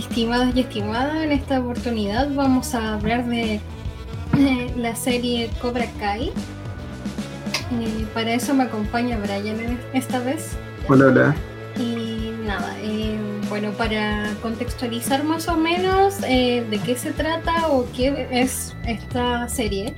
estimados 0.00 0.54
y 0.54 0.60
estimadas, 0.60 1.22
en 1.22 1.32
esta 1.32 1.60
oportunidad 1.60 2.28
vamos 2.34 2.74
a 2.74 2.94
hablar 2.94 3.26
de 3.26 3.60
la 4.76 4.96
serie 4.96 5.50
Cobra 5.60 5.86
Kai. 5.98 6.32
Eh, 7.80 8.06
para 8.14 8.32
eso 8.32 8.54
me 8.54 8.64
acompaña 8.64 9.18
Brian 9.18 9.78
esta 9.92 10.18
vez. 10.18 10.56
Hola, 10.88 11.06
hola. 11.06 11.36
Y 11.78 12.32
nada, 12.46 12.74
eh, 12.82 13.18
bueno, 13.48 13.72
para 13.72 14.32
contextualizar 14.42 15.22
más 15.22 15.48
o 15.48 15.56
menos 15.56 16.16
eh, 16.26 16.66
de 16.68 16.78
qué 16.78 16.96
se 16.96 17.12
trata 17.12 17.68
o 17.68 17.86
qué 17.94 18.26
es 18.30 18.74
esta 18.86 19.48
serie. 19.48 19.94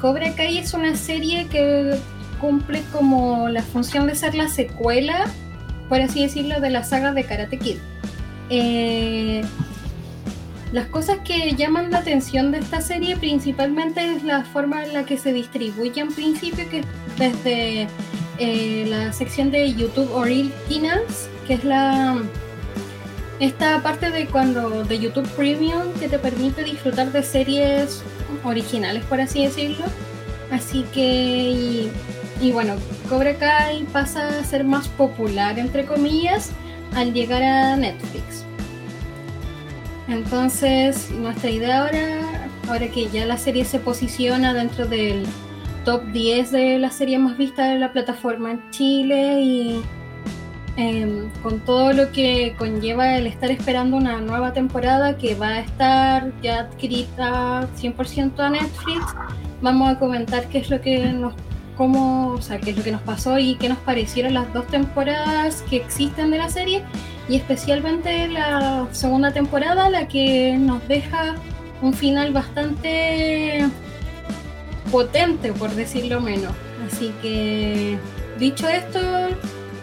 Cobra 0.00 0.34
Kai 0.34 0.58
es 0.58 0.74
una 0.74 0.96
serie 0.96 1.46
que 1.46 1.98
cumple 2.40 2.82
como 2.92 3.48
la 3.48 3.62
función 3.62 4.06
de 4.06 4.14
ser 4.14 4.34
la 4.34 4.48
secuela, 4.48 5.26
por 5.88 6.00
así 6.00 6.22
decirlo, 6.22 6.60
de 6.60 6.70
la 6.70 6.82
saga 6.82 7.12
de 7.12 7.24
Karate 7.24 7.58
Kid. 7.58 7.76
Eh, 8.50 9.42
las 10.72 10.86
cosas 10.86 11.18
que 11.24 11.52
llaman 11.54 11.90
la 11.90 11.98
atención 11.98 12.52
de 12.52 12.58
esta 12.58 12.80
serie 12.80 13.16
principalmente 13.16 14.04
es 14.14 14.22
la 14.22 14.44
forma 14.44 14.84
en 14.84 14.92
la 14.92 15.04
que 15.04 15.18
se 15.18 15.32
distribuye 15.32 16.00
en 16.00 16.12
principio, 16.12 16.68
que 16.68 16.84
desde 17.18 17.88
eh, 18.38 18.86
la 18.88 19.12
sección 19.12 19.50
de 19.50 19.72
YouTube 19.74 20.12
Originals, 20.12 21.28
que 21.46 21.54
es 21.54 21.64
la 21.64 22.18
esta 23.40 23.82
parte 23.82 24.10
de 24.10 24.26
cuando 24.26 24.84
de 24.84 24.98
YouTube 24.98 25.26
Premium 25.30 25.92
que 25.98 26.08
te 26.08 26.18
permite 26.18 26.62
disfrutar 26.62 27.10
de 27.10 27.22
series 27.22 28.02
originales, 28.44 29.04
por 29.04 29.20
así 29.20 29.44
decirlo. 29.44 29.86
Así 30.52 30.84
que 30.92 31.90
y 32.40 32.52
bueno, 32.52 32.74
Cobra 33.08 33.34
Kai 33.34 33.84
pasa 33.92 34.38
a 34.38 34.44
ser 34.44 34.64
más 34.64 34.88
popular, 34.88 35.58
entre 35.58 35.84
comillas, 35.84 36.50
al 36.94 37.12
llegar 37.12 37.42
a 37.42 37.76
Netflix. 37.76 38.44
Entonces, 40.10 41.10
nuestra 41.12 41.50
idea 41.50 41.82
ahora, 41.82 42.48
ahora 42.68 42.88
que 42.88 43.08
ya 43.08 43.24
la 43.26 43.38
serie 43.38 43.64
se 43.64 43.78
posiciona 43.78 44.52
dentro 44.52 44.86
del 44.86 45.24
top 45.84 46.04
10 46.06 46.50
de 46.50 46.78
la 46.78 46.90
serie 46.90 47.18
más 47.18 47.38
vista 47.38 47.68
de 47.68 47.78
la 47.78 47.92
plataforma 47.92 48.50
en 48.50 48.70
Chile 48.70 49.40
y 49.40 49.82
em, 50.76 51.30
con 51.42 51.60
todo 51.60 51.92
lo 51.92 52.10
que 52.10 52.54
conlleva 52.58 53.16
el 53.16 53.28
estar 53.28 53.52
esperando 53.52 53.96
una 53.96 54.20
nueva 54.20 54.52
temporada 54.52 55.16
que 55.16 55.36
va 55.36 55.48
a 55.48 55.60
estar 55.60 56.32
ya 56.42 56.60
adquirida 56.60 57.68
100% 57.76 58.40
a 58.40 58.50
Netflix, 58.50 59.04
vamos 59.62 59.90
a 59.90 59.98
comentar 59.98 60.48
qué 60.48 60.58
es 60.58 60.70
lo 60.70 60.80
que 60.80 61.12
nos 61.12 61.34
cómo, 61.80 62.32
o 62.32 62.42
sea, 62.42 62.60
qué 62.60 62.72
es 62.72 62.76
lo 62.76 62.84
que 62.84 62.92
nos 62.92 63.00
pasó 63.00 63.38
y 63.38 63.54
qué 63.54 63.70
nos 63.70 63.78
parecieron 63.78 64.34
las 64.34 64.52
dos 64.52 64.66
temporadas 64.66 65.62
que 65.62 65.76
existen 65.76 66.30
de 66.30 66.36
la 66.36 66.50
serie 66.50 66.82
y 67.26 67.36
especialmente 67.36 68.28
la 68.28 68.86
segunda 68.92 69.32
temporada, 69.32 69.88
la 69.88 70.06
que 70.06 70.58
nos 70.58 70.86
deja 70.88 71.36
un 71.80 71.94
final 71.94 72.34
bastante 72.34 73.66
potente, 74.92 75.54
por 75.54 75.70
decirlo 75.70 76.20
menos. 76.20 76.52
Así 76.86 77.14
que, 77.22 77.96
dicho 78.38 78.68
esto, 78.68 79.00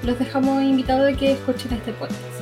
los 0.04 0.20
dejamos 0.20 0.62
invitados 0.62 1.12
a 1.12 1.18
que 1.18 1.32
escuchen 1.32 1.74
este 1.74 1.94
podcast. 1.94 2.37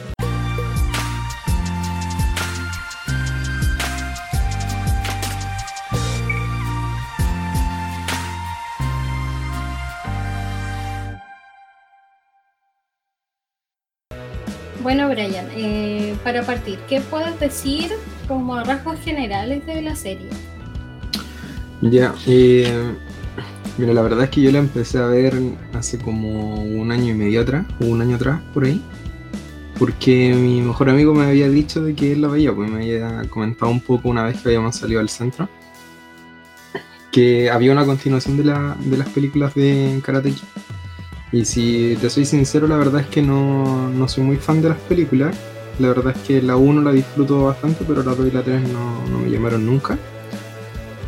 Bueno, 14.85 15.09
Brian, 15.09 15.47
eh, 15.56 16.16
para 16.23 16.44
partir, 16.44 16.78
¿qué 16.88 17.01
puedes 17.01 17.40
decir 17.40 17.90
como 18.28 18.63
rasgos 18.63 19.00
generales 19.00 19.66
de 19.66 19.81
la 19.81 19.96
serie? 19.96 20.28
Ya, 21.81 22.13
eh, 22.28 22.94
la 23.79 24.01
verdad 24.03 24.25
es 24.25 24.29
que 24.29 24.41
yo 24.41 24.51
la 24.51 24.59
empecé 24.59 25.00
a 25.00 25.07
ver 25.07 25.34
hace 25.73 25.97
como 25.97 26.63
un 26.63 26.91
año 26.91 27.16
y 27.16 27.18
medio 27.18 27.41
atrás, 27.41 27.66
o 27.81 27.88
un 27.88 28.00
año 28.00 28.18
atrás, 28.18 28.40
por 28.53 28.66
ahí, 28.66 28.79
porque 29.79 30.35
mi 30.35 30.62
mejor 30.62 30.91
amigo 30.91 31.16
me 31.16 31.25
había 31.25 31.50
dicho 31.50 31.81
de 31.81 31.96
que 31.96 32.12
él 32.12 32.22
la 32.22 32.28
veía, 32.28 32.53
pues 32.53 32.69
me 32.69 32.84
había 32.84 33.28
comentado 33.29 33.72
un 33.72 33.81
poco 33.81 34.09
una 34.09 34.22
vez 34.25 34.40
que 34.40 34.50
habíamos 34.50 34.75
salido 34.75 35.00
al 35.00 35.09
centro, 35.09 35.50
que 37.12 37.50
había 37.50 37.72
una 37.72 37.88
continuación 37.88 38.38
de, 38.38 38.44
la, 38.44 38.78
de 38.79 38.97
las 38.97 39.09
películas 39.09 39.56
de 39.56 40.00
Karate 40.03 40.29
Kid 40.29 40.44
y 41.35 41.44
si 41.44 41.97
te 42.00 42.09
soy 42.09 42.23
sincero, 42.23 42.66
la 42.66 42.78
verdad 42.78 43.01
es 43.01 43.07
que 43.07 43.22
no, 43.22 43.90
no 43.90 44.07
soy 44.07 44.23
muy 44.23 44.38
fan 44.38 44.62
de 44.62 44.69
las 44.69 44.79
películas. 44.79 45.35
La 45.79 45.90
verdad 45.90 46.16
es 46.16 46.22
que 46.25 46.41
la 46.41 46.56
1 46.56 46.81
la 46.81 46.94
disfruto 46.94 47.44
bastante, 47.44 47.84
pero 47.85 48.03
la 48.03 48.16
2 48.16 48.28
y 48.28 48.31
la 48.31 48.41
3 48.41 48.69
no, 48.69 49.06
no 49.09 49.19
me 49.19 49.29
llamaron 49.29 49.66
nunca. 49.66 49.97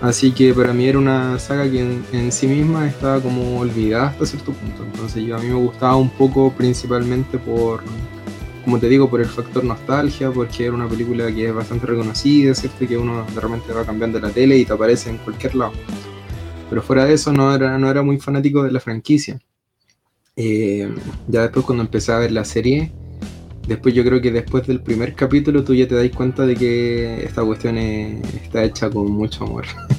Así 0.02 0.34
que 0.34 0.54
para 0.54 0.74
mí 0.74 0.86
era 0.86 1.00
una 1.00 1.40
saga 1.40 1.72
que 1.72 1.80
en, 2.12 2.32
sí 2.34 2.46
misma 2.46 2.88
estaba 2.90 3.22
como 3.22 3.58
olvidada 3.58 4.08
hasta 4.08 4.26
cierto 4.26 4.52
punto. 4.52 4.84
Entonces 4.84 5.24
yo, 5.24 5.38
a 5.38 5.40
mí 5.40 5.48
me 5.48 5.54
gustaba 5.54 5.96
un 5.96 6.10
poco 6.10 6.52
principalmente 6.52 7.38
por, 7.38 7.82
como 8.66 8.80
te 8.80 8.90
digo, 8.90 9.10
por 9.10 9.22
el 9.22 9.28
factor 9.28 9.64
nostalgia, 9.64 10.30
porque 10.30 10.66
era 10.66 10.74
una 10.74 10.90
película 10.90 11.34
que 11.34 11.48
es 11.48 11.56
bastante 11.56 11.86
reconocida, 11.86 12.54
¿cierto? 12.54 12.86
Que 12.86 12.98
uno 12.98 13.26
de 13.34 13.40
repente 13.40 13.72
va 13.72 13.86
cambiando 13.86 14.20
la 14.20 14.30
tele 14.32 14.58
y 14.58 14.66
te 14.66 14.74
aparece 14.74 15.10
en 15.10 15.20
cualquier 15.20 15.56
lado. 15.56 15.72
Pero 16.70 16.82
fuera 16.82 17.06
de 17.06 17.14
eso 17.14 17.32
no 17.32 17.56
era, 17.56 17.78
no 17.78 17.90
era 17.90 18.02
muy 18.02 18.20
fanático 18.20 18.64
de 18.64 18.72
la 18.74 18.82
franquicia. 18.82 19.40
Eh, 20.40 20.88
ya 21.28 21.42
después 21.42 21.66
cuando 21.66 21.84
empecé 21.84 22.12
a 22.12 22.20
ver 22.20 22.32
la 22.32 22.46
serie, 22.46 22.92
después 23.68 23.96
yo 23.96 24.04
creo 24.06 24.22
que 24.22 24.32
después 24.32 24.68
del 24.68 24.82
primer 24.82 25.16
capítulo 25.16 25.64
tú 25.64 25.74
ya 25.74 25.88
te 25.88 25.96
das 25.96 26.10
cuenta 26.16 26.46
de 26.46 26.56
que 26.56 27.24
esta 27.26 27.44
cuestión 27.44 27.78
está 27.78 28.64
hecha 28.64 28.90
con 28.90 29.12
mucho 29.12 29.44
amor. 29.44 29.66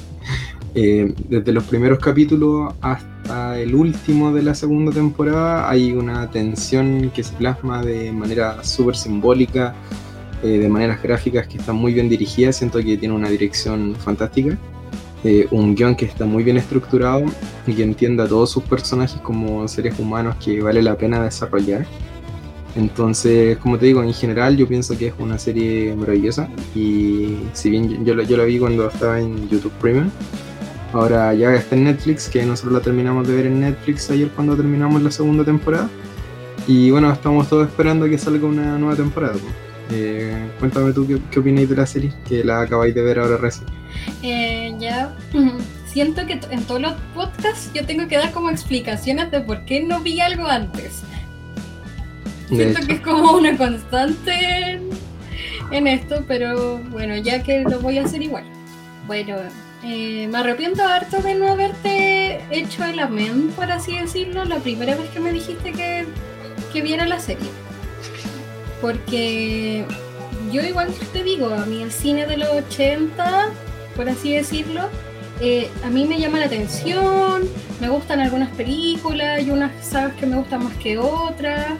Eh, 0.75 1.15
desde 1.27 1.51
los 1.51 1.63
primeros 1.63 1.97
capítulos 1.97 2.75
hasta 2.81 3.59
el 3.59 3.73
último 3.73 4.31
de 4.31 4.43
la 4.43 4.53
segunda 4.53 4.91
temporada 4.91 5.67
hay 5.67 5.93
una 5.93 6.29
tensión 6.29 7.09
que 7.09 7.23
se 7.23 7.33
plasma 7.33 7.83
de 7.83 8.11
manera 8.11 8.63
súper 8.63 8.95
simbólica, 8.95 9.73
eh, 10.43 10.59
de 10.59 10.69
maneras 10.69 11.01
gráficas 11.01 11.47
que 11.47 11.57
están 11.57 11.75
muy 11.75 11.91
bien 11.91 12.07
dirigidas, 12.07 12.57
siento 12.57 12.77
que 12.79 12.97
tiene 12.97 13.15
una 13.15 13.29
dirección 13.29 13.95
fantástica. 13.95 14.59
Eh, 15.25 15.47
un 15.51 15.75
guion 15.75 15.95
que 15.95 16.05
está 16.05 16.23
muy 16.25 16.43
bien 16.43 16.55
estructurado 16.55 17.25
y 17.67 17.73
que 17.73 17.83
entienda 17.83 18.23
a 18.23 18.27
todos 18.27 18.51
sus 18.51 18.63
personajes 18.63 19.19
como 19.19 19.67
seres 19.67 19.99
humanos 19.99 20.37
que 20.43 20.61
vale 20.61 20.81
la 20.81 20.95
pena 20.95 21.21
desarrollar. 21.21 21.85
Entonces, 22.75 23.57
como 23.57 23.77
te 23.77 23.87
digo, 23.87 24.01
en 24.01 24.13
general 24.13 24.55
yo 24.55 24.67
pienso 24.67 24.97
que 24.97 25.07
es 25.07 25.13
una 25.19 25.37
serie 25.37 25.93
maravillosa 25.95 26.47
y 26.73 27.37
si 27.51 27.69
bien 27.69 28.05
yo, 28.05 28.21
yo 28.21 28.37
la 28.37 28.43
vi 28.45 28.59
cuando 28.59 28.87
estaba 28.87 29.19
en 29.19 29.49
YouTube 29.49 29.73
Premium, 29.81 30.09
ahora 30.93 31.33
ya 31.33 31.53
está 31.53 31.75
en 31.75 31.85
Netflix, 31.85 32.29
que 32.29 32.45
nosotros 32.45 32.73
la 32.73 32.79
terminamos 32.79 33.27
de 33.27 33.35
ver 33.35 33.47
en 33.47 33.59
Netflix 33.59 34.09
ayer 34.11 34.29
cuando 34.29 34.55
terminamos 34.55 35.01
la 35.01 35.11
segunda 35.11 35.43
temporada. 35.43 35.89
Y 36.67 36.91
bueno, 36.91 37.11
estamos 37.11 37.49
todos 37.49 37.67
esperando 37.67 38.07
que 38.07 38.17
salga 38.17 38.47
una 38.47 38.77
nueva 38.77 38.95
temporada. 38.95 39.35
Eh, 39.91 40.47
cuéntame 40.59 40.93
tú 40.93 41.07
qué, 41.07 41.19
qué 41.31 41.39
opináis 41.39 41.67
de 41.67 41.75
la 41.75 41.85
serie, 41.87 42.13
que 42.27 42.43
la 42.43 42.61
acabáis 42.61 42.93
de 42.93 43.01
ver 43.01 43.19
ahora 43.19 43.37
recién. 43.37 43.67
Eh, 44.21 44.58
ya, 44.79 45.15
siento 45.85 46.25
que 46.25 46.39
en 46.49 46.63
todos 46.63 46.81
los 46.81 46.93
podcasts 47.13 47.71
yo 47.73 47.85
tengo 47.85 48.07
que 48.07 48.17
dar 48.17 48.31
como 48.31 48.49
explicaciones 48.49 49.31
de 49.31 49.41
por 49.41 49.65
qué 49.65 49.81
no 49.81 49.99
vi 49.99 50.19
algo 50.21 50.47
antes. 50.47 51.03
siento 52.47 52.85
que 52.85 52.93
es 52.93 53.01
como 53.01 53.33
una 53.33 53.57
constante 53.57 54.79
en, 55.71 55.87
esto, 55.87 56.23
pero 56.27 56.79
bueno, 56.89 57.15
ya 57.17 57.43
que 57.43 57.63
lo 57.63 57.79
voy 57.79 57.97
a 57.97 58.05
hacer 58.05 58.21
igual. 58.21 58.45
Bueno, 59.07 59.37
eh, 59.83 60.27
me 60.27 60.37
arrepiento 60.37 60.83
harto 60.83 61.21
de 61.21 61.35
no 61.35 61.51
haberte 61.51 62.41
hecho 62.51 62.83
el 62.85 62.99
amén, 62.99 63.51
por 63.55 63.71
así 63.71 63.97
decirlo, 63.97 64.45
la 64.45 64.57
primera 64.57 64.95
vez 64.95 65.09
que 65.09 65.19
me 65.19 65.31
dijiste 65.31 65.71
que, 65.71 66.05
que 66.73 66.81
viera 66.81 67.05
la 67.05 67.19
serie. 67.19 67.49
Porque 68.81 69.85
yo 70.51 70.61
igual 70.63 70.93
te 71.13 71.23
digo, 71.23 71.53
a 71.53 71.65
mí 71.65 71.83
el 71.83 71.91
cine 71.91 72.25
de 72.25 72.37
los 72.37 72.49
80, 72.49 73.49
por 73.99 74.07
así 74.07 74.31
decirlo, 74.31 74.83
eh, 75.41 75.69
a 75.83 75.89
mí 75.89 76.05
me 76.05 76.17
llama 76.17 76.39
la 76.39 76.45
atención, 76.45 77.41
me 77.81 77.89
gustan 77.89 78.21
algunas 78.21 78.47
películas 78.51 79.45
y 79.45 79.51
unas 79.51 79.73
sagas 79.85 80.13
que 80.13 80.25
me 80.25 80.37
gustan 80.37 80.63
más 80.63 80.73
que 80.75 80.97
otras. 80.97 81.77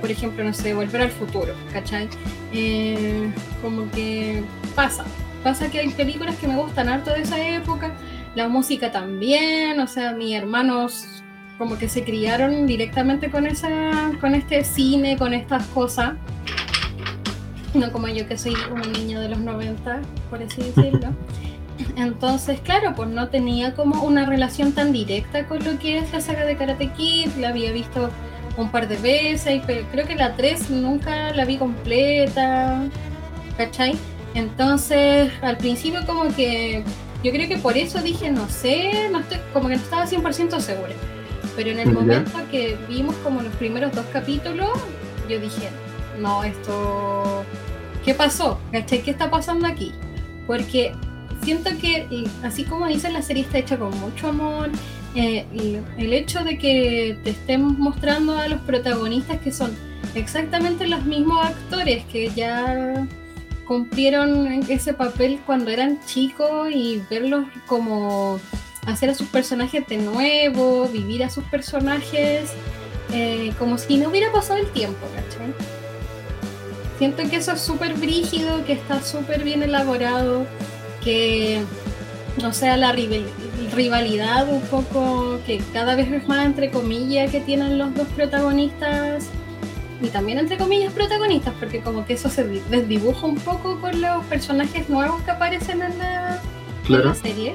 Por 0.00 0.12
ejemplo, 0.12 0.44
no 0.44 0.54
sé, 0.54 0.74
Volver 0.74 1.02
al 1.02 1.10
Futuro, 1.10 1.52
¿cachai? 1.72 2.08
Eh, 2.52 3.32
como 3.60 3.90
que 3.90 4.44
pasa, 4.76 5.04
pasa 5.42 5.68
que 5.72 5.80
hay 5.80 5.88
películas 5.88 6.36
que 6.36 6.46
me 6.46 6.54
gustan 6.54 6.88
harto 6.88 7.10
de 7.10 7.22
esa 7.22 7.44
época, 7.44 7.90
la 8.36 8.46
música 8.46 8.92
también, 8.92 9.80
o 9.80 9.88
sea, 9.88 10.12
mis 10.12 10.36
hermanos 10.36 11.24
como 11.58 11.76
que 11.78 11.88
se 11.88 12.04
criaron 12.04 12.68
directamente 12.68 13.28
con 13.28 13.48
esa 13.48 14.12
con 14.20 14.36
este 14.36 14.62
cine, 14.62 15.16
con 15.16 15.34
estas 15.34 15.66
cosas. 15.66 16.12
No 17.84 17.92
como 17.92 18.08
yo 18.08 18.26
que 18.28 18.38
soy 18.38 18.54
un 18.72 18.92
niño 18.92 19.20
de 19.20 19.28
los 19.28 19.38
90, 19.38 20.00
por 20.30 20.42
así 20.42 20.62
decirlo. 20.62 21.08
Entonces, 21.96 22.60
claro, 22.60 22.94
pues 22.94 23.08
no 23.08 23.28
tenía 23.28 23.74
como 23.74 24.02
una 24.04 24.24
relación 24.26 24.72
tan 24.72 24.92
directa 24.92 25.46
con 25.46 25.64
lo 25.64 25.78
que 25.78 25.98
es 25.98 26.12
la 26.12 26.20
saga 26.20 26.44
de 26.44 26.56
Karate 26.56 26.92
Kid, 26.92 27.30
la 27.38 27.48
había 27.48 27.72
visto 27.72 28.10
un 28.56 28.70
par 28.70 28.86
de 28.86 28.96
veces, 28.96 29.62
pero 29.66 29.84
creo 29.90 30.06
que 30.06 30.14
la 30.14 30.36
3 30.36 30.70
nunca 30.70 31.32
la 31.34 31.44
vi 31.44 31.56
completa, 31.56 32.84
¿cachai? 33.56 33.96
Entonces, 34.34 35.32
al 35.42 35.56
principio 35.56 36.06
como 36.06 36.28
que 36.34 36.84
yo 37.24 37.32
creo 37.32 37.48
que 37.48 37.56
por 37.56 37.76
eso 37.76 38.00
dije, 38.00 38.30
no 38.30 38.48
sé, 38.48 39.08
no 39.10 39.20
estoy, 39.20 39.38
como 39.52 39.68
que 39.68 39.76
no 39.76 39.82
estaba 39.82 40.06
100% 40.06 40.60
segura. 40.60 40.92
Pero 41.56 41.70
en 41.70 41.80
el 41.80 41.92
momento 41.92 42.32
que 42.50 42.76
vimos 42.88 43.14
como 43.16 43.42
los 43.42 43.54
primeros 43.54 43.92
dos 43.92 44.04
capítulos, 44.12 44.70
yo 45.28 45.40
dije, 45.40 45.70
no, 46.20 46.44
esto, 46.44 47.44
¿qué 48.04 48.14
pasó? 48.14 48.58
¿Cachai? 48.72 49.02
¿Qué 49.02 49.10
está 49.10 49.30
pasando 49.30 49.66
aquí? 49.66 49.92
Porque 50.46 50.92
siento 51.42 51.70
que, 51.80 52.26
así 52.42 52.64
como 52.64 52.86
dicen, 52.86 53.12
la 53.12 53.22
serie 53.22 53.42
está 53.42 53.58
hecha 53.58 53.78
con 53.78 53.98
mucho 54.00 54.28
amor. 54.28 54.70
Eh, 55.14 55.46
el 55.96 56.12
hecho 56.12 56.42
de 56.42 56.58
que 56.58 57.16
te 57.22 57.30
estemos 57.30 57.78
mostrando 57.78 58.36
a 58.36 58.48
los 58.48 58.60
protagonistas 58.62 59.38
que 59.40 59.52
son 59.52 59.72
exactamente 60.16 60.88
los 60.88 61.04
mismos 61.04 61.44
actores 61.44 62.04
que 62.06 62.30
ya 62.30 63.06
cumplieron 63.64 64.46
ese 64.68 64.92
papel 64.92 65.40
cuando 65.46 65.70
eran 65.70 66.00
chicos 66.04 66.68
y 66.72 67.00
verlos 67.08 67.46
como 67.66 68.40
hacer 68.86 69.08
a 69.08 69.14
sus 69.14 69.28
personajes 69.28 69.86
de 69.86 69.98
nuevo, 69.98 70.88
vivir 70.88 71.22
a 71.22 71.30
sus 71.30 71.44
personajes 71.44 72.52
eh, 73.12 73.52
como 73.58 73.78
si 73.78 73.96
no 73.96 74.08
hubiera 74.08 74.32
pasado 74.32 74.58
el 74.58 74.66
tiempo, 74.72 75.06
¿cachai? 75.14 75.73
Siento 77.04 77.28
que 77.28 77.36
eso 77.36 77.52
es 77.52 77.60
súper 77.60 77.92
brígido, 77.92 78.64
que 78.64 78.72
está 78.72 79.02
súper 79.02 79.44
bien 79.44 79.62
elaborado, 79.62 80.46
que, 81.02 81.60
no 82.40 82.54
sea, 82.54 82.78
la 82.78 82.92
rivalidad 82.92 84.48
un 84.50 84.62
poco, 84.62 85.38
que 85.46 85.60
cada 85.74 85.96
vez 85.96 86.10
es 86.10 86.26
más 86.26 86.46
entre 86.46 86.70
comillas 86.70 87.30
que 87.30 87.40
tienen 87.40 87.76
los 87.76 87.94
dos 87.94 88.08
protagonistas, 88.16 89.28
y 90.00 90.06
también 90.06 90.38
entre 90.38 90.56
comillas 90.56 90.94
protagonistas, 90.94 91.52
porque 91.60 91.82
como 91.82 92.06
que 92.06 92.14
eso 92.14 92.30
se 92.30 92.42
desdibuja 92.42 93.26
un 93.26 93.36
poco 93.36 93.78
con 93.82 94.00
los 94.00 94.24
personajes 94.24 94.88
nuevos 94.88 95.20
que 95.24 95.30
aparecen 95.32 95.82
en 95.82 95.98
la, 95.98 96.40
en 96.88 97.04
la 97.04 97.14
serie. 97.14 97.54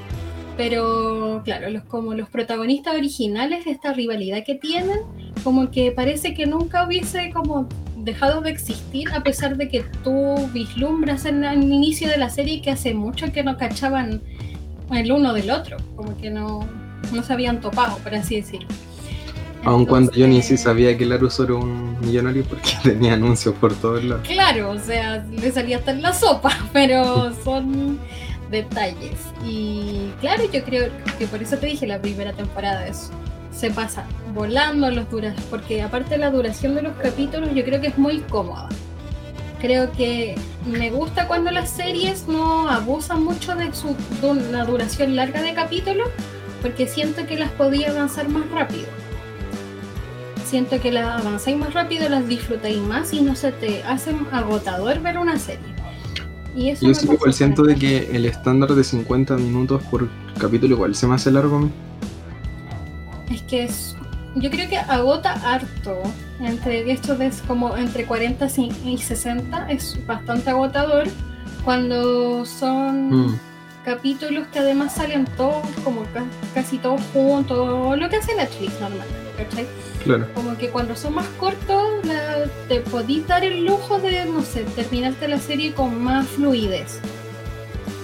Pero 0.57 1.41
claro, 1.43 1.71
los, 1.71 1.81
como 1.85 2.13
los 2.13 2.29
protagonistas 2.29 2.93
originales, 2.93 3.65
esta 3.65 3.93
rivalidad 3.93 4.43
que 4.45 4.53
tienen, 4.53 4.99
como 5.43 5.71
que 5.71 5.91
parece 5.91 6.35
que 6.35 6.45
nunca 6.45 6.85
hubiese 6.85 7.31
como 7.31 7.67
dejado 8.03 8.41
de 8.41 8.51
existir 8.51 9.09
a 9.13 9.21
pesar 9.21 9.57
de 9.57 9.69
que 9.69 9.83
tú 10.03 10.49
vislumbras 10.53 11.25
en 11.25 11.43
el 11.43 11.63
inicio 11.63 12.07
de 12.09 12.17
la 12.17 12.29
serie 12.29 12.61
que 12.61 12.71
hace 12.71 12.93
mucho 12.93 13.31
que 13.31 13.43
no 13.43 13.57
cachaban 13.57 14.21
el 14.91 15.11
uno 15.11 15.33
del 15.33 15.51
otro, 15.51 15.77
como 15.95 16.17
que 16.17 16.29
no, 16.29 16.67
no 17.13 17.23
se 17.23 17.33
habían 17.33 17.61
topado, 17.61 17.97
por 17.97 18.15
así 18.15 18.37
decirlo. 18.37 18.67
Aun 19.65 19.85
cuando 19.85 20.11
yo 20.13 20.25
ni 20.27 20.41
si 20.41 20.57
sabía 20.57 20.97
que 20.97 21.05
Laruso 21.05 21.43
era 21.43 21.55
un 21.55 21.99
millonario 21.99 22.43
porque 22.45 22.71
tenía 22.83 23.13
anuncios 23.13 23.55
por 23.55 23.73
todos 23.75 24.03
lados. 24.03 24.27
Claro, 24.27 24.71
o 24.71 24.79
sea, 24.79 25.25
le 25.29 25.51
salía 25.51 25.77
hasta 25.77 25.91
en 25.91 26.01
la 26.01 26.13
sopa, 26.13 26.57
pero 26.73 27.33
son 27.43 27.99
detalles. 28.49 29.19
Y 29.45 30.11
claro, 30.21 30.43
yo 30.51 30.63
creo 30.63 30.89
que 31.17 31.27
por 31.27 31.41
eso 31.41 31.57
te 31.57 31.67
dije 31.67 31.85
la 31.85 32.01
primera 32.01 32.33
temporada 32.33 32.87
es 32.87 33.11
se 33.59 33.71
pasa 33.71 34.05
volando 34.33 34.89
los 34.89 35.09
duras, 35.09 35.35
porque 35.49 35.81
aparte 35.81 36.17
la 36.17 36.31
duración 36.31 36.75
de 36.75 36.81
los 36.81 36.93
capítulos, 36.95 37.49
yo 37.53 37.65
creo 37.65 37.81
que 37.81 37.87
es 37.87 37.97
muy 37.97 38.19
cómoda. 38.19 38.69
Creo 39.59 39.91
que 39.91 40.35
me 40.65 40.89
gusta 40.89 41.27
cuando 41.27 41.51
las 41.51 41.69
series 41.69 42.27
no 42.29 42.69
abusan 42.69 43.21
mucho 43.21 43.55
de, 43.55 43.73
su, 43.73 43.97
de 44.21 44.65
duración 44.65 45.17
larga 45.17 45.41
de 45.41 45.53
capítulos, 45.53 46.07
porque 46.61 46.87
siento 46.87 47.27
que 47.27 47.37
las 47.37 47.51
podía 47.51 47.89
avanzar 47.91 48.29
más 48.29 48.49
rápido. 48.49 48.87
Siento 50.45 50.79
que 50.79 50.91
las 50.91 51.19
avanzáis 51.21 51.57
más 51.57 51.73
rápido, 51.73 52.07
las 52.07 52.27
disfrutáis 52.27 52.79
más 52.79 53.11
y 53.13 53.21
no 53.21 53.35
se 53.35 53.51
te 53.51 53.83
hace 53.83 54.15
agotador 54.31 55.01
ver 55.01 55.17
una 55.17 55.37
serie. 55.37 55.65
Y 56.55 56.69
eso 56.69 56.87
Yo 56.87 56.93
sí 56.93 57.07
igual 57.11 57.33
siento 57.33 57.63
de 57.63 57.75
que 57.75 58.15
el 58.15 58.25
estándar 58.25 58.73
de 58.73 58.83
50 58.83 59.35
minutos 59.35 59.83
por 59.83 60.09
capítulo 60.39 60.75
igual 60.75 60.95
se 60.95 61.05
me 61.05 61.15
hace 61.15 61.29
largo 61.29 61.57
a 61.57 61.59
mí. 61.59 61.71
Es 63.29 63.41
que 63.43 63.63
es, 63.63 63.95
yo 64.35 64.49
creo 64.49 64.69
que 64.69 64.77
agota 64.77 65.33
harto. 65.43 66.01
Entre 66.39 66.91
esto 66.91 67.13
es 67.21 67.41
como 67.41 67.75
entre 67.75 68.05
40 68.05 68.47
y 68.85 68.97
60 68.97 69.69
es 69.69 69.99
bastante 70.07 70.49
agotador 70.49 71.07
cuando 71.65 72.45
son 72.45 73.27
mm. 73.27 73.39
capítulos 73.83 74.47
que 74.47 74.59
además 74.59 74.95
salen 74.95 75.25
todos 75.37 75.67
como 75.83 76.03
casi 76.53 76.77
todos 76.77 77.01
juntos, 77.13 77.99
lo 77.99 78.09
que 78.09 78.15
hace 78.15 78.35
Netflix 78.35 78.79
normalmente, 78.79 79.13
¿cachai? 79.37 79.67
Claro. 80.03 80.27
Como 80.33 80.57
que 80.57 80.69
cuando 80.69 80.95
son 80.95 81.15
más 81.15 81.27
cortos 81.39 81.83
te 82.69 82.79
podís 82.79 83.27
dar 83.27 83.43
el 83.43 83.65
lujo 83.65 83.99
de, 83.99 84.25
no 84.25 84.41
sé, 84.41 84.63
terminarte 84.63 85.27
la 85.27 85.39
serie 85.39 85.73
con 85.73 86.01
más 86.01 86.25
fluidez. 86.27 86.99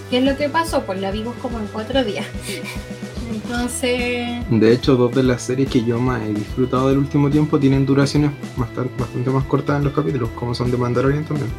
¿Qué 0.10 0.20
es 0.20 0.24
lo 0.24 0.38
que 0.38 0.50
pasó? 0.50 0.84
Pues 0.84 1.00
la 1.00 1.12
vimos 1.12 1.36
como 1.42 1.60
en 1.60 1.68
cuatro 1.68 2.04
días. 2.04 2.26
Entonces... 3.32 4.46
De 4.50 4.74
hecho, 4.74 4.96
dos 4.96 5.14
de 5.14 5.24
las 5.24 5.42
series 5.42 5.70
que 5.70 5.84
yo 5.84 6.00
más 6.00 6.22
he 6.22 6.34
disfrutado 6.34 6.90
del 6.90 7.00
último 7.00 7.30
tiempo 7.30 7.60
tienen 7.60 7.86
duraciones 7.86 8.32
bastante, 8.56 8.92
bastante 8.98 9.30
más 9.30 9.44
cortas 9.46 9.78
en 9.78 9.86
los 9.86 9.94
capítulos, 9.94 10.30
como 10.36 10.54
son 10.54 10.72
de 10.72 10.78
Mandalorian 10.78 11.26
también. 11.26 11.50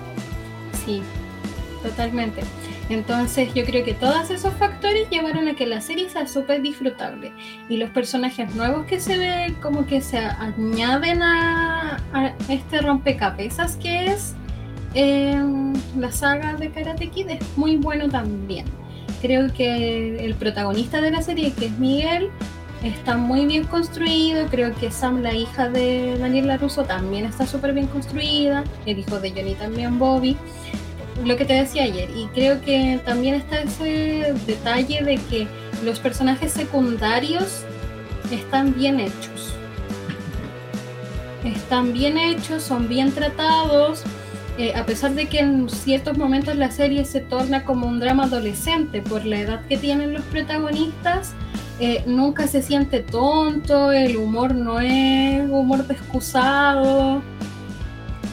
Sí, 0.85 1.03
totalmente. 1.83 2.43
Entonces 2.89 3.53
yo 3.53 3.65
creo 3.65 3.85
que 3.85 3.95
todos 3.95 4.31
esos 4.31 4.55
factores 4.55 5.11
llevaron 5.11 5.49
a 5.49 5.55
que 5.55 5.67
la 5.67 5.81
serie 5.81 6.09
sea 6.09 6.27
súper 6.29 6.63
disfrutable 6.63 7.33
y 7.69 7.79
los 7.79 7.91
personajes 7.91 8.55
nuevos 8.55 8.87
que 8.87 9.01
se 9.01 9.19
ven 9.19 9.55
como 9.55 9.87
que 9.87 10.01
se 10.01 10.19
añaden 10.19 11.23
a, 11.23 11.99
este 12.49 12.81
rompecabezas 12.81 13.77
que 13.77 14.07
es 14.07 14.35
em, 14.95 15.73
la 15.99 16.13
saga 16.13 16.55
de 16.55 16.71
Karate 16.71 17.09
Kid 17.09 17.31
es 17.31 17.41
muy 17.57 17.77
bueno 17.77 18.09
también. 18.09 18.67
Creo 19.27 19.53
que 19.53 20.25
el 20.25 20.37
protagonista 20.37 21.01
de 21.01 21.11
la 21.11 21.21
serie, 21.21 21.53
que 21.53 21.67
es 21.67 21.79
Miguel, 21.81 22.31
está 22.85 23.17
muy 23.17 23.45
bien 23.45 23.65
construido. 23.65 24.47
Creo 24.47 24.73
que 24.73 24.93
Sam, 24.93 25.21
la 25.21 25.35
hija 25.35 25.69
de 25.69 26.17
Daniel 26.17 26.47
LaRusso, 26.47 26.85
también 26.85 27.25
está 27.25 27.45
súper 27.45 27.73
bien 27.73 27.89
construida. 27.89 28.63
El 28.87 29.01
hijo 29.01 29.19
de 29.19 29.33
Johnny 29.33 29.57
también, 29.57 29.99
Bobby 29.99 30.37
lo 31.25 31.37
que 31.37 31.45
te 31.45 31.55
decía 31.55 31.85
ayer, 31.85 32.09
y 32.15 32.27
creo 32.35 32.61
que 32.61 33.01
también 33.05 33.35
está 33.35 33.63
ese 33.63 34.35
detalle 34.47 35.03
de 35.03 35.17
que 35.17 35.49
los 35.83 35.99
personajes 35.99 36.53
secundarios 36.53 37.65
están 38.31 38.75
bien 38.75 39.01
hechos. 39.01 39.55
Están 41.43 41.93
bien 41.93 42.17
hechos, 42.17 42.63
son 42.63 42.89
bien 42.89 43.11
tratados, 43.13 44.05
eh, 44.59 44.75
a 44.75 44.87
pesar 44.87 45.15
de 45.15 45.27
que 45.27 45.41
en 45.41 45.69
ciertos 45.69 46.17
momentos 46.17 46.57
la 46.57 46.71
serie 46.71 47.05
se 47.05 47.21
torna 47.21 47.65
como 47.65 47.87
un 47.87 48.01
drama 48.01 48.25
adolescente 48.25 49.03
por 49.03 49.25
la 49.25 49.41
edad 49.41 49.67
que 49.67 49.77
tienen 49.77 50.15
los 50.15 50.23
protagonistas, 50.23 51.35
eh, 51.79 52.03
nunca 52.07 52.47
se 52.47 52.63
siente 52.63 53.01
tonto, 53.01 53.93
el 53.93 54.17
humor 54.17 54.55
no 54.55 54.81
es 54.81 55.43
humor 55.51 55.87
descusado, 55.87 57.23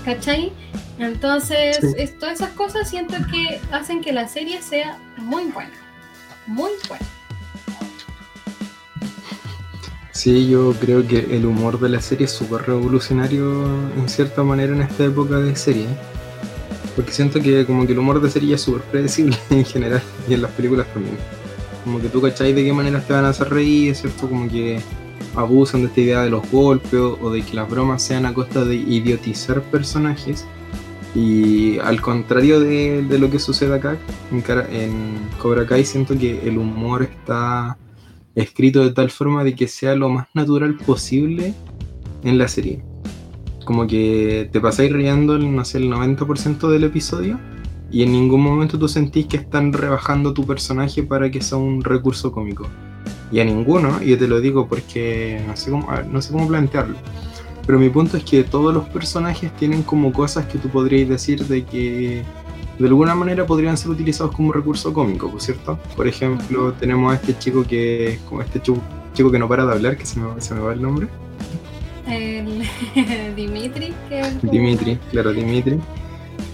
¿cachai? 0.06 0.54
Entonces, 1.00 1.80
todas 2.20 2.36
esas 2.36 2.52
cosas 2.52 2.90
siento 2.90 3.16
que 3.32 3.60
hacen 3.72 4.02
que 4.02 4.14
la 4.14 4.28
serie 4.28 4.62
sea 4.62 4.98
muy 5.18 5.46
buena. 5.46 5.74
Muy 6.46 6.72
buena. 6.88 7.06
Sí, 10.24 10.48
yo 10.48 10.74
creo 10.80 11.06
que 11.06 11.36
el 11.36 11.46
humor 11.46 11.82
de 11.82 11.90
la 11.90 12.00
serie 12.00 12.28
es 12.28 12.32
súper 12.32 12.62
revolucionario 12.62 13.66
en 13.98 14.08
cierta 14.08 14.42
manera 14.42 14.74
en 14.74 14.82
esta 14.82 15.04
época 15.04 15.36
de 15.36 15.54
serie. 15.54 15.86
Porque 16.96 17.12
siento 17.12 17.42
que 17.42 17.66
como 17.66 17.86
que 17.86 17.92
el 17.92 18.00
humor 18.00 18.22
de 18.22 18.30
serie 18.30 18.56
es 18.56 18.62
súper 18.62 18.84
predecible 18.84 19.36
en 19.50 19.66
general 19.66 20.02
y 20.30 20.36
en 20.36 20.44
las 20.44 20.52
películas 20.52 20.88
también. 20.94 21.18
Como 21.84 22.00
que 22.00 22.08
tú 22.08 22.22
cacháis 22.22 22.56
de 22.56 22.64
qué 22.64 22.72
manera 22.72 23.02
te 23.02 23.12
van 23.12 23.26
a 23.26 23.30
hacer 23.32 23.50
reír, 23.50 23.94
¿cierto? 23.98 24.30
Como 24.30 24.48
que 24.48 24.80
abusan 25.36 25.82
de 25.82 25.88
esta 25.88 26.00
idea 26.00 26.22
de 26.22 26.30
los 26.30 26.50
golpes 26.50 26.94
o 26.94 27.30
de 27.30 27.42
que 27.42 27.54
las 27.54 27.70
bromas 27.70 28.02
sean 28.02 28.26
a 28.26 28.34
costa 28.34 28.64
de 28.64 28.76
idiotizar 28.76 29.62
personajes 29.64 30.46
y 31.14 31.80
al 31.80 32.00
contrario 32.00 32.62
de, 32.62 33.06
lo 33.20 33.30
que 33.30 33.40
sucede 33.40 33.76
acá, 33.76 33.98
en, 34.32 34.42
en, 34.74 35.20
Cobra 35.38 35.66
Kai 35.68 35.84
siento 35.84 36.18
que 36.18 36.48
el 36.48 36.58
humor 36.58 37.04
está 37.04 37.78
escrito 38.36 38.84
de 38.84 38.92
tal 38.92 39.10
forma 39.10 39.44
de 39.44 39.56
que 39.56 39.68
sea 39.68 39.96
lo 39.96 40.10
más 40.10 40.28
natural 40.34 40.76
posible 40.78 41.54
en 42.24 42.38
la 42.38 42.48
serie. 42.48 42.84
Como 43.66 43.88
que 43.88 44.50
te 44.52 44.60
pasáis 44.60 44.92
riendo, 44.92 45.38
no 45.38 45.66
sé, 45.66 45.78
el 45.78 45.90
90% 45.90 46.70
del 46.70 46.84
episodio 46.84 47.40
y 47.92 48.04
en 48.04 48.12
ningún 48.12 48.42
momento 48.42 48.78
tú 48.80 48.88
sentís 48.88 49.28
que 49.28 49.38
están 49.38 49.72
rebajando 49.72 50.34
tu 50.34 50.46
personaje 50.46 51.04
para 51.04 51.30
que 51.32 51.42
sea 51.42 51.58
un 51.58 51.84
recurso 51.84 52.32
cómico. 52.32 52.68
Y 53.32 53.40
a 53.40 53.46
ninguno, 53.46 54.02
y 54.02 54.10
yo 54.10 54.18
te 54.18 54.28
lo 54.28 54.42
digo 54.42 54.68
porque 54.68 55.42
no 55.48 55.56
sé 55.56 55.72
cómo, 55.72 55.88
no 56.12 56.22
sé 56.22 56.32
cómo 56.32 56.48
plantearlo 56.48 56.98
pero 57.66 57.80
mi 57.80 57.90
punto 57.90 58.18
es 58.18 58.24
que 58.24 58.44
todos 58.44 58.74
los 58.74 58.88
personajes 58.90 59.56
tienen 59.56 59.84
como 59.84 60.12
cosas 60.12 60.46
que 60.48 60.58
tú 60.58 60.70
podrías 60.70 61.08
decir 61.08 61.46
de 61.46 61.64
que 61.64 62.24
de 62.80 62.88
alguna 62.88 63.16
manera 63.16 63.46
podrían 63.46 63.78
ser 63.78 63.92
utilizados 63.92 64.36
como 64.36 64.52
recurso 64.52 64.94
cómico, 64.94 65.32
¿cierto? 65.40 65.78
Por 65.96 66.08
ejemplo, 66.08 66.74
tenemos 66.74 67.14
a 67.14 67.16
este 67.16 67.38
chico 67.38 67.64
que 67.64 68.20
como 68.28 68.42
este 68.42 68.62
chico, 68.62 69.32
que 69.32 69.40
no 69.40 69.48
para 69.48 69.66
de 69.66 69.74
hablar, 69.74 69.98
que 69.98 70.06
se 70.06 70.20
me, 70.20 70.42
se 70.42 70.56
me 70.56 70.62
va 70.62 70.74
el 70.74 70.82
nombre. 70.82 71.08
el 72.08 72.64
Dimitri. 73.36 73.94
Que 74.10 74.24
Dimitri, 74.42 74.98
claro, 75.12 75.34
Dimitri. 75.34 75.80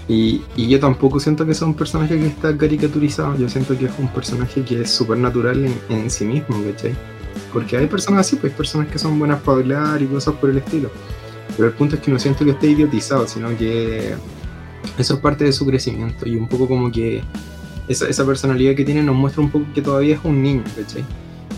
Y, 0.10 0.42
yo 0.58 0.80
tampoco 0.80 1.20
siento 1.20 1.46
que 1.46 1.54
sea 1.54 1.68
un 1.68 1.76
personaje 1.76 2.18
que 2.18 2.26
está 2.26 2.58
caricaturizado, 2.58 3.38
yo 3.38 3.48
siento 3.48 3.78
que 3.78 3.86
es 3.86 3.92
un 4.00 4.08
personaje 4.08 4.64
que 4.64 4.82
es 4.82 4.90
súper 4.90 5.20
natural 5.20 5.64
en, 5.88 6.10
sí 6.10 6.26
mismo, 6.26 6.58
¿cachai? 6.64 6.96
Porque 7.54 7.78
hay 7.78 7.86
personas 7.86 8.22
así, 8.26 8.36
pues 8.36 8.52
hay 8.52 8.58
personas 8.58 8.88
que 8.88 8.98
son 8.98 9.20
buenas 9.20 9.40
para 9.42 9.60
hablar 9.60 10.02
y 10.02 10.08
cosas 10.08 10.34
por 10.36 10.50
el 10.50 10.58
estilo. 10.58 10.90
Pero 11.56 11.68
el 11.70 11.76
punto 11.76 11.96
es 11.96 12.02
que 12.02 12.10
no 12.10 12.18
siento 12.18 12.44
que 12.44 12.52
esté 12.52 12.72
idiotizado, 12.72 13.28
sino 13.28 13.56
que 13.56 14.16
eso 14.98 15.14
es 15.14 15.20
parte 15.20 15.46
de 15.46 15.54
su 15.54 15.66
crecimiento 15.66 16.28
y 16.28 16.36
un 16.36 16.48
poco 16.48 16.68
como 16.68 16.92
que 16.92 17.24
esa, 17.88 18.26
personalidad 18.26 18.76
que 18.76 18.86
tiene 18.86 19.02
nos 19.02 19.16
muestra 19.16 19.42
un 19.42 19.50
poco 19.50 19.66
que 19.74 19.82
todavía 19.82 20.16
es 20.16 20.22
un 20.24 20.44
niño, 20.44 20.64
¿cachai? 20.76 21.04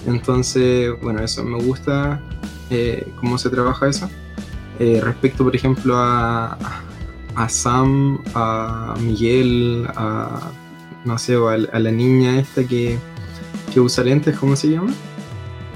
Entonces, 0.08 0.90
bueno, 1.02 1.22
eso 1.22 1.44
me 1.44 1.62
gusta 1.62 2.22
eh, 2.70 3.12
cómo 3.20 3.38
se 3.38 3.50
trabaja 3.50 3.90
eso. 3.90 4.10
Eh, 4.80 5.02
respecto, 5.04 5.44
por 5.44 5.56
ejemplo, 5.56 5.96
a, 5.98 6.58
a 7.36 7.50
Sam, 7.50 8.24
a 8.34 8.96
Miguel, 9.02 9.86
a 9.96 10.52
no 11.04 11.18
sé, 11.18 11.36
a, 11.36 11.54
a 11.54 11.80
la 11.80 11.92
niña 11.92 12.40
esta 12.40 12.64
que, 12.64 12.98
que, 13.74 13.80
usa 13.80 14.04
lentes, 14.04 14.38
¿cómo 14.38 14.56
se 14.56 14.70
llama? 14.70 14.94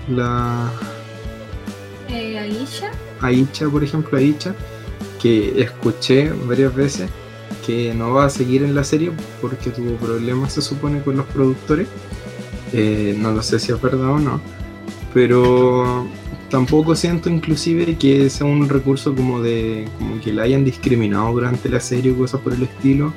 La. 0.09 0.71
Eh, 2.07 2.39
Aisha. 2.39 2.91
Aisha, 3.21 3.67
por 3.69 3.83
ejemplo, 3.83 4.17
Aisha, 4.17 4.55
que 5.21 5.61
escuché 5.61 6.31
varias 6.47 6.73
veces 6.73 7.09
que 7.65 7.93
no 7.93 8.13
va 8.13 8.25
a 8.25 8.29
seguir 8.29 8.63
en 8.63 8.75
la 8.75 8.84
serie 8.84 9.12
porque 9.41 9.69
tuvo 9.69 9.95
problemas, 9.95 10.53
se 10.53 10.62
supone, 10.62 11.01
con 11.01 11.17
los 11.17 11.25
productores. 11.25 11.88
Eh, 12.74 13.15
no 13.17 13.31
lo 13.31 13.41
sé 13.41 13.60
si 13.60 13.72
es 13.72 13.81
verdad 13.81 14.12
o 14.12 14.19
no, 14.19 14.41
pero 15.13 16.05
tampoco 16.50 16.95
siento 16.95 17.29
inclusive 17.29 17.98
que 17.98 18.29
sea 18.29 18.45
un 18.48 18.67
recurso 18.69 19.15
como 19.15 19.41
de 19.41 19.88
como 19.98 20.19
que 20.19 20.34
la 20.34 20.43
hayan 20.43 20.63
discriminado 20.65 21.31
durante 21.31 21.69
la 21.69 21.79
serie 21.79 22.12
o 22.12 22.17
cosas 22.17 22.41
por 22.41 22.53
el 22.53 22.63
estilo 22.63 23.13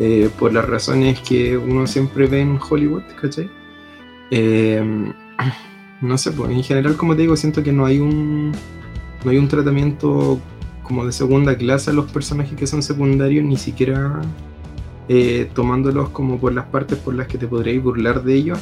eh, 0.00 0.30
por 0.38 0.52
las 0.52 0.64
razones 0.66 1.20
que 1.20 1.56
uno 1.56 1.86
siempre 1.86 2.26
ve 2.26 2.40
en 2.40 2.58
Hollywood 2.58 3.02
¿cachai? 3.20 3.50
Eh, 4.30 5.12
no 6.00 6.18
sé 6.18 6.32
pues 6.32 6.50
en 6.50 6.62
general 6.62 6.96
como 6.96 7.14
te 7.14 7.22
digo 7.22 7.36
siento 7.36 7.62
que 7.62 7.72
no 7.72 7.84
hay 7.84 7.98
un 7.98 8.52
no 9.24 9.30
hay 9.30 9.38
un 9.38 9.48
tratamiento 9.48 10.40
como 10.88 11.04
de 11.04 11.12
segunda 11.12 11.56
clase 11.56 11.90
a 11.90 11.92
los 11.92 12.10
personajes 12.10 12.58
que 12.58 12.66
son 12.66 12.82
secundarios 12.82 13.44
ni 13.44 13.56
siquiera 13.56 14.20
eh, 15.08 15.48
tomándolos 15.54 16.08
como 16.10 16.38
por 16.38 16.52
las 16.52 16.66
partes 16.66 16.98
por 16.98 17.14
las 17.14 17.28
que 17.28 17.38
te 17.38 17.46
podréis 17.46 17.82
burlar 17.82 18.24
de 18.24 18.34
ellos 18.34 18.58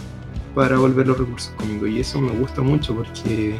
para 0.54 0.76
volver 0.76 1.06
los 1.06 1.18
recursos 1.18 1.52
cómicos. 1.56 1.88
Y 1.88 2.00
eso 2.00 2.20
me 2.20 2.32
gusta 2.32 2.62
mucho 2.62 2.94
porque 2.94 3.54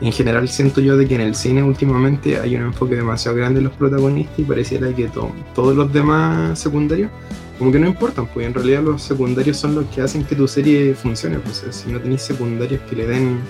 en 0.00 0.12
general 0.12 0.48
siento 0.48 0.80
yo 0.80 0.96
de 0.96 1.06
que 1.06 1.16
en 1.16 1.22
el 1.22 1.34
cine 1.34 1.62
últimamente 1.62 2.38
hay 2.38 2.56
un 2.56 2.62
enfoque 2.62 2.94
demasiado 2.94 3.36
grande 3.36 3.58
en 3.58 3.64
los 3.64 3.74
protagonistas 3.74 4.38
y 4.38 4.42
pareciera 4.42 4.94
que 4.94 5.10
todos 5.54 5.76
los 5.76 5.92
demás 5.92 6.58
secundarios 6.58 7.10
como 7.58 7.72
que 7.72 7.80
no 7.80 7.88
importan, 7.88 8.28
pues 8.28 8.46
en 8.46 8.54
realidad 8.54 8.84
los 8.84 9.02
secundarios 9.02 9.56
son 9.56 9.74
los 9.74 9.86
que 9.86 10.00
hacen 10.00 10.22
que 10.22 10.36
tu 10.36 10.46
serie 10.46 10.94
funcione. 10.94 11.40
Pues 11.40 11.64
si 11.70 11.90
no 11.90 11.98
tenéis 11.98 12.22
secundarios 12.22 12.80
que 12.88 12.94
le 12.94 13.06
den 13.06 13.40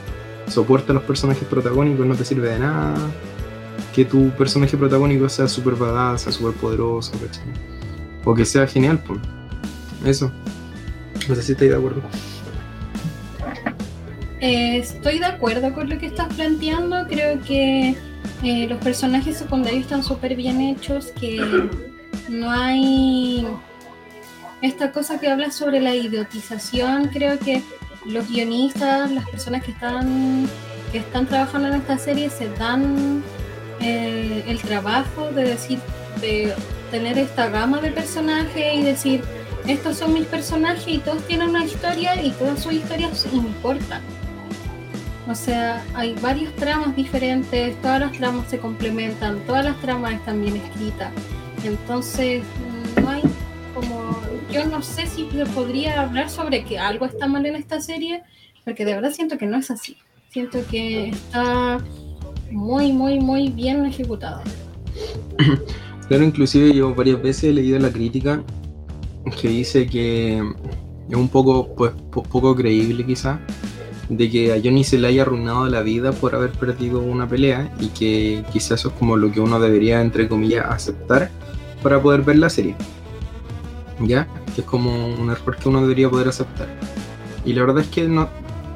soporte 0.47 0.93
a 0.93 0.95
los 0.95 1.03
personajes 1.03 1.47
protagónicos 1.47 2.07
no 2.07 2.15
te 2.15 2.25
sirve 2.25 2.49
de 2.49 2.59
nada 2.59 2.95
que 3.95 4.05
tu 4.05 4.31
personaje 4.31 4.77
protagónico 4.77 5.29
sea 5.29 5.49
súper 5.49 5.75
badass, 5.75 6.23
sea 6.23 6.33
súper 6.33 6.55
poderoso, 6.55 7.13
O 8.25 8.35
que 8.35 8.45
sea 8.45 8.67
genial, 8.67 9.03
pues. 9.07 9.21
Eso. 10.05 10.31
No 11.29 11.35
sé 11.35 11.43
si 11.43 11.53
estáis 11.53 11.71
de 11.71 11.77
acuerdo. 11.77 12.03
Eh, 14.41 14.79
estoy 14.79 15.19
de 15.19 15.27
acuerdo 15.27 15.73
con 15.75 15.89
lo 15.89 15.99
que 15.99 16.07
estás 16.07 16.33
planteando. 16.35 17.07
Creo 17.09 17.41
que 17.43 17.97
eh, 18.43 18.67
los 18.69 18.79
personajes 18.79 19.37
secundarios 19.37 19.83
están 19.83 20.05
súper 20.05 20.37
bien 20.37 20.61
hechos, 20.61 21.13
que 21.19 21.69
no 22.29 22.51
hay 22.51 23.47
esta 24.63 24.93
cosa 24.93 25.19
que 25.19 25.29
habla 25.29 25.51
sobre 25.51 25.81
la 25.81 25.95
idiotización. 25.95 27.09
Creo 27.09 27.39
que 27.39 27.63
los 28.07 28.29
guionistas, 28.29 29.11
las 29.11 29.29
personas 29.29 29.65
que 29.65 29.73
están 29.73 30.47
que 30.93 30.99
están 30.99 31.27
trabajando 31.27 31.69
en 31.69 31.75
esta 31.75 31.99
serie 31.99 32.31
se 32.31 32.49
dan 32.55 33.23
eh, 33.81 34.45
el 34.47 34.59
trabajo 34.59 35.31
de 35.31 35.45
decir, 35.45 35.79
de 36.21 36.55
tener 36.91 37.19
esta 37.19 37.49
gama 37.49 37.81
de 37.81 37.91
personajes 37.91 38.75
y 38.75 38.83
decir, 38.83 39.23
estos 39.67 39.99
son 39.99 40.15
mis 40.15 40.27
personajes 40.27 40.87
y 40.87 40.99
todos 40.99 41.23
tienen 41.27 41.51
una 41.51 41.65
historia 41.65 42.21
y 42.23 42.31
todas 42.33 42.63
sus 42.63 42.73
historias 42.73 43.27
importan. 43.33 44.03
O 45.29 45.35
sea, 45.35 45.85
hay 45.95 46.15
varios 46.23 46.55
tramas 46.57 46.97
diferentes, 46.97 47.81
todas 47.83 48.01
las 48.01 48.13
tramas 48.13 48.49
se 48.49 48.59
complementan, 48.59 49.41
todas 49.41 49.65
las 49.65 49.79
tramas 49.81 50.15
están 50.15 50.41
bien 50.41 50.57
escritas. 50.57 51.13
Entonces, 51.65 52.43
no 53.01 53.11
hay 53.11 53.23
como. 53.75 54.19
Yo 54.51 54.65
no 54.65 54.81
sé 54.81 55.07
si 55.07 55.25
podría 55.55 56.01
hablar 56.01 56.31
sobre 56.31 56.65
que 56.65 56.79
algo 56.79 57.05
está 57.05 57.27
mal 57.27 57.45
en 57.45 57.57
esta 57.57 57.83
serie, 57.83 58.23
porque 58.65 58.87
de 58.87 58.95
verdad 58.95 59.13
siento 59.13 59.37
que 59.37 59.47
no 59.47 59.59
es 59.59 59.71
así. 59.71 59.99
Siento 60.31 60.67
que 60.71 61.11
está 61.11 61.79
muy, 62.51 62.93
muy, 62.93 63.21
muy 63.21 63.49
bien 63.49 63.85
ejecutado. 63.87 64.43
Claro, 66.09 66.25
inclusive 66.25 66.73
yo 66.73 66.95
varias 66.95 67.23
veces 67.23 67.45
he 67.45 67.53
leído 67.53 67.79
la 67.79 67.93
crítica 67.93 68.43
que 69.41 69.49
dice 69.49 69.87
que 69.87 70.39
es 70.39 71.17
un 71.17 71.29
poco, 71.29 71.75
pues, 71.75 71.93
poco 72.11 72.57
creíble 72.57 73.05
quizá 73.05 73.41
de 74.09 74.31
que 74.31 74.53
a 74.53 74.57
Johnny 74.57 74.85
se 74.85 74.99
le 74.99 75.09
haya 75.09 75.23
arruinado 75.23 75.67
la 75.67 75.83
vida 75.83 76.13
por 76.13 76.35
haber 76.35 76.53
perdido 76.53 77.01
una 77.01 77.29
pelea 77.29 77.71
y 77.79 77.89
que 77.89 78.43
quizás 78.53 78.81
eso 78.81 78.89
es 78.89 78.95
como 78.95 79.17
lo 79.17 79.31
que 79.31 79.41
uno 79.41 79.61
debería, 79.61 80.01
entre 80.01 80.29
comillas, 80.29 80.65
aceptar 80.67 81.31
para 81.83 82.01
poder 82.01 82.23
ver 82.23 82.39
la 82.39 82.49
serie. 82.49 82.75
¿Ya? 84.01 84.27
Que 84.55 84.63
es 84.63 84.67
como 84.67 84.91
un 84.91 85.31
error 85.31 85.57
que 85.57 85.69
uno 85.69 85.83
debería 85.83 86.09
poder 86.09 86.29
aceptar. 86.29 86.69
Y 87.45 87.53
la 87.53 87.63
verdad 87.63 87.83
es 87.83 87.89
que 87.89 88.09
no, 88.09 88.29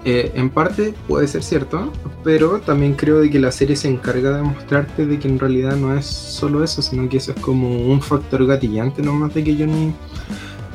eh, 0.04 0.32
en 0.34 0.50
parte 0.50 0.94
puede 1.06 1.28
ser 1.28 1.42
cierto, 1.42 1.92
pero 2.24 2.60
también 2.60 2.94
creo 2.94 3.20
de 3.20 3.30
que 3.30 3.38
la 3.38 3.52
serie 3.52 3.76
se 3.76 3.88
encarga 3.88 4.36
de 4.36 4.42
mostrarte 4.42 5.06
de 5.06 5.18
que 5.18 5.28
en 5.28 5.38
realidad 5.38 5.76
no 5.76 5.96
es 5.96 6.06
solo 6.06 6.64
eso, 6.64 6.82
sino 6.82 7.08
que 7.08 7.18
eso 7.18 7.32
es 7.32 7.40
como 7.40 7.68
un 7.68 8.02
factor 8.02 8.44
gatillante 8.46 9.00
nomás 9.00 9.32
de 9.34 9.44
que 9.44 9.54
Johnny 9.54 9.94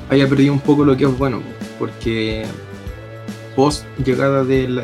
haya 0.09 0.27
perdido 0.29 0.53
un 0.53 0.61
poco 0.61 0.85
lo 0.85 0.95
que 0.95 1.03
es 1.03 1.17
bueno, 1.17 1.41
porque 1.77 2.45
post 3.55 3.85
llegada 4.05 4.45
del 4.45 4.81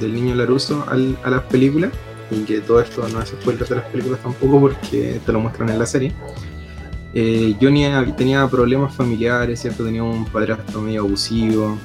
niño 0.00 0.34
Laruso 0.36 0.84
a 0.88 1.30
las 1.30 1.42
películas, 1.44 1.90
y 2.30 2.44
que 2.44 2.60
todo 2.60 2.80
esto 2.80 3.06
no 3.08 3.20
es 3.20 3.30
spoiler 3.30 3.66
de 3.66 3.74
las 3.76 3.84
películas 3.86 4.20
tampoco 4.20 4.60
porque 4.60 5.20
te 5.24 5.32
lo 5.32 5.40
muestran 5.40 5.70
en 5.70 5.78
la 5.78 5.86
serie. 5.86 6.12
Eh, 7.14 7.54
Johnny 7.60 7.84
tenía 8.16 8.46
problemas 8.48 8.94
familiares, 8.94 9.60
¿cierto? 9.60 9.84
Tenía 9.84 10.02
un 10.02 10.24
padrastro 10.24 10.80
medio 10.80 11.02
abusivo, 11.02 11.78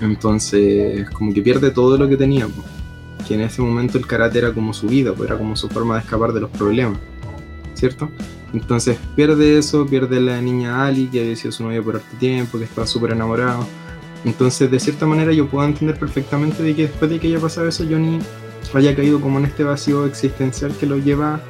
entonces 0.00 1.08
como 1.10 1.32
que 1.32 1.42
pierde 1.42 1.70
todo 1.70 1.96
lo 1.96 2.08
que 2.08 2.16
tenía, 2.16 2.48
que 3.26 3.34
en 3.34 3.42
ese 3.42 3.62
momento 3.62 3.98
el 3.98 4.06
karate 4.06 4.38
era 4.38 4.52
como 4.52 4.72
su 4.72 4.86
vida, 4.86 5.14
era 5.24 5.36
como 5.36 5.56
su 5.56 5.68
forma 5.68 5.94
de 5.94 6.00
escapar 6.00 6.32
de 6.32 6.40
los 6.40 6.50
problemas, 6.50 6.98
¿cierto? 7.74 8.10
Entonces 8.52 8.98
pierde 9.14 9.58
eso, 9.58 9.86
pierde 9.86 10.20
la 10.20 10.40
niña 10.40 10.86
Ali, 10.86 11.06
que 11.08 11.20
había 11.20 11.36
sido 11.36 11.52
su 11.52 11.64
novia 11.64 11.82
por 11.82 11.96
harto 11.96 12.16
tiempo, 12.18 12.58
que 12.58 12.64
estaba 12.64 12.86
súper 12.86 13.12
enamorado 13.12 13.66
entonces, 14.26 14.68
de 14.68 14.80
cierta 14.80 15.06
manera, 15.06 15.32
yo 15.32 15.46
puedo 15.46 15.64
entender 15.64 15.96
perfectamente 15.96 16.60
de 16.60 16.74
que 16.74 16.82
después 16.82 17.08
de 17.08 17.20
que 17.20 17.28
haya 17.28 17.38
pasado 17.38 17.68
eso, 17.68 17.84
Johnny 17.88 18.18
haya 18.74 18.96
caído 18.96 19.20
como 19.20 19.38
en 19.38 19.44
este 19.44 19.62
vacío 19.62 20.04
existencial 20.04 20.72
que 20.76 20.84
lo 20.84 20.98
lleva 20.98 21.40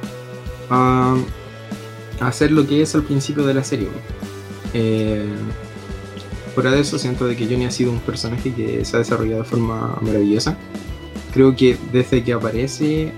a, 0.69 1.17
hacer 2.19 2.51
lo 2.51 2.67
que 2.67 2.83
es 2.83 2.93
al 2.93 3.01
principio 3.01 3.47
de 3.47 3.55
la 3.55 3.63
serie. 3.63 3.89
Fuera 6.57 6.71
de 6.71 6.79
eso, 6.79 6.97
siento 6.97 7.27
de 7.27 7.35
que 7.35 7.45
Johnny 7.45 7.65
ha 7.65 7.69
sido 7.69 7.91
un 7.91 7.99
personaje 7.99 8.51
que 8.51 8.83
se 8.83 8.95
ha 8.95 8.99
desarrollado 8.99 9.43
de 9.43 9.47
forma 9.47 9.95
maravillosa. 10.01 10.57
Creo 11.31 11.55
que 11.55 11.77
desde 11.93 12.23
que 12.23 12.33
aparece 12.33 13.11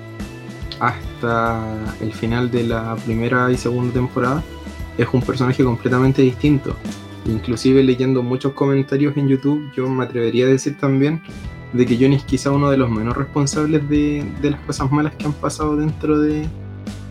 hasta 0.81 1.63
el 2.01 2.11
final 2.11 2.51
de 2.51 2.65
la 2.65 2.97
primera 2.97 3.49
y 3.49 3.55
segunda 3.55 3.93
temporada, 3.93 4.43
es 4.97 5.07
un 5.13 5.21
personaje 5.21 5.63
completamente 5.63 6.21
distinto. 6.21 6.75
Inclusive 7.27 7.81
leyendo 7.81 8.21
muchos 8.23 8.51
comentarios 8.51 9.15
en 9.15 9.29
YouTube, 9.29 9.71
yo 9.73 9.87
me 9.87 10.03
atrevería 10.03 10.45
a 10.45 10.49
decir 10.49 10.77
también 10.77 11.21
de 11.71 11.85
que 11.85 11.95
Johnny 11.95 12.17
es 12.17 12.25
quizá 12.25 12.51
uno 12.51 12.69
de 12.69 12.75
los 12.75 12.89
menos 12.89 13.15
responsables 13.15 13.87
de, 13.87 14.21
las 14.41 14.59
cosas 14.65 14.91
malas 14.91 15.15
que 15.15 15.27
han 15.27 15.31
pasado 15.31 15.77
dentro 15.77 16.19
de, 16.19 16.45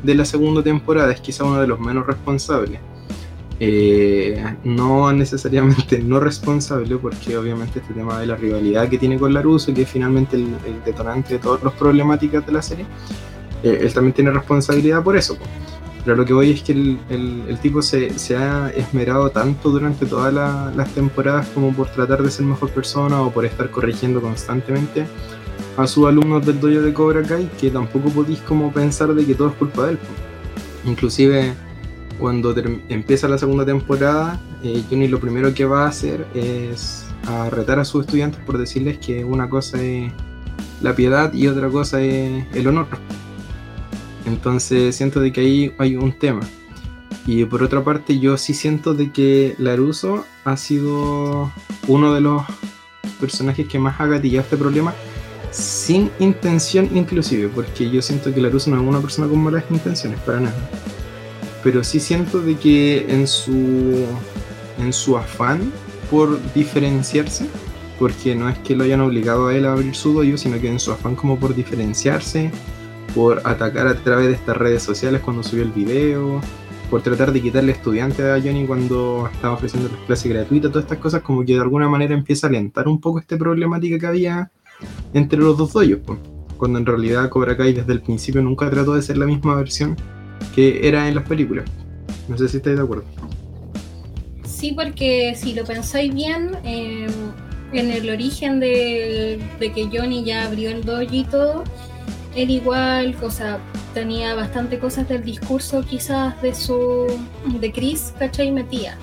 la 0.05 0.27
segunda 0.27 0.63
temporada, 0.63 1.11
es 1.11 1.23
quizá 1.23 1.45
uno 1.45 1.59
de 1.59 1.69
los 1.69 1.81
menos 1.81 2.07
responsables. 2.07 2.81
Eh, 3.61 4.41
no 4.63 5.13
necesariamente 5.13 5.99
no 5.99 6.21
responsable, 6.21 6.97
porque 6.97 7.37
obviamente 7.37 7.81
este 7.81 7.95
tema 7.95 8.21
de 8.21 8.27
la 8.27 8.37
rivalidad 8.37 8.89
que 8.89 8.99
tiene 8.99 9.19
con 9.19 9.35
Laruso, 9.35 9.75
que 9.75 9.83
es 9.83 9.89
finalmente 9.89 10.37
el, 10.37 10.55
detonante 10.85 11.35
de 11.35 11.41
todas 11.41 11.63
las 11.63 11.73
problemáticas 11.75 12.47
de 12.47 12.53
la 12.53 12.63
serie, 12.63 12.87
eh, 13.63 13.79
él 13.83 13.93
también 13.93 14.15
tiene 14.15 14.31
responsabilidad 14.31 15.03
por 15.03 15.17
eso. 15.17 15.37
Pero 16.05 16.17
lo 16.17 16.25
que 16.25 16.33
voy 16.33 16.53
es 16.53 16.63
que 16.63 16.73
el, 16.73 17.59
tipo 17.61 17.83
se, 17.83 18.09
ha 18.37 18.71
esmerado 18.71 19.29
tanto 19.31 19.71
durante 19.71 20.07
todas 20.07 20.33
las 20.33 20.95
temporadas 20.95 21.49
como 21.49 21.73
por 21.73 21.89
tratar 21.89 22.23
de 22.23 22.31
ser 22.31 22.47
mejor 22.47 22.71
persona 22.71 23.21
o 23.21 23.31
por 23.31 23.45
estar 23.45 23.69
corrigiendo 23.71 24.21
constantemente 24.23 25.07
a 25.77 25.87
sus 25.87 26.07
alumnos 26.07 26.47
del 26.47 26.61
dojo 26.61 26.81
de 26.81 26.93
Cobra 26.95 27.23
Kai 27.23 27.51
que 27.61 27.71
tampoco 27.71 28.09
podéis 28.09 28.39
como 28.41 28.73
pensar 28.73 29.13
de 29.13 29.27
que 29.27 29.35
todo 29.35 29.49
es 29.49 29.55
culpa 29.55 29.87
de 29.87 29.91
él. 29.93 29.99
Inclusive 30.87 31.53
cuando 32.19 32.55
empieza 32.89 33.29
la 33.29 33.39
segunda 33.39 33.65
temporada, 33.65 34.41
eh, 34.63 34.85
lo 34.91 35.21
primero 35.21 35.55
que 35.55 35.65
va 35.65 35.85
a 35.85 35.89
hacer 35.89 36.27
es 36.35 37.07
a 37.27 37.51
retar 37.51 37.79
a 37.79 37.85
sus 37.85 38.05
estudiantes 38.05 38.41
por 38.45 38.59
decirles 38.59 38.99
que 38.99 39.25
una 39.25 39.49
cosa 39.49 39.83
es 39.83 40.13
la 40.81 40.95
piedad 40.95 41.33
y 41.33 41.47
otra 41.47 41.69
cosa 41.69 42.01
es 42.03 42.45
el 42.55 42.67
honor. 42.67 42.87
Entonces 44.27 44.97
siento 44.97 45.21
de 45.21 45.33
que 45.33 45.41
ahí 45.41 45.75
hay 45.79 45.97
un 45.97 46.13
tema. 46.13 46.41
Y 47.27 47.45
por 47.45 47.63
otra 47.63 47.85
parte 47.85 48.19
yo 48.19 48.37
sí 48.37 48.55
siento 48.55 48.95
de 48.95 49.13
que 49.13 49.55
Laruso 49.59 50.25
ha 50.45 50.57
sido 50.57 51.53
uno 51.87 52.15
de 52.15 52.21
los 52.21 52.43
personajes 53.21 53.67
que 53.69 53.79
más 53.79 54.01
ha 54.01 54.07
gatillado 54.07 54.45
este 54.45 54.57
problema 54.57 54.95
sin 55.51 56.11
intención 56.19 56.89
inclusive, 56.95 57.49
porque 57.49 57.91
yo 57.91 58.03
siento 58.03 58.33
que 58.33 58.41
Laruso 58.41 58.71
no 58.71 58.81
es 58.81 58.87
una 58.87 59.01
persona 59.01 59.29
con 59.29 59.39
malas 59.39 59.65
intenciones, 59.71 60.21
para 60.21 60.41
nada. 60.41 60.71
Pero 61.69 61.85
sí 61.85 62.01
siento 62.01 62.41
de 62.41 62.55
que 62.57 63.05
en 63.13 63.27
su, 63.27 64.07
en 64.79 64.91
su 64.91 65.19
afán 65.19 65.71
por 66.11 66.41
diferenciarse, 66.55 67.47
porque 67.99 68.35
no 68.35 68.49
es 68.49 68.57
que 68.61 68.75
lo 68.75 68.85
hayan 68.85 69.03
obligado 69.03 69.49
a 69.49 69.55
él 69.55 69.67
a 69.67 69.73
abrir 69.75 69.95
su 69.95 70.15
dojo, 70.15 70.39
sino 70.39 70.59
que 70.59 70.71
en 70.71 70.81
su 70.81 70.93
afán 70.93 71.15
como 71.15 71.39
por 71.39 71.55
diferenciarse, 71.55 72.51
por 73.15 73.43
atacar 73.45 73.87
a 73.87 73.95
través 73.97 74.29
de 74.29 74.33
estas 74.33 74.57
redes 74.57 74.83
sociales 74.83 75.21
cuando 75.21 75.43
subió 75.43 75.63
el 75.63 75.73
video, 75.73 76.41
por 76.89 77.03
tratar 77.03 77.33
de 77.33 77.43
quitarle 77.43 77.73
estudiante 77.73 78.23
a 78.31 78.41
Johnny 78.41 78.67
cuando 78.67 79.29
estaba 79.31 79.53
ofreciendo 79.53 79.91
las 79.91 80.07
clases 80.07 80.33
gratuitas, 80.33 80.73
todas 80.73 80.85
estas 80.87 81.01
cosas 81.01 81.21
como 81.21 81.45
que 81.45 81.53
de 81.53 81.61
alguna 81.61 81.87
manera 81.87 82.15
empieza 82.15 82.47
a 82.47 82.49
alentar 82.49 82.89
un 82.89 82.99
poco 82.99 83.19
esta 83.19 83.37
problemática 83.37 83.99
que 83.99 84.07
había 84.07 84.51
entre 85.13 85.39
los 85.39 85.59
dos 85.59 85.75
doyos, 85.75 86.01
cuando 86.57 86.79
en 86.79 86.87
realidad 86.87 87.29
Cobra 87.29 87.59
Kai 87.59 87.75
desde 87.75 87.93
el 87.93 88.01
principio 88.01 88.41
nunca 88.41 88.71
trató 88.71 88.95
de 88.95 89.03
ser 89.03 89.19
la 89.19 89.27
misma 89.27 89.55
versión 89.55 89.99
que 90.55 90.87
era 90.87 91.09
en 91.09 91.15
las 91.15 91.25
películas. 91.25 91.65
No 92.29 92.37
sé 92.37 92.49
si 92.49 92.59
estáis 92.59 92.77
de 92.77 92.83
acuerdo. 92.83 93.05
Sí, 94.45 94.73
porque 94.73 95.35
si 95.37 95.55
lo 95.55 95.65
pensáis 95.65 96.13
bien, 96.13 96.51
em, 96.65 97.11
en 97.73 97.91
el 97.91 98.11
origen 98.11 98.61
de, 98.61 99.41
que 99.59 99.89
Johnny 99.93 100.25
ya 100.25 100.47
abrió 100.47 100.71
el 100.71 100.85
dojo 100.85 101.03
y 101.11 101.25
todo, 101.25 101.65
él 102.35 102.51
igual, 102.51 103.17
o 103.23 103.31
sea, 103.31 103.59
tenía 103.95 104.35
bastante 104.35 104.79
cosas 104.79 105.09
del 105.09 105.25
discurso 105.25 105.83
quizás 105.83 106.41
de 106.43 106.55
su 106.55 107.07
de 107.47 107.73
Chris, 107.73 108.13
¿cachai? 108.19 108.51
Metía. 108.51 108.97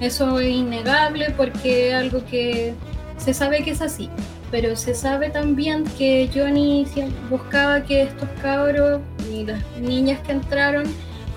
Eso 0.00 0.38
es 0.40 0.48
innegable 0.48 1.32
porque 1.36 1.90
es 1.90 1.94
algo 1.94 2.24
que 2.26 2.74
se 3.18 3.34
sabe 3.34 3.62
que 3.62 3.70
es 3.70 3.80
así 3.82 4.10
pero 4.52 4.76
se 4.76 4.94
sabe 4.94 5.30
también 5.30 5.84
que 5.96 6.30
Johnny 6.32 6.86
buscaba 7.30 7.82
que 7.82 8.02
estos 8.02 8.28
cabros 8.42 9.00
y 9.32 9.44
las 9.44 9.60
niñas 9.80 10.20
que 10.20 10.32
entraron 10.32 10.84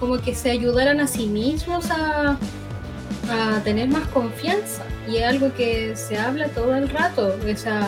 como 0.02 0.18
que 0.20 0.36
se 0.36 0.52
ayudaran 0.52 1.00
a 1.00 1.08
sí 1.08 1.26
mismos 1.26 1.90
a, 1.90 2.38
a 3.32 3.62
tener 3.64 3.88
más 3.88 4.06
confianza. 4.10 4.84
Y 5.10 5.18
es 5.18 5.24
algo 5.24 5.54
que 5.54 5.96
se 5.96 6.18
habla 6.18 6.50
todo 6.50 6.76
el 6.76 6.90
rato, 6.90 7.34
o 7.42 7.58
sea, 7.58 7.88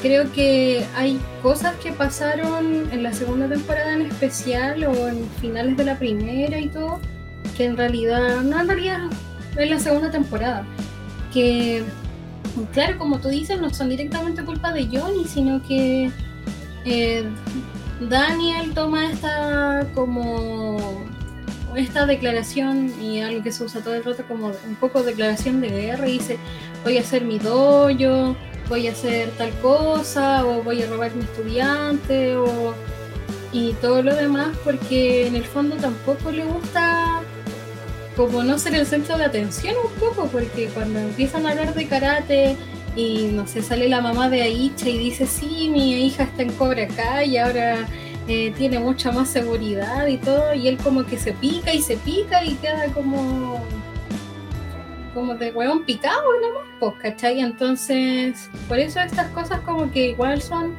creo 0.00 0.30
que 0.32 0.86
hay 0.94 1.18
cosas 1.42 1.74
que 1.82 1.90
pasaron 1.90 2.88
en 2.92 3.02
la 3.02 3.12
segunda 3.12 3.48
temporada 3.48 3.94
en 3.94 4.02
especial 4.02 4.84
o 4.84 5.08
en 5.08 5.28
finales 5.40 5.76
de 5.76 5.84
la 5.84 5.98
primera 5.98 6.58
y 6.60 6.68
todo, 6.68 7.00
que 7.56 7.64
en 7.64 7.76
realidad, 7.76 8.42
no 8.42 8.60
en 8.60 8.68
realidad 8.68 9.00
en 9.56 9.70
la 9.70 9.80
segunda 9.80 10.10
temporada, 10.10 10.64
que 11.32 11.82
claro, 12.72 12.98
como 12.98 13.18
tú 13.18 13.28
dices, 13.28 13.60
no 13.60 13.70
son 13.70 13.88
directamente 13.88 14.44
culpa 14.44 14.72
de 14.72 14.86
Johnny, 14.86 15.24
sino 15.26 15.62
que 15.62 16.10
eh, 16.84 17.24
Daniel 18.00 18.72
toma 18.74 19.10
esta 19.10 19.86
como 19.94 21.04
esta 21.74 22.06
declaración 22.06 22.92
y 23.02 23.20
algo 23.20 23.42
que 23.42 23.52
se 23.52 23.64
usa 23.64 23.82
todo 23.82 23.94
el 23.94 24.04
rato 24.04 24.24
como 24.26 24.46
un 24.46 24.76
poco 24.80 25.02
declaración 25.02 25.60
de 25.60 25.68
guerra 25.68 26.08
y 26.08 26.12
dice 26.12 26.38
voy 26.84 26.96
a 26.96 27.00
hacer 27.00 27.24
mi 27.24 27.38
dojo, 27.38 28.36
voy 28.68 28.88
a 28.88 28.92
hacer 28.92 29.30
tal 29.32 29.50
cosa 29.60 30.46
o 30.46 30.62
voy 30.62 30.82
a 30.82 30.86
robar 30.86 31.14
mi 31.14 31.24
estudiante 31.24 32.36
o 32.36 32.74
y 33.52 33.72
todo 33.74 34.02
lo 34.02 34.14
demás 34.14 34.56
porque 34.64 35.26
en 35.26 35.36
el 35.36 35.44
fondo 35.44 35.76
tampoco 35.76 36.30
le 36.30 36.44
gusta 36.44 37.15
como 38.16 38.42
no 38.42 38.58
ser 38.58 38.74
el 38.74 38.86
centro 38.86 39.18
de 39.18 39.26
atención 39.26 39.74
un 39.84 39.92
poco, 40.00 40.26
porque 40.28 40.68
cuando 40.68 40.98
empiezan 40.98 41.46
a 41.46 41.50
hablar 41.50 41.74
de 41.74 41.86
karate 41.86 42.56
y 42.96 43.28
no 43.32 43.46
sé, 43.46 43.62
sale 43.62 43.88
la 43.88 44.00
mamá 44.00 44.30
de 44.30 44.42
Aicha 44.42 44.88
y 44.88 44.98
dice, 44.98 45.26
sí, 45.26 45.68
mi 45.70 46.06
hija 46.06 46.24
está 46.24 46.42
en 46.42 46.52
Cobra 46.52 46.84
acá 46.84 47.24
y 47.24 47.36
ahora 47.36 47.86
eh, 48.26 48.52
tiene 48.56 48.78
mucha 48.78 49.12
más 49.12 49.28
seguridad 49.28 50.06
y 50.06 50.16
todo, 50.16 50.54
y 50.54 50.66
él 50.68 50.78
como 50.78 51.04
que 51.04 51.18
se 51.18 51.32
pica 51.32 51.74
y 51.74 51.82
se 51.82 51.96
pica 51.98 52.42
y 52.42 52.54
queda 52.54 52.86
como 52.92 53.62
como 55.12 55.34
de 55.34 55.50
hueón 55.50 55.84
picado 55.84 56.22
nomás, 56.42 56.68
pues, 56.78 56.92
¿cachai? 57.00 57.40
Entonces, 57.40 58.50
por 58.68 58.78
eso 58.78 59.00
estas 59.00 59.30
cosas 59.30 59.60
como 59.60 59.90
que 59.90 60.08
igual 60.08 60.42
son 60.42 60.74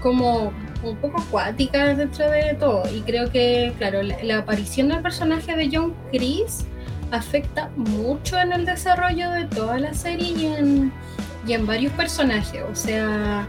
como 0.00 0.52
un 0.82 0.96
poco 0.96 1.22
acuáticas 1.22 1.96
dentro 1.96 2.30
de 2.30 2.54
todo. 2.60 2.82
Y 2.94 3.00
creo 3.00 3.30
que, 3.30 3.72
claro, 3.78 4.02
la, 4.02 4.22
la 4.22 4.38
aparición 4.40 4.88
del 4.88 5.00
personaje 5.00 5.56
de 5.56 5.70
John 5.72 5.94
Chris 6.12 6.66
afecta 7.10 7.70
mucho 7.76 8.38
en 8.38 8.52
el 8.52 8.64
desarrollo 8.64 9.30
de 9.30 9.44
toda 9.46 9.78
la 9.78 9.94
serie 9.94 10.30
y 10.30 10.46
en, 10.46 10.92
y 11.46 11.52
en 11.52 11.66
varios 11.66 11.92
personajes. 11.92 12.62
O 12.70 12.74
sea, 12.74 13.46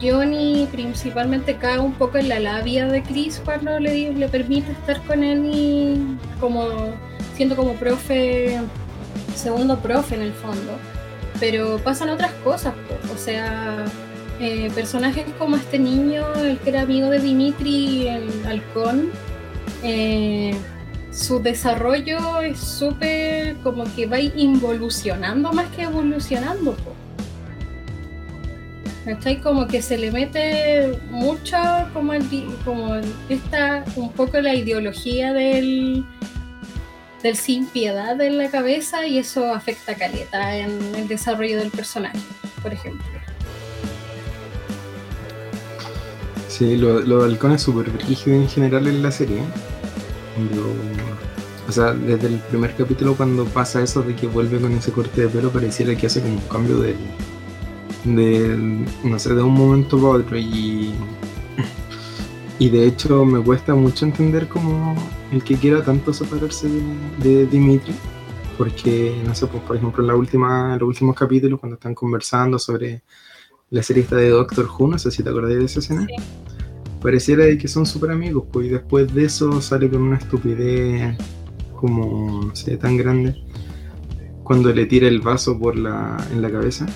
Johnny 0.00 0.68
principalmente 0.70 1.56
cae 1.56 1.78
un 1.78 1.92
poco 1.92 2.18
en 2.18 2.28
la 2.28 2.38
labia 2.38 2.86
de 2.86 3.02
Chris 3.02 3.40
cuando 3.44 3.78
le, 3.78 4.12
le 4.12 4.28
permite 4.28 4.72
estar 4.72 5.00
con 5.02 5.24
él 5.24 5.50
y 5.52 6.18
como 6.38 6.66
siendo 7.36 7.56
como 7.56 7.74
profe, 7.74 8.60
segundo 9.34 9.78
profe 9.78 10.14
en 10.14 10.22
el 10.22 10.32
fondo. 10.32 10.72
Pero 11.38 11.78
pasan 11.78 12.10
otras 12.10 12.32
cosas, 12.44 12.74
o 13.14 13.16
sea, 13.16 13.86
eh, 14.40 14.70
personajes 14.74 15.24
como 15.38 15.56
este 15.56 15.78
niño, 15.78 16.26
el 16.34 16.58
que 16.58 16.70
era 16.70 16.82
amigo 16.82 17.08
de 17.08 17.18
Dimitri, 17.18 18.08
el 18.08 18.46
halcón, 18.46 19.10
eh, 19.82 20.54
su 21.12 21.40
desarrollo 21.42 22.40
es 22.40 22.58
súper 22.58 23.56
como 23.58 23.84
que 23.94 24.06
va 24.06 24.20
involucionando 24.20 25.52
más 25.52 25.68
que 25.74 25.82
evolucionando. 25.82 26.76
¿Cachai? 29.04 29.40
Como 29.40 29.66
que 29.66 29.80
se 29.82 29.96
le 29.96 30.12
mete 30.12 30.98
mucho 31.10 31.56
como, 31.92 32.12
el, 32.12 32.24
como 32.64 32.96
esta, 33.28 33.84
un 33.96 34.12
poco 34.12 34.40
la 34.40 34.54
ideología 34.54 35.32
del, 35.32 36.04
del 37.22 37.36
sin 37.36 37.66
piedad 37.66 38.20
en 38.20 38.36
la 38.36 38.50
cabeza 38.50 39.06
y 39.06 39.18
eso 39.18 39.52
afecta 39.54 39.92
a 39.92 39.94
Caleta 39.94 40.56
en 40.56 40.94
el 40.94 41.08
desarrollo 41.08 41.58
del 41.58 41.70
personaje, 41.70 42.18
por 42.62 42.72
ejemplo. 42.72 43.04
Sí, 46.48 46.76
lo, 46.76 47.00
lo 47.00 47.22
de 47.22 47.30
Halcón 47.30 47.52
es 47.52 47.62
súper 47.62 47.90
rígido 48.06 48.36
en 48.36 48.48
general 48.48 48.86
en 48.86 49.02
la 49.02 49.10
serie. 49.10 49.42
O 51.70 51.72
sea, 51.72 51.92
desde 51.92 52.26
el 52.26 52.38
primer 52.40 52.74
capítulo 52.74 53.14
cuando 53.14 53.44
pasa 53.44 53.80
eso 53.80 54.02
de 54.02 54.16
que 54.16 54.26
vuelve 54.26 54.60
con 54.60 54.72
ese 54.72 54.90
corte 54.90 55.22
de 55.22 55.28
pelo, 55.28 55.50
pareciera 55.50 55.94
que 55.94 56.06
hace 56.06 56.20
como 56.20 56.34
un 56.34 56.40
cambio 56.48 56.80
de, 56.80 56.96
de 58.04 58.84
no 59.04 59.18
sé, 59.18 59.34
de 59.34 59.42
un 59.42 59.54
momento 59.54 59.96
para 59.96 60.08
otro. 60.08 60.36
Y, 60.36 60.92
y 62.58 62.68
de 62.70 62.86
hecho 62.86 63.24
me 63.24 63.40
cuesta 63.40 63.74
mucho 63.74 64.04
entender 64.04 64.48
como 64.48 64.96
el 65.30 65.44
que 65.44 65.54
quiera 65.56 65.84
tanto 65.84 66.12
separarse 66.12 66.68
de, 67.18 67.46
Dimitri, 67.46 67.94
porque 68.58 69.22
no 69.24 69.32
sé, 69.34 69.46
pues 69.46 69.62
por 69.62 69.76
ejemplo 69.76 70.02
en 70.02 70.08
la 70.08 70.16
última, 70.16 70.76
los 70.76 70.88
últimos 70.88 71.14
capítulos 71.14 71.60
cuando 71.60 71.74
están 71.74 71.94
conversando 71.94 72.58
sobre 72.58 73.02
la 73.70 73.82
serie 73.84 74.02
de 74.02 74.30
Doctor 74.30 74.66
Who, 74.66 74.88
no 74.88 74.98
sé 74.98 75.12
si 75.12 75.22
te 75.22 75.30
acordás 75.30 75.56
de 75.56 75.64
esa 75.64 75.78
escena 75.78 76.06
pareciera 77.00 77.44
que 77.56 77.68
son 77.68 77.86
súper 77.86 78.10
amigos, 78.10 78.44
pues, 78.52 78.66
y 78.66 78.70
después 78.70 79.12
de 79.12 79.24
eso 79.24 79.60
sale 79.60 79.88
con 79.88 80.02
una 80.02 80.16
estupidez 80.16 81.16
como, 81.74 82.40
no 82.44 82.78
tan 82.78 82.96
grande, 82.96 83.36
cuando 84.42 84.72
le 84.72 84.86
tira 84.86 85.08
el 85.08 85.20
vaso 85.20 85.58
por 85.58 85.76
la, 85.76 86.16
en 86.32 86.42
la 86.42 86.50
cabeza, 86.50 86.86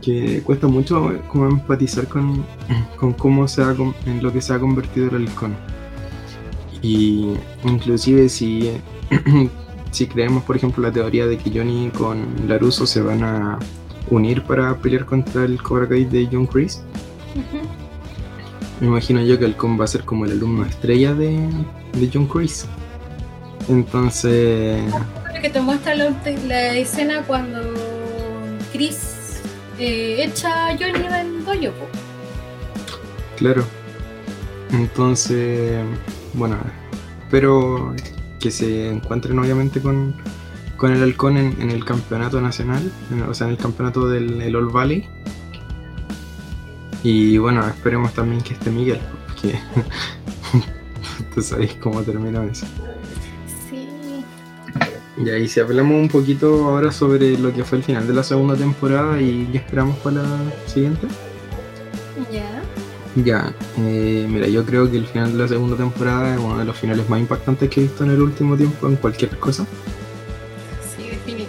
que 0.00 0.42
cuesta 0.42 0.66
mucho 0.66 1.12
como 1.28 1.46
empatizar 1.46 2.06
con, 2.08 2.44
con 2.98 3.12
cómo 3.12 3.48
se 3.48 3.62
ha, 3.62 3.74
en 4.06 4.22
lo 4.22 4.32
que 4.32 4.40
se 4.40 4.52
ha 4.52 4.58
convertido 4.58 5.08
el 5.08 5.26
halcón. 5.26 5.56
Y 6.82 7.34
inclusive 7.64 8.28
si, 8.28 8.72
si 9.90 10.06
creemos, 10.06 10.42
por 10.44 10.56
ejemplo, 10.56 10.82
la 10.82 10.92
teoría 10.92 11.26
de 11.26 11.38
que 11.38 11.50
Johnny 11.50 11.90
con 11.96 12.26
Laruso 12.48 12.86
se 12.86 13.00
van 13.00 13.22
a 13.22 13.58
unir 14.10 14.42
para 14.42 14.76
pelear 14.78 15.06
contra 15.06 15.44
el 15.44 15.62
Cobra 15.62 15.88
Kai 15.88 16.04
de 16.04 16.28
John 16.30 16.46
Chris, 16.46 16.82
me 18.82 18.88
imagino 18.88 19.22
yo 19.22 19.38
que 19.38 19.44
Halcón 19.44 19.78
va 19.78 19.84
a 19.84 19.86
ser 19.86 20.02
como 20.02 20.24
el 20.24 20.32
alumno 20.32 20.64
estrella 20.64 21.14
de, 21.14 21.48
John 22.12 22.26
Chris. 22.26 22.66
Entonces. 23.68 24.82
Que 25.40 25.50
te 25.50 25.60
muestra 25.60 25.94
la, 25.94 26.76
escena 26.76 27.22
cuando 27.22 27.60
Chris 28.72 29.40
eh, 29.78 30.24
echa 30.24 30.66
a 30.66 30.76
Johnny 30.76 30.98
del 30.98 31.44
dojo. 31.44 31.86
Claro. 33.36 33.64
Entonces, 34.72 35.84
bueno, 36.34 36.56
espero 37.22 37.94
que 38.40 38.50
se 38.50 38.90
encuentren 38.90 39.38
obviamente 39.38 39.80
con, 39.80 40.16
con 40.76 40.92
el 40.92 41.04
halcón 41.04 41.36
en, 41.36 41.70
el 41.70 41.84
campeonato 41.84 42.40
nacional, 42.40 42.90
o 43.28 43.32
sea, 43.32 43.46
en 43.46 43.52
el 43.52 43.58
campeonato 43.58 44.08
del 44.08 44.56
All 44.56 44.70
Valley. 44.70 45.08
Y 47.02 47.38
bueno, 47.38 47.66
esperemos 47.66 48.12
también 48.14 48.42
que 48.42 48.54
esté 48.54 48.70
Miguel, 48.70 49.00
porque 49.26 49.58
tú 51.34 51.42
sabéis 51.42 51.74
cómo 51.74 52.02
termina 52.02 52.44
eso. 52.44 52.66
Sí. 53.68 53.88
Y 55.18 55.30
ahí 55.30 55.48
si 55.48 55.60
hablamos 55.60 56.00
un 56.00 56.08
poquito 56.08 56.68
ahora 56.68 56.92
sobre 56.92 57.36
lo 57.36 57.52
que 57.52 57.64
fue 57.64 57.78
el 57.78 57.84
final 57.84 58.06
de 58.06 58.14
la 58.14 58.22
segunda 58.22 58.54
temporada 58.54 59.20
y 59.20 59.48
qué 59.50 59.58
esperamos 59.58 59.96
para 59.98 60.22
la 60.22 60.38
siguiente. 60.66 61.08
Ya. 62.30 62.62
Ya, 63.14 63.54
eh, 63.78 64.26
mira, 64.28 64.46
yo 64.46 64.64
creo 64.64 64.90
que 64.90 64.96
el 64.96 65.06
final 65.06 65.32
de 65.32 65.38
la 65.38 65.48
segunda 65.48 65.76
temporada 65.76 66.34
es 66.34 66.40
uno 66.40 66.58
de 66.58 66.64
los 66.64 66.76
finales 66.76 67.06
más 67.10 67.20
impactantes 67.20 67.68
que 67.68 67.80
he 67.80 67.82
visto 67.82 68.04
en 68.04 68.10
el 68.10 68.22
último 68.22 68.56
tiempo 68.56 68.86
en 68.88 68.96
cualquier 68.96 69.36
cosa. 69.38 69.66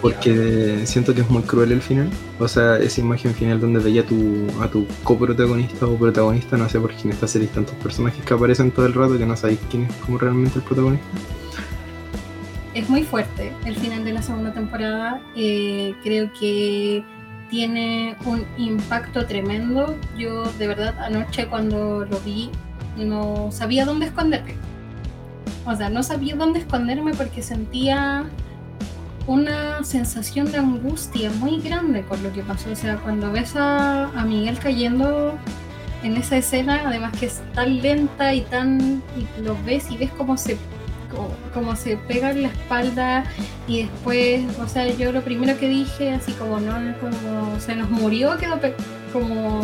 Porque 0.04 0.82
siento 0.84 1.14
que 1.14 1.22
es 1.22 1.30
muy 1.30 1.40
cruel 1.44 1.72
el 1.72 1.80
final. 1.80 2.10
O 2.38 2.46
sea, 2.46 2.76
esa 2.76 3.00
imagen 3.00 3.32
final 3.32 3.58
donde 3.58 3.80
veía 3.80 4.02
a 4.02 4.04
tu, 4.04 4.46
a 4.60 4.68
tu 4.68 4.86
coprotagonista 5.02 5.86
o 5.86 5.96
protagonista, 5.96 6.58
no 6.58 6.68
sé 6.68 6.78
por 6.78 6.94
qué 6.94 7.04
en 7.04 7.12
esta 7.12 7.26
serie 7.26 7.48
tantos 7.48 7.74
personajes 7.76 8.22
que 8.22 8.34
aparecen 8.34 8.70
todo 8.70 8.84
el 8.84 8.92
rato 8.92 9.16
que 9.16 9.24
no 9.24 9.34
sabéis 9.34 9.60
quién 9.70 9.84
es 9.84 9.96
como 9.96 10.18
realmente 10.18 10.58
el 10.58 10.64
protagonista. 10.66 11.06
Es 12.74 12.86
muy 12.90 13.02
fuerte 13.02 13.50
el 13.64 13.76
final 13.76 14.04
de 14.04 14.12
la 14.12 14.20
segunda 14.20 14.52
temporada. 14.52 15.22
Eh, 15.36 15.94
creo 16.02 16.30
que 16.38 17.02
tiene 17.48 18.14
un 18.26 18.44
impacto 18.58 19.24
tremendo. 19.24 19.96
Yo 20.18 20.44
de 20.58 20.66
verdad 20.66 20.98
anoche 20.98 21.46
cuando 21.46 22.04
lo 22.04 22.20
vi 22.20 22.50
no 22.98 23.48
sabía 23.50 23.86
dónde 23.86 24.04
esconderme. 24.04 24.56
O 25.64 25.74
sea, 25.74 25.88
no 25.88 26.02
sabía 26.02 26.36
dónde 26.36 26.58
esconderme 26.58 27.14
porque 27.14 27.42
sentía 27.42 28.26
una 29.26 29.82
sensación 29.84 30.50
de 30.52 30.58
angustia 30.58 31.30
muy 31.30 31.60
grande 31.60 32.02
por 32.02 32.18
lo 32.20 32.32
que 32.32 32.42
pasó. 32.42 32.70
O 32.70 32.76
sea, 32.76 32.96
cuando 32.98 33.32
ves 33.32 33.56
a, 33.56 34.08
a 34.08 34.24
Miguel 34.24 34.58
cayendo 34.58 35.38
en 36.02 36.16
esa 36.16 36.36
escena, 36.36 36.82
además 36.86 37.16
que 37.18 37.26
es 37.26 37.42
tan 37.54 37.80
lenta 37.80 38.34
y 38.34 38.42
tan... 38.42 39.02
y 39.16 39.42
lo 39.42 39.56
ves 39.64 39.90
y 39.90 39.96
ves 39.96 40.10
cómo 40.16 40.36
se 40.36 40.58
como, 41.52 41.76
se 41.76 41.96
pega 41.96 42.30
en 42.30 42.42
la 42.42 42.48
espalda 42.48 43.24
y 43.68 43.82
después, 43.82 44.42
o 44.58 44.68
sea, 44.68 44.86
yo 44.88 45.12
lo 45.12 45.22
primero 45.22 45.58
que 45.58 45.68
dije, 45.68 46.12
así 46.12 46.32
como 46.32 46.60
no, 46.60 46.74
como 46.98 47.60
se 47.60 47.76
nos 47.76 47.88
murió, 47.90 48.36
quedó 48.36 48.58
como 49.12 49.62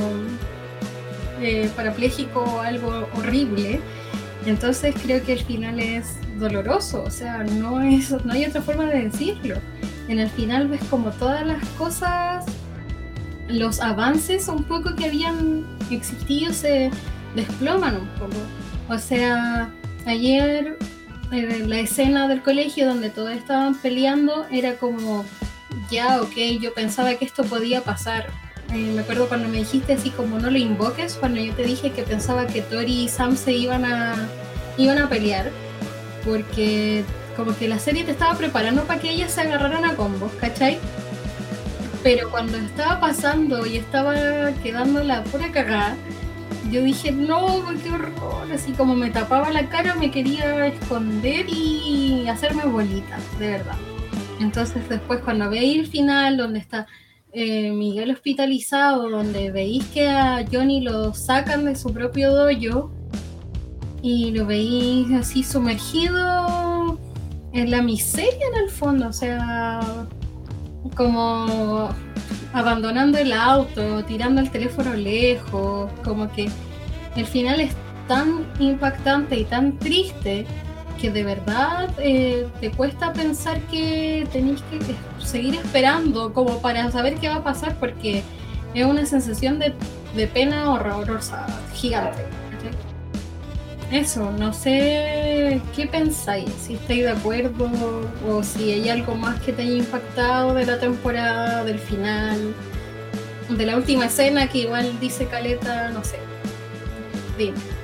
eh, 1.41 1.69
parapléjico 1.75 2.41
o 2.41 2.61
algo 2.61 3.09
horrible. 3.17 3.81
Entonces 4.47 4.95
creo 5.03 5.23
que 5.23 5.35
el 5.35 5.45
final 5.45 5.79
es 5.79 6.17
doloroso, 6.39 7.03
o 7.03 7.11
sea, 7.11 7.45
no, 7.45 7.81
es, 7.83 8.11
no 8.25 8.33
hay 8.33 8.47
otra 8.47 8.63
forma 8.63 8.87
de 8.87 9.05
decirlo. 9.05 9.57
En 10.09 10.19
el 10.19 10.31
final 10.31 10.69
ves 10.69 10.83
como 10.91 11.11
todas 11.11 11.47
las 11.47 11.65
cosas, 11.71 12.47
los 13.49 13.81
avances 13.81 14.49
un 14.49 14.65
poco 14.65 14.95
que 14.97 15.07
habían 15.07 15.67
existido 15.91 16.53
se 16.53 16.91
desploman 17.35 17.97
un 17.97 18.09
poco. 18.19 18.37
O 18.89 18.99
sea, 18.99 19.71
ayer 20.07 20.77
la 21.31 21.79
escena 21.79 22.27
del 22.27 22.43
colegio 22.43 22.87
donde 22.87 23.11
todos 23.11 23.31
estaban 23.31 23.77
peleando 23.77 24.47
era 24.51 24.77
como, 24.77 25.25
ya, 25.91 26.21
ok, 26.23 26.35
yo 26.61 26.75
pensaba 26.75 27.15
que 27.15 27.25
esto 27.25 27.45
podía 27.45 27.83
pasar. 27.83 28.29
Eh, 28.73 28.93
me 28.95 29.01
acuerdo 29.01 29.29
cuando 29.29 29.49
me 29.49 29.59
dijiste 29.59 29.95
así 29.95 30.11
como 30.11 30.39
no 30.39 30.49
lo 30.49 30.57
invoques, 30.57 31.15
cuando 31.15 31.41
yo 31.41 31.53
te 31.55 31.65
dije 31.65 31.91
que 31.91 32.03
pensaba 32.03 32.47
que 32.47 32.63
Tori 32.63 33.05
y 33.05 33.09
Sam 33.09 33.37
se 33.37 33.53
iban 33.53 33.85
a, 33.85 34.29
iban 34.79 34.99
a 34.99 35.09
pelear, 35.09 35.51
porque 36.25 37.05
como 37.37 37.57
que 37.57 37.67
la 37.67 37.81
serie 37.81 38.05
te 38.05 38.13
estaba 38.13 38.39
preparando 38.39 38.85
para 38.85 39.01
que 39.01 39.11
ellas 39.11 39.33
se 39.33 39.41
agarraran 39.41 39.85
a 39.85 39.97
combos, 39.97 40.31
¿cachai? 40.41 40.79
Pero 42.05 42.31
cuando 42.31 42.59
estaba 42.59 43.01
pasando 43.01 43.67
y 43.67 43.77
estaba 43.77 44.53
quedando 44.63 45.03
la 45.03 45.25
pura 45.25 45.51
cagada, 45.51 45.97
yo 46.71 46.83
dije, 46.83 47.11
no, 47.11 47.65
qué 47.83 47.91
horror, 47.91 48.53
así 48.55 48.71
como 48.73 48.95
me 48.95 49.11
tapaba 49.11 49.51
la 49.51 49.69
cara, 49.69 49.97
me 49.97 50.13
quería 50.13 50.67
esconder 50.69 51.47
y 51.49 52.29
hacerme 52.29 52.65
bolita, 52.67 53.19
de 53.41 53.51
verdad. 53.51 53.77
Entonces 54.39 54.89
después 54.89 55.21
cuando 55.25 55.51
veis 55.51 55.81
el 55.81 55.87
final, 55.89 56.37
donde 56.37 56.61
está 56.61 56.87
eh, 57.33 57.71
Miguel 57.71 58.11
hospitalizado, 58.11 59.09
donde 59.09 59.51
veis 59.51 59.85
que 59.87 60.09
a 60.09 60.45
Johnny 60.51 60.81
lo 60.81 61.15
sacan 61.15 61.65
de 61.65 61.77
su 61.77 61.93
propio 61.93 62.35
dojo 62.35 62.91
y 64.03 64.31
lo 64.33 64.47
veis 64.47 65.11
así 65.13 65.43
sumergido 65.43 66.99
en 67.53 67.71
la 67.71 67.83
miseria 67.83 68.47
en 68.55 68.65
el 68.65 68.71
fondo, 68.71 69.09
o 69.09 69.13
sea, 69.13 69.81
como 70.97 71.91
abandonando 72.53 73.19
el 73.19 73.33
auto, 73.33 74.05
tirando 74.05 74.41
el 74.41 74.51
teléfono 74.51 74.95
lejos, 74.95 75.91
como 76.03 76.31
que 76.33 76.49
el 77.17 77.27
final 77.27 77.61
es 77.61 77.73
tan 78.09 78.47
impactante 78.59 79.39
y 79.39 79.45
tan 79.45 79.79
triste 79.79 80.47
que 81.01 81.11
de 81.11 81.25
verdad 81.25 81.89
eh, 81.99 82.47
te 82.61 82.71
cuesta 82.71 83.13
pensar 83.13 83.59
que 83.63 84.27
tenéis 84.33 84.63
que 84.71 84.79
seguir 85.25 85.55
esperando 85.55 86.33
como 86.33 86.61
para 86.61 86.91
saber 86.91 87.15
qué 87.17 87.29
va 87.29 87.37
a 87.37 87.45
pasar 87.45 87.77
porque 87.77 88.23
es 88.75 88.85
una 88.85 89.07
sensación 89.07 89.59
de, 89.59 89.73
de 90.15 90.27
pena 90.27 90.71
horrorosa, 90.71 91.47
gigante. 91.75 92.25
Eso, 93.91 94.31
no 94.31 94.53
sé 94.53 95.61
qué 95.75 95.87
pensáis, 95.87 96.49
si 96.61 96.75
estáis 96.75 97.03
de 97.03 97.11
acuerdo 97.11 97.69
o 98.29 98.43
si 98.45 98.71
hay 98.71 98.89
algo 98.89 99.17
más 99.17 99.41
que 99.41 99.53
te 99.53 99.63
haya 99.63 99.79
impactado 99.79 100.55
de 100.55 100.65
la 100.65 100.79
temporada, 100.79 101.65
del 101.65 101.81
final, 101.81 102.55
de 103.49 103.67
la 103.67 103.77
última 103.77 104.07
escena 104.07 104.49
que 104.49 104.59
igual 104.59 105.01
dice 105.01 105.27
Caleta, 105.27 105.91
no 105.91 106.05
sé. 106.05 106.19
Dime. 107.37 107.80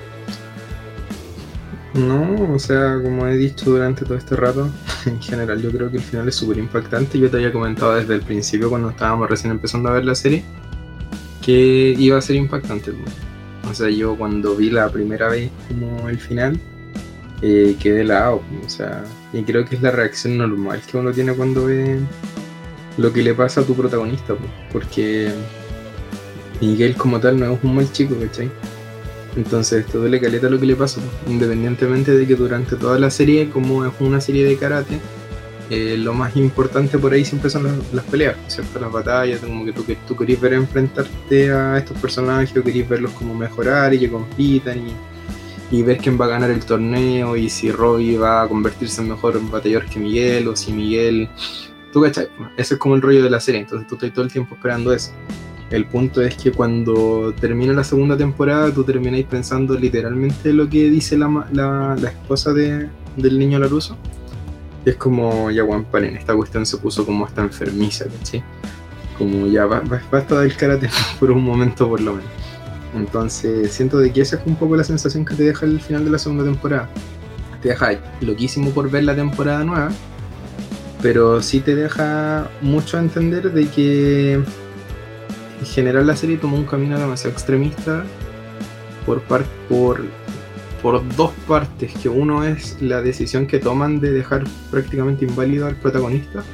No, 1.95 2.53
o 2.55 2.59
sea, 2.59 3.01
como 3.03 3.27
he 3.27 3.37
dicho 3.37 3.71
durante 3.71 4.05
todo 4.05 4.19
este 4.19 4.37
rato, 4.37 4.69
en 5.07 5.21
general 5.21 5.63
yo 5.63 5.71
creo 5.71 5.91
que 5.91 5.97
el 5.97 6.03
final 6.03 6.29
es 6.29 6.35
súper 6.35 6.59
impactante. 6.59 7.19
Yo 7.19 7.31
te 7.31 7.39
había 7.39 7.53
comentado 7.53 7.95
desde 7.95 8.15
el 8.15 8.23
principio 8.23 8.69
cuando 8.69 8.91
estábamos 8.91 9.31
recién 9.31 9.51
empezando 9.51 9.89
a 9.89 9.93
ver 9.93 10.05
la 10.05 10.15
serie 10.15 10.45
que 11.47 11.95
iba 11.97 12.19
a 12.19 12.21
ser 12.21 12.37
impactante. 12.37 12.93
O 13.71 13.73
sea, 13.73 13.89
yo 13.89 14.17
cuando 14.17 14.57
vi 14.57 14.71
la 14.71 14.89
primera 14.91 15.29
vez 15.29 15.51
como 15.69 16.09
el 16.09 16.19
final, 16.19 16.59
eh, 17.41 17.77
quedé 17.81 18.03
helado. 18.03 18.43
O 18.65 18.69
sea, 18.69 19.05
y 19.33 19.43
creo 19.43 19.65
que 19.65 19.77
es 19.77 19.83
la 19.83 19.93
reacción 19.93 20.39
normal 20.39 20.83
que 20.91 20.97
uno 20.97 21.13
tiene 21.13 21.33
cuando 21.35 21.67
ve 21.67 22.01
lo 22.99 23.13
que 23.13 23.23
le 23.23 23.33
pasa 23.33 23.61
a 23.61 23.65
tu 23.65 23.75
protagonista. 23.75 24.35
Porque 24.73 25.31
Miguel 26.61 26.97
como 26.97 27.21
tal 27.21 27.39
no 27.39 27.53
es 27.53 27.59
un 27.63 27.77
mal 27.77 27.91
chico, 27.93 28.17
¿cachai? 28.21 28.51
Entonces 29.37 29.85
esto 29.85 29.99
duele 29.99 30.21
caleta 30.21 30.49
lo 30.49 30.59
que 30.59 30.67
le 30.67 30.75
pasa, 30.75 31.01
independientemente 31.29 32.13
de 32.13 32.27
que 32.27 32.35
durante 32.35 32.77
toda 32.77 32.99
la 32.99 33.11
serie, 33.11 33.51
como 33.51 33.85
es 33.85 33.93
una 34.01 34.21
serie 34.21 34.45
de 34.45 34.57
karate, 34.57 34.99
eh, 35.69 35.97
lo 35.99 36.15
más 36.15 36.37
importante 36.37 36.97
por 36.97 37.13
ahí 37.13 37.25
siempre 37.25 37.51
son 37.51 37.65
las, 37.93 38.05
peleas, 38.05 38.37
¿cierto? 38.47 38.79
Las 38.79 38.93
batallas, 38.93 39.41
como 39.41 39.65
que 39.65 39.73
tú, 39.73 39.85
que 39.85 39.97
tú 40.07 40.17
querés 40.17 40.41
ver 40.41 40.55
enfrentarte 40.55 41.53
a 41.53 41.77
estos 41.77 41.99
personajes, 41.99 42.57
o 42.57 42.63
querés 42.63 42.89
verlos 42.89 43.11
como 43.13 43.35
mejorar 43.35 43.93
y 43.93 43.99
que 43.99 44.11
compitan 44.11 44.79
y, 45.71 45.83
ver 45.83 45.99
quién 45.99 46.19
va 46.19 46.27
a 46.27 46.29
ganar 46.29 46.51
el 46.51 46.65
torneo 46.65 47.37
y 47.37 47.51
si 47.51 47.71
Robbie 47.71 48.17
va 48.17 48.43
a 48.43 48.49
convertirse 48.49 49.03
en 49.03 49.09
mejor 49.09 49.39
batallador 49.51 49.85
que 49.87 49.99
Miguel 49.99 50.49
o 50.49 50.57
si 50.57 50.73
Miguel... 50.73 51.29
Tú 51.93 52.03
cachai, 52.03 52.29
ese 52.57 52.75
es 52.75 52.81
como 52.81 52.95
el 52.95 53.03
rollo 53.03 53.23
de 53.23 53.31
la 53.31 53.41
serie, 53.41 53.63
entonces 53.63 53.89
tú 53.89 53.97
estás 53.97 54.13
todo 54.13 54.25
el 54.25 54.31
tiempo 54.31 54.55
esperando 54.55 54.93
eso. 54.93 55.13
El 55.71 55.87
punto 55.87 56.23
es 56.23 56.37
que 56.37 56.53
cuando 56.53 57.35
termina 57.41 57.73
la 57.73 57.83
segunda 57.83 58.17
temporada 58.17 58.73
tú 58.73 58.85
termináis 58.85 59.27
pensando 59.27 59.75
literalmente 59.75 60.53
lo 60.53 60.69
que 60.69 60.89
dice 60.91 61.19
la, 61.19 61.47
la, 61.53 61.97
la 62.01 62.09
esposa 62.09 62.53
de, 62.53 62.89
del 63.17 63.39
niño 63.39 63.59
Laruso 63.59 63.97
es 64.91 64.97
como, 64.97 65.51
ya 65.51 65.65
Juan 65.65 65.85
en 65.95 66.17
esta 66.17 66.35
cuestión 66.35 66.65
se 66.65 66.77
puso 66.77 67.05
como 67.05 67.27
hasta 67.27 67.43
enfermiza, 67.43 68.07
¿cachai? 68.07 68.43
Como 69.19 69.47
ya 69.49 69.67
basta 69.67 70.41
del 70.41 70.57
karate 70.57 70.89
por 71.21 71.33
un 71.33 71.43
momento 71.43 71.89
por 71.89 72.01
lo 72.01 72.15
menos. 72.15 72.31
Entonces 72.95 73.73
siento 73.73 73.99
de 73.99 74.13
que 74.13 74.21
esa 74.21 74.37
es 74.37 74.43
un 74.47 74.55
poco 74.55 74.77
la 74.77 74.85
sensación 74.85 75.25
que 75.25 75.35
te 75.35 75.43
deja 75.43 75.67
el 75.67 75.81
final 75.81 76.05
de 76.05 76.11
la 76.13 76.19
segunda 76.19 76.45
temporada. 76.45 76.89
Te 77.63 77.71
deja 77.71 77.99
loquísimo 78.21 78.71
por 78.71 78.89
ver 78.89 79.05
la 79.05 79.17
temporada 79.17 79.65
nueva, 79.65 79.91
pero 81.03 81.43
sí 81.43 81.61
te 81.61 81.75
deja 81.75 82.49
mucho 82.63 82.97
a 82.97 83.01
entender 83.01 83.53
de 83.53 83.67
que 83.67 84.41
en 85.61 85.67
general 85.67 86.07
la 86.07 86.17
serie 86.17 86.37
tomó 86.37 86.57
un 86.57 86.65
camino 86.65 86.99
demasiado 86.99 87.33
extremista 87.33 88.05
por, 89.05 89.23
par 89.23 89.45
por 89.71 90.03
dos 91.17 91.33
partes, 91.49 91.93
que 91.95 92.09
uno 92.09 92.45
es 92.45 92.81
la 92.81 93.03
decisión 93.03 93.47
que 93.47 93.59
toman 93.59 93.99
de 94.01 94.13
dejar 94.13 94.45
prácticamente 94.71 95.25
inválido 95.25 95.67
al 95.67 95.77
protagonista, 95.77 96.45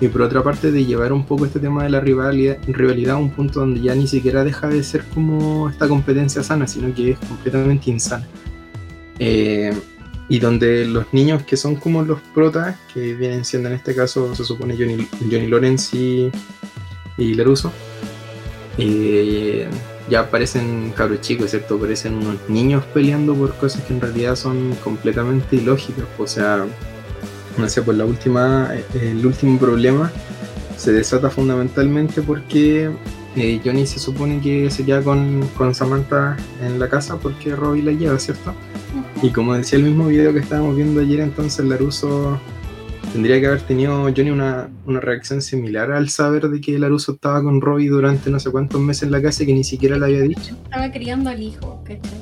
y 0.00 0.08
por 0.08 0.22
otra 0.22 0.42
parte 0.42 0.72
de 0.72 0.84
llevar 0.84 1.12
un 1.12 1.24
poco 1.24 1.46
este 1.46 1.60
tema 1.60 1.84
de 1.84 1.90
la 1.90 2.00
rivalidad, 2.00 2.58
rivalidad 2.66 3.14
a 3.14 3.18
un 3.18 3.30
punto 3.30 3.60
donde 3.60 3.80
ya 3.80 3.94
ni 3.94 4.08
siquiera 4.08 4.42
deja 4.42 4.66
de 4.66 4.82
ser 4.82 5.04
como 5.14 5.68
esta 5.68 5.86
competencia 5.86 6.42
sana, 6.42 6.66
sino 6.66 6.92
que 6.92 7.12
es 7.12 7.18
completamente 7.20 7.88
insana. 7.88 8.26
Eh, 9.20 9.72
y 10.28 10.40
donde 10.40 10.86
los 10.86 11.12
niños 11.12 11.44
que 11.44 11.56
son 11.56 11.76
como 11.76 12.02
los 12.02 12.20
protas, 12.34 12.76
que 12.92 13.14
vienen 13.14 13.44
siendo 13.44 13.68
en 13.68 13.76
este 13.76 13.94
caso, 13.94 14.34
se 14.34 14.44
supone 14.44 14.76
Johnny, 14.76 15.06
Johnny 15.30 15.46
Lawrence 15.46 15.96
y, 15.96 16.32
y 17.16 17.34
Laruso, 17.34 17.72
eh, 18.78 19.68
ya 20.08 20.30
parecen 20.30 20.92
cabros 20.96 21.20
chicos, 21.20 21.50
¿cierto? 21.50 21.78
Parecen 21.78 22.14
unos 22.14 22.36
niños 22.48 22.84
peleando 22.92 23.34
por 23.34 23.54
cosas 23.56 23.82
que 23.84 23.94
en 23.94 24.00
realidad 24.00 24.36
son 24.36 24.74
completamente 24.82 25.56
ilógicas. 25.56 26.04
O 26.18 26.26
sea, 26.26 26.64
no 27.58 27.68
sé, 27.68 27.82
pues 27.82 27.96
la 27.96 28.04
última, 28.04 28.70
eh, 28.74 28.84
el 29.10 29.24
último 29.24 29.58
problema 29.58 30.10
se 30.76 30.92
desata 30.92 31.30
fundamentalmente 31.30 32.22
porque 32.22 32.90
eh, 33.36 33.60
Johnny 33.64 33.86
se 33.86 33.98
supone 33.98 34.40
que 34.40 34.70
se 34.70 34.84
queda 34.84 35.02
con, 35.02 35.46
con, 35.56 35.74
Samantha 35.74 36.36
en 36.60 36.78
la 36.78 36.88
casa 36.88 37.18
porque 37.18 37.54
Robbie 37.54 37.82
la 37.82 37.92
lleva, 37.92 38.18
¿cierto? 38.18 38.54
Y 39.22 39.30
como 39.30 39.54
decía 39.54 39.78
el 39.78 39.84
mismo 39.84 40.08
video 40.08 40.32
que 40.32 40.40
estábamos 40.40 40.76
viendo 40.76 41.00
ayer, 41.00 41.20
entonces 41.20 41.64
Laruso 41.64 42.40
tendría 43.12 43.40
que 43.40 43.46
haber 43.46 43.60
tenido 43.60 44.02
Johnny 44.04 44.30
una, 44.30 44.68
una, 44.86 45.00
reacción 45.00 45.42
similar 45.42 45.92
al 45.92 46.08
saber 46.08 46.48
de 46.48 46.60
que 46.60 46.78
Laruso 46.78 47.12
estaba 47.12 47.42
con 47.42 47.60
Robbie 47.60 47.88
durante 47.88 48.30
no 48.30 48.40
sé 48.40 48.50
cuántos 48.50 48.80
meses 48.80 49.04
en 49.04 49.12
la 49.12 49.20
casa 49.20 49.42
y 49.42 49.46
que 49.46 49.54
ni 49.54 49.64
siquiera 49.64 49.98
le 49.98 50.06
había 50.06 50.22
dicho. 50.22 50.56
Estaba 50.64 50.90
criando 50.90 51.30
al 51.30 51.42
hijo, 51.42 51.82
¿cachai? 51.84 52.20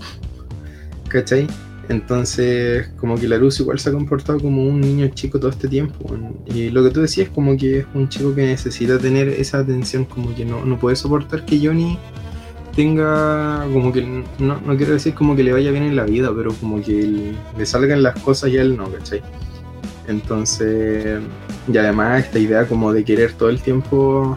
¿Cachai? 1.08 1.46
Entonces, 1.88 2.88
como 2.98 3.16
que 3.16 3.26
Laruso 3.26 3.62
igual 3.62 3.78
se 3.78 3.90
ha 3.90 3.92
comportado 3.92 4.38
como 4.38 4.62
un 4.64 4.80
niño 4.80 5.08
chico 5.08 5.40
todo 5.40 5.50
este 5.50 5.66
tiempo. 5.66 6.16
Y 6.46 6.70
lo 6.70 6.84
que 6.84 6.90
tú 6.90 7.00
decías, 7.00 7.28
como 7.30 7.56
que 7.56 7.80
es 7.80 7.86
un 7.94 8.08
chico 8.08 8.34
que 8.34 8.46
necesita 8.46 8.98
tener 8.98 9.28
esa 9.28 9.58
atención, 9.58 10.04
como 10.04 10.34
que 10.34 10.44
no, 10.44 10.64
no 10.64 10.78
puede 10.78 10.94
soportar 10.94 11.44
que 11.44 11.58
Johnny 11.58 11.98
tenga, 12.76 13.66
como 13.72 13.92
que, 13.92 14.02
no, 14.38 14.60
no 14.60 14.76
quiero 14.76 14.92
decir 14.92 15.14
como 15.14 15.34
que 15.34 15.42
le 15.42 15.52
vaya 15.52 15.72
bien 15.72 15.82
en 15.82 15.96
la 15.96 16.04
vida, 16.04 16.32
pero 16.34 16.52
como 16.54 16.80
que 16.80 17.34
le 17.58 17.66
salgan 17.66 18.02
las 18.04 18.18
cosas 18.20 18.50
y 18.50 18.58
a 18.58 18.62
él 18.62 18.76
no, 18.76 18.90
¿cachai? 18.90 19.20
Entonces, 20.10 21.20
y 21.72 21.78
además 21.78 22.24
esta 22.24 22.38
idea 22.38 22.66
como 22.66 22.92
de 22.92 23.04
querer 23.04 23.32
todo 23.32 23.48
el 23.48 23.60
tiempo 23.62 24.36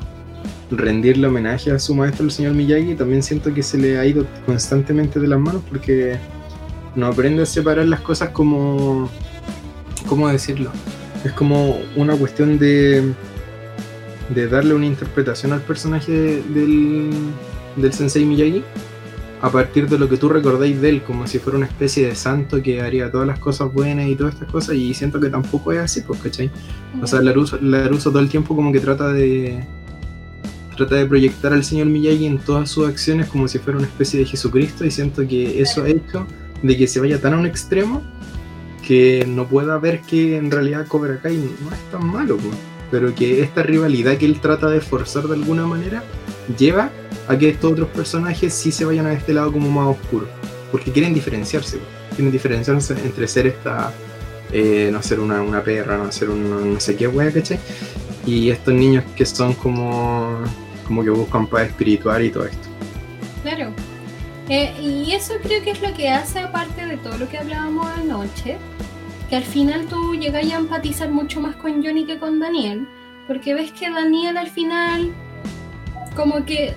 rendirle 0.70 1.28
homenaje 1.28 1.72
a 1.72 1.80
su 1.80 1.96
maestro, 1.96 2.26
el 2.26 2.32
señor 2.32 2.54
Miyagi, 2.54 2.96
también 2.96 3.24
siento 3.24 3.54
que 3.54 3.64
se 3.64 3.78
le 3.78 4.00
ha 4.00 4.06
ido 4.06 4.26
constantemente 4.46 5.20
de 5.20 5.28
las 5.28 5.40
manos 5.40 5.62
porque 5.68 6.18
no 6.96 7.08
aprende 7.08 7.44
a 7.44 7.46
separar 7.46 7.86
las 7.86 8.02
cosas 8.02 8.30
como, 8.30 9.10
¿cómo 10.08 10.28
decirlo? 10.30 10.72
Es 11.26 11.32
como 11.34 11.80
una 11.96 12.16
cuestión 12.16 12.60
de, 12.60 13.14
de 14.30 14.48
darle 14.48 14.74
una 14.76 14.86
interpretación 14.86 15.54
al 15.54 15.62
personaje 15.62 16.12
del, 16.54 17.10
del 17.76 17.94
Sensei 17.94 18.26
Miyagi 18.26 18.64
a 19.44 19.50
partir 19.50 19.90
de 19.90 20.00
lo 20.00 20.08
que 20.08 20.16
tú 20.16 20.30
recordáis 20.30 20.80
de 20.80 20.88
él, 20.88 21.04
como 21.04 21.28
si 21.28 21.38
fuera 21.38 21.58
una 21.58 21.68
especie 21.68 22.08
de 22.08 22.16
santo 22.16 22.64
que 22.64 22.80
haría 22.80 23.12
todas 23.12 23.28
las 23.28 23.40
cosas 23.40 23.74
buenas 23.74 24.08
y 24.08 24.16
todas 24.16 24.36
estas 24.36 24.50
cosas, 24.50 24.76
y 24.76 24.94
siento 24.94 25.20
que 25.20 25.30
tampoco 25.30 25.74
es 25.74 25.80
así, 25.80 26.00
pues, 26.00 26.22
¿cachai? 26.22 26.50
O 27.02 27.06
sea, 27.06 27.22
Laruso, 27.22 27.60
Laruso 27.62 28.10
todo 28.10 28.22
el 28.22 28.30
tiempo 28.30 28.56
como 28.56 28.72
que 28.72 28.80
trata 28.80 29.12
de 29.12 29.68
trata 30.78 30.96
de 30.96 31.06
proyectar 31.06 31.52
al 31.52 31.66
señor 31.66 31.88
Miyagi 31.88 32.26
en 32.26 32.38
todas 32.38 32.70
sus 32.70 32.88
acciones 32.88 33.28
como 33.28 33.50
si 33.50 33.60
fuera 33.60 33.80
una 33.80 33.88
especie 33.88 34.22
de 34.22 34.26
Jesucristo, 34.26 34.86
y 34.86 34.92
siento 34.92 35.28
que 35.28 35.62
eso 35.62 35.84
ha 35.84 35.90
hecho 35.90 36.26
de 36.62 36.78
que 36.78 36.88
se 36.88 37.02
vaya 37.02 37.20
tan 37.20 37.34
a 37.34 37.38
un 37.38 37.46
extremo 37.46 38.02
que 38.82 39.26
no 39.28 39.46
pueda 39.46 39.78
ver 39.78 40.00
que 40.04 40.38
en 40.38 40.52
realidad 40.52 40.88
Cobra 40.88 41.20
Kai 41.22 41.36
no 41.36 41.70
es 41.70 41.92
tan 41.92 42.08
malo, 42.08 42.38
pero 42.90 43.14
que 43.14 43.42
esta 43.42 43.62
rivalidad 43.62 44.16
que 44.16 44.26
él 44.26 44.40
trata 44.40 44.70
de 44.70 44.80
forzar 44.80 45.28
de 45.28 45.34
alguna 45.34 45.68
manera 45.68 46.02
lleva 46.58 46.92
a 47.28 47.38
que 47.38 47.50
estos 47.50 47.72
otros 47.72 47.90
personajes 47.90 48.54
sí 48.54 48.72
se 48.72 48.86
vayan 48.86 49.06
a 49.06 49.14
este 49.14 49.34
lado 49.34 49.52
como 49.52 49.70
más 49.70 49.98
oscuro, 49.98 50.28
porque 50.72 50.92
quieren 50.92 51.14
diferenciarse, 51.14 51.80
quieren 52.16 52.32
diferenciarse 52.32 52.94
entre 52.94 53.28
ser 53.28 53.48
esta, 53.48 53.92
eh, 54.52 54.90
no 54.92 55.02
ser 55.02 55.20
una, 55.20 55.42
una, 55.42 55.64
perra, 55.64 55.98
no 55.98 56.12
ser 56.12 56.30
un 56.30 56.74
no 56.74 56.80
sé 56.80 56.96
qué 56.96 57.08
wea. 57.08 57.32
Y 58.26 58.50
estos 58.50 58.74
niños 58.74 59.04
que 59.16 59.26
son 59.26 59.54
como, 59.54 60.40
como 60.86 61.04
que 61.04 61.10
buscan 61.10 61.48
paz 61.48 61.68
espiritual 61.68 62.24
y 62.24 62.30
todo 62.30 62.46
esto. 62.46 62.68
Claro, 63.44 63.74
eh, 64.50 64.74
y 64.82 65.12
eso 65.14 65.36
creo 65.42 65.64
que 65.64 65.72
es 65.72 65.82
lo 65.82 65.94
que 65.94 66.10
hace, 66.10 66.40
aparte 66.40 66.86
de 66.86 66.98
todo 66.98 67.18
lo 67.18 67.30
que 67.30 67.38
hablábamos 67.38 67.88
anoche, 67.98 68.58
que 69.30 69.38
al 69.38 69.44
final 69.44 69.86
tú 69.86 70.16
llegas 70.16 70.52
a 70.52 70.58
empatizar 70.58 71.10
mucho 71.10 71.40
más 71.40 71.56
con 71.56 71.84
Johnny 71.84 72.06
que 72.06 72.20
con 72.20 72.40
Daniel, 72.40 72.88
porque 73.28 73.54
ves 73.54 73.72
que 73.72 73.90
Daniel 73.90 74.38
al 74.38 74.50
final, 74.50 75.12
como 76.16 76.46
que 76.46 76.76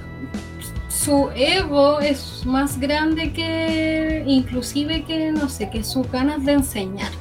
su 1.07 1.31
ego 1.37 2.01
es 2.01 2.45
más 2.45 2.81
grande 2.81 3.33
que, 3.33 4.25
inclusive 4.27 5.05
que, 5.05 5.31
no 5.31 5.49
sé, 5.49 5.71
que 5.71 5.85
sus 5.85 6.11
ganas 6.11 6.45
de 6.45 6.55
enseñar. 6.55 7.13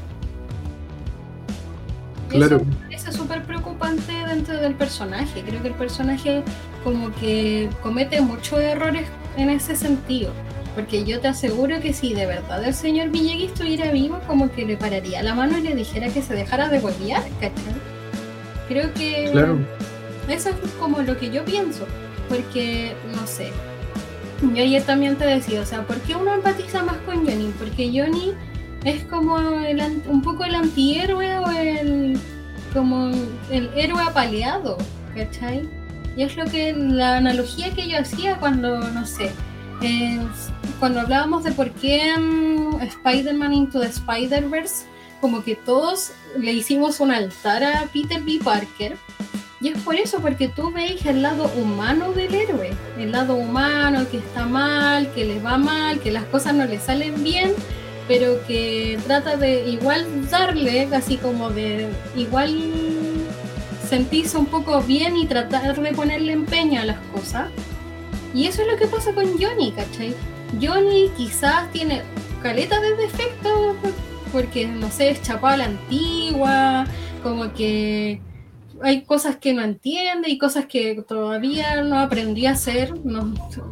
Claro. 2.29 2.63
Eso 2.89 3.09
es 3.11 3.15
súper 3.15 3.43
preocupante 3.43 4.11
dentro 4.27 4.57
del 4.57 4.73
personaje. 4.73 5.43
Creo 5.43 5.61
que 5.61 5.67
el 5.67 5.75
personaje 5.75 6.41
como 6.83 7.13
que 7.13 7.69
comete 7.83 8.21
muchos 8.21 8.59
errores 8.59 9.05
en 9.37 9.51
ese 9.51 9.75
sentido. 9.75 10.31
Porque 10.73 11.05
yo 11.05 11.21
te 11.21 11.27
aseguro 11.27 11.79
que 11.79 11.93
si 11.93 12.15
de 12.15 12.25
verdad 12.25 12.63
el 12.63 12.73
señor 12.73 13.09
Miyagi 13.09 13.45
estuviera 13.45 13.91
vivo, 13.91 14.19
como 14.25 14.51
que 14.51 14.65
le 14.65 14.77
pararía 14.77 15.21
la 15.21 15.35
mano 15.35 15.59
y 15.59 15.61
le 15.61 15.75
dijera 15.75 16.09
que 16.09 16.23
se 16.23 16.33
dejara 16.33 16.69
de 16.69 16.79
golpear, 16.79 17.21
¿cachai? 17.39 17.75
Creo 18.67 18.91
que 18.95 19.29
claro. 19.31 19.59
eso 20.27 20.49
es 20.49 20.71
como 20.79 21.03
lo 21.03 21.15
que 21.19 21.29
yo 21.29 21.45
pienso. 21.45 21.85
Porque, 22.27 22.95
no 23.15 23.27
sé, 23.27 23.51
yo 24.41 24.63
ayer 24.63 24.83
también 24.83 25.15
te 25.15 25.25
decía, 25.25 25.61
o 25.61 25.65
sea, 25.65 25.85
¿por 25.85 25.97
qué 26.01 26.15
uno 26.15 26.33
empatiza 26.33 26.83
más 26.83 26.97
con 26.97 27.25
Johnny? 27.25 27.53
Porque 27.57 27.87
Johnny 27.87 28.33
es 28.83 29.03
como 29.05 29.39
el, 29.39 29.81
un 30.07 30.21
poco 30.21 30.45
el 30.45 30.55
antihéroe 30.55 31.39
o 31.39 31.49
el 31.49 32.19
como 32.73 33.09
el 33.49 33.69
héroe 33.75 34.01
apaleado, 34.01 34.77
¿cachai? 35.15 35.67
Y 36.17 36.23
es 36.23 36.35
lo 36.35 36.45
que 36.45 36.73
la 36.73 37.17
analogía 37.17 37.73
que 37.73 37.87
yo 37.87 37.99
hacía 37.99 38.37
cuando, 38.37 38.79
no 38.91 39.05
sé, 39.05 39.31
eh, 39.81 40.19
cuando 40.79 41.01
hablábamos 41.01 41.43
de 41.43 41.51
por 41.51 41.71
qué 41.71 42.13
Spider-Man 42.81 43.53
Into 43.53 43.79
the 43.79 43.87
Spider-Verse, 43.87 44.85
como 45.21 45.43
que 45.43 45.55
todos 45.55 46.11
le 46.37 46.53
hicimos 46.53 46.99
un 46.99 47.11
altar 47.11 47.63
a 47.63 47.87
Peter 47.93 48.21
B. 48.21 48.39
Parker. 48.43 48.97
Y 49.65 49.69
es 49.69 49.81
por 49.81 49.95
eso, 49.95 50.19
porque 50.19 50.47
tú 50.47 50.69
veis 50.69 51.03
el 51.07 51.23
lado 51.23 51.51
humano 51.55 52.11
del 52.11 52.35
héroe, 52.35 52.69
el 52.99 53.11
lado 53.11 53.33
humano 53.33 54.05
que 54.11 54.17
está 54.17 54.45
mal, 54.45 55.11
que 55.13 55.25
le 55.25 55.39
va 55.39 55.57
mal, 55.57 55.99
que 56.01 56.11
las 56.11 56.23
cosas 56.25 56.53
no 56.53 56.65
le 56.65 56.79
salen 56.79 57.23
bien, 57.23 57.51
pero 58.07 58.45
que 58.45 58.99
trata 59.07 59.37
de 59.37 59.67
igual 59.67 60.29
darle, 60.29 60.87
así 60.93 61.17
como 61.17 61.49
de 61.49 61.89
igual 62.15 62.61
sentirse 63.89 64.37
un 64.37 64.45
poco 64.45 64.83
bien 64.83 65.17
y 65.17 65.25
tratar 65.25 65.81
de 65.81 65.93
ponerle 65.93 66.33
empeño 66.33 66.81
a 66.81 66.85
las 66.85 66.99
cosas. 67.11 67.49
Y 68.35 68.45
eso 68.45 68.61
es 68.61 68.67
lo 68.67 68.77
que 68.77 68.85
pasa 68.85 69.15
con 69.15 69.25
Johnny, 69.41 69.71
¿cachai? 69.71 70.13
Johnny 70.61 71.09
quizás 71.17 71.71
tiene 71.71 72.03
caleta 72.43 72.79
de 72.81 72.95
defectos 72.97 73.77
porque, 74.31 74.67
no 74.67 74.91
sé, 74.91 75.09
es 75.09 75.23
chapada 75.23 75.57
la 75.57 75.65
antigua, 75.65 76.85
como 77.23 77.51
que 77.51 78.21
hay 78.81 79.03
cosas 79.03 79.37
que 79.37 79.53
no 79.53 79.61
entiende 79.61 80.29
y 80.29 80.37
cosas 80.37 80.65
que 80.65 81.03
todavía 81.07 81.81
no 81.81 81.99
aprendió 81.99 82.49
a 82.49 82.53
hacer. 82.53 82.93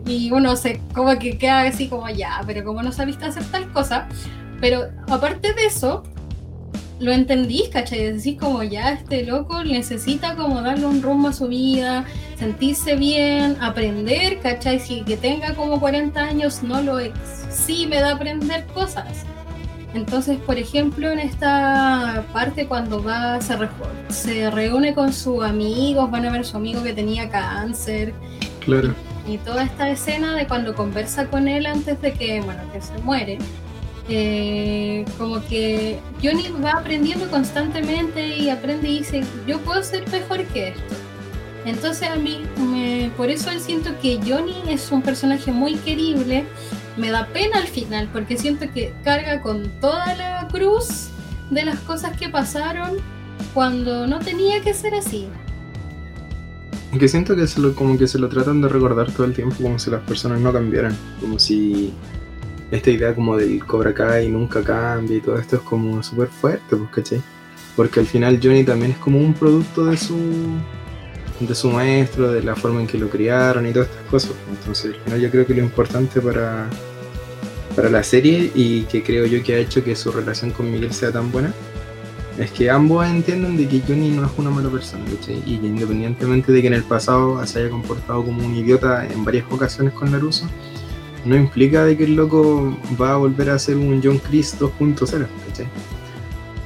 y 0.06 0.32
uno 0.32 0.56
se 0.56 0.80
como 0.94 1.18
que 1.20 1.38
queda 1.38 1.62
así 1.62 1.88
como 1.88 2.10
ya, 2.10 2.42
pero 2.46 2.64
como 2.64 2.82
no 2.82 2.92
sabiste 2.92 3.26
hacer 3.26 3.44
tal 3.46 3.72
cosa. 3.72 4.08
Pero 4.60 4.86
aparte 5.10 5.54
de 5.54 5.66
eso, 5.66 6.04
lo 7.00 7.12
entendís, 7.12 7.70
¿cachai? 7.70 8.14
Decís 8.14 8.40
como 8.40 8.64
ya 8.64 8.94
este 8.94 9.24
loco 9.24 9.64
necesita 9.64 10.36
como 10.36 10.62
darle 10.62 10.86
un 10.86 11.02
rumbo 11.02 11.30
a 11.30 11.34
su 11.34 11.48
vida, 11.48 12.06
sentirse 12.38 12.96
bien, 12.96 13.58
aprender, 13.60 14.40
¿cachai? 14.40 14.80
Si 14.80 15.02
que 15.04 15.18
tenga 15.18 15.54
como 15.54 15.80
40 15.80 16.20
años 16.22 16.64
no 16.64 16.82
lo 16.82 17.00
exime 17.00 17.98
de 17.98 18.10
aprender 18.10 18.66
cosas. 18.68 19.26
Entonces, 19.94 20.40
por 20.40 20.58
ejemplo, 20.58 21.12
en 21.12 21.20
esta 21.20 22.26
parte 22.34 22.68
cuando 22.68 23.04
va, 23.04 23.40
se, 23.42 23.56
se 24.10 24.50
reúne 24.50 24.94
con 24.96 25.14
sus 25.14 25.44
amigos, 25.44 26.10
van 26.10 26.26
a 26.26 26.32
ver 26.32 26.42
a 26.42 26.44
su 26.44 26.58
amigo 26.58 26.82
que 26.82 26.94
tenía 26.94 27.30
cáncer. 27.30 28.14
Claro. 28.62 28.96
Y, 29.28 29.34
y 29.34 29.38
toda 29.38 29.64
esta 29.64 29.90
escena 29.90 30.36
de 30.36 30.48
cuando 30.48 30.76
conversa 30.76 31.28
con 31.28 31.48
él 31.48 31.66
antes 31.66 32.02
de 32.02 32.14
que, 32.14 32.42
bueno, 32.42 32.62
que 32.72 32.82
se 32.82 32.98
muere 33.00 33.38
eh, 34.10 35.06
como 35.18 35.42
que 35.46 36.00
Johnny 36.22 36.50
va 36.64 36.72
aprendiendo 36.72 37.30
constantemente 37.30 38.38
y 38.38 38.50
aprende 38.50 38.90
y 38.90 39.00
dice, 39.00 39.24
yo 39.48 39.60
puedo 39.60 39.82
ser 39.82 40.10
mejor 40.10 40.44
que 40.46 40.70
esto. 40.70 40.96
Entonces 41.66 42.10
a 42.10 42.16
mí, 42.18 42.42
me, 42.58 43.12
por 43.16 43.30
eso 43.30 43.50
siento 43.60 43.92
que 44.02 44.20
Johnny 44.28 44.56
es 44.68 44.92
un 44.92 45.02
personaje 45.02 45.52
muy 45.52 45.76
querible. 45.76 46.44
Me 46.98 47.10
da 47.10 47.28
pena 47.28 47.58
al 47.58 47.68
final 47.68 48.10
porque 48.14 48.38
siento 48.38 48.72
que 48.72 48.94
carga 49.04 49.42
con 49.42 49.70
toda 49.80 50.16
la 50.16 50.48
cruz 50.52 51.10
de 51.50 51.66
las 51.66 51.80
cosas 51.80 52.18
que 52.18 52.30
pasaron 52.30 52.98
cuando 53.54 54.08
no 54.08 54.20
tenía 54.20 54.62
que 54.62 54.74
ser 54.74 54.94
así. 54.96 55.28
que 56.98 57.08
siento 57.08 57.36
que 57.36 57.48
se 57.48 57.60
lo, 57.60 57.74
como 57.74 57.98
que 57.98 58.08
se 58.08 58.20
lo 58.20 58.30
tratan 58.30 58.62
de 58.62 58.70
recordar 58.70 59.12
todo 59.12 59.26
el 59.26 59.34
tiempo 59.34 59.56
como 59.62 59.80
si 59.80 59.90
las 59.90 60.02
personas 60.02 60.40
no 60.40 60.54
cambiaran. 60.54 60.96
Como 61.20 61.40
si 61.40 61.92
esta 62.70 62.92
idea 62.92 63.16
como 63.16 63.38
del 63.38 63.64
Cobra 63.66 63.94
Kai 63.94 64.30
nunca 64.30 64.64
cambia 64.64 65.18
y 65.18 65.22
todo 65.22 65.38
esto 65.38 65.58
es 65.58 65.62
como 65.64 66.02
súper 66.04 66.28
fuerte, 66.28 66.76
pues, 66.76 66.90
¿cachai? 66.92 67.22
Porque 67.76 68.00
al 68.00 68.06
final 68.06 68.40
Johnny 68.42 68.64
también 68.64 68.92
es 68.92 68.98
como 68.98 69.20
un 69.20 69.34
producto 69.34 69.86
de 69.86 69.98
su 69.98 70.16
de 71.48 71.56
su 71.56 71.70
maestro, 71.70 72.32
de 72.32 72.44
la 72.44 72.56
forma 72.56 72.82
en 72.82 72.88
que 72.88 72.98
lo 72.98 73.10
criaron 73.10 73.68
y 73.68 73.74
todas 73.74 73.90
estas 73.90 74.06
cosas. 74.10 74.32
Entonces 74.50 74.96
final 75.04 75.20
yo 75.20 75.30
creo 75.30 75.46
que 75.46 75.54
lo 75.54 75.62
importante 75.62 76.22
para, 76.22 76.70
para 77.76 77.90
la 77.90 78.04
serie 78.04 78.52
y 78.54 78.84
que 78.84 79.04
creo 79.04 79.26
yo 79.26 79.44
que 79.44 79.56
ha 79.56 79.58
hecho 79.58 79.84
que 79.84 79.96
su 79.96 80.12
relación 80.12 80.52
con 80.52 80.72
Miguel 80.72 80.94
sea 80.94 81.12
tan 81.12 81.32
buena 81.32 81.54
es 82.38 82.52
que 82.52 82.70
ambos 82.70 83.06
entienden 83.06 83.58
de 83.58 83.68
que 83.68 83.82
Johnny 83.88 84.10
no 84.10 84.26
es 84.26 84.32
una 84.38 84.50
mala 84.50 84.70
persona, 84.70 85.04
¿cachai? 85.06 85.44
Y 85.46 85.58
que 85.58 85.68
independientemente 85.68 86.52
de 86.52 86.62
que 86.62 86.68
en 86.68 86.74
el 86.74 86.84
pasado 86.84 87.46
se 87.46 87.60
haya 87.60 87.70
comportado 87.70 88.24
como 88.24 88.44
un 88.44 88.56
idiota 88.56 89.06
en 89.06 89.24
varias 89.24 89.46
ocasiones 89.52 89.94
con 89.94 90.12
Laruso, 90.12 90.48
no 91.26 91.36
implica 91.36 91.86
de 91.86 91.96
que 91.96 92.06
el 92.06 92.16
loco 92.16 92.78
va 93.00 93.14
a 93.14 93.18
volver 93.18 93.50
a 93.52 93.60
ser 93.60 93.78
un 93.78 94.02
John 94.04 94.18
Chris 94.18 94.60
2.0, 94.60 95.28
¿cachai? 95.48 95.68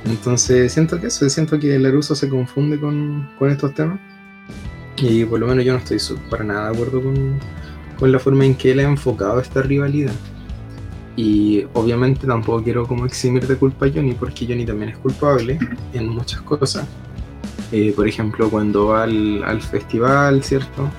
Entonces 0.06 0.72
siento 0.72 1.00
que 1.02 1.08
eso, 1.08 1.30
siento 1.30 1.60
que 1.60 1.78
Laruso 1.78 2.16
se 2.16 2.30
confunde 2.30 2.80
con, 2.80 3.30
estos 3.42 3.74
temas 3.74 4.00
y 5.01 5.25
por 5.25 5.39
lo 5.39 5.47
menos 5.47 5.63
yo 5.63 5.73
no 5.73 5.79
estoy 5.79 5.99
para 6.29 6.43
nada 6.43 6.69
de 6.69 6.75
acuerdo 6.75 7.01
con, 7.01 7.39
con 7.99 8.12
la 8.12 8.19
forma 8.19 8.45
en 8.45 8.55
que 8.55 8.71
él 8.71 8.79
ha 8.79 8.83
enfocado 8.83 9.39
esta 9.39 9.62
rivalidad. 9.62 10.13
Y 11.15 11.65
obviamente 11.73 12.27
tampoco 12.27 12.63
quiero 12.63 12.88
como 12.88 13.05
eximir 13.05 13.47
de 13.47 13.55
culpa 13.55 13.88
a 13.88 13.89
Johnny, 13.89 14.13
porque 14.13 14.45
Johnny 14.45 14.65
también 14.65 14.91
es 14.91 14.97
culpable 14.97 15.57
en 15.93 16.10
muchas 16.10 16.41
cosas. 16.41 16.88
Eh, 17.71 17.91
por 17.95 18.07
ejemplo, 18.07 18.49
cuando 18.49 18.88
va 18.88 19.03
al, 19.03 19.62
festival, 19.62 20.43
¿cierto? 20.43 20.89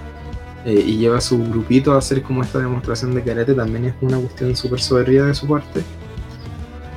Eh, 0.64 0.84
y 0.86 0.98
lleva 0.98 1.18
a 1.18 1.20
su 1.20 1.38
grupito 1.38 1.92
a 1.92 1.98
hacer 1.98 2.22
como 2.22 2.42
esta 2.42 2.58
demostración 2.58 3.14
de 3.14 3.22
karate, 3.22 3.54
también 3.54 3.86
es 3.86 3.94
una 4.00 4.18
cuestión 4.18 4.54
súper 4.56 4.80
soberbia 4.80 5.24
de 5.24 5.34
su 5.34 5.46
parte. 5.46 5.82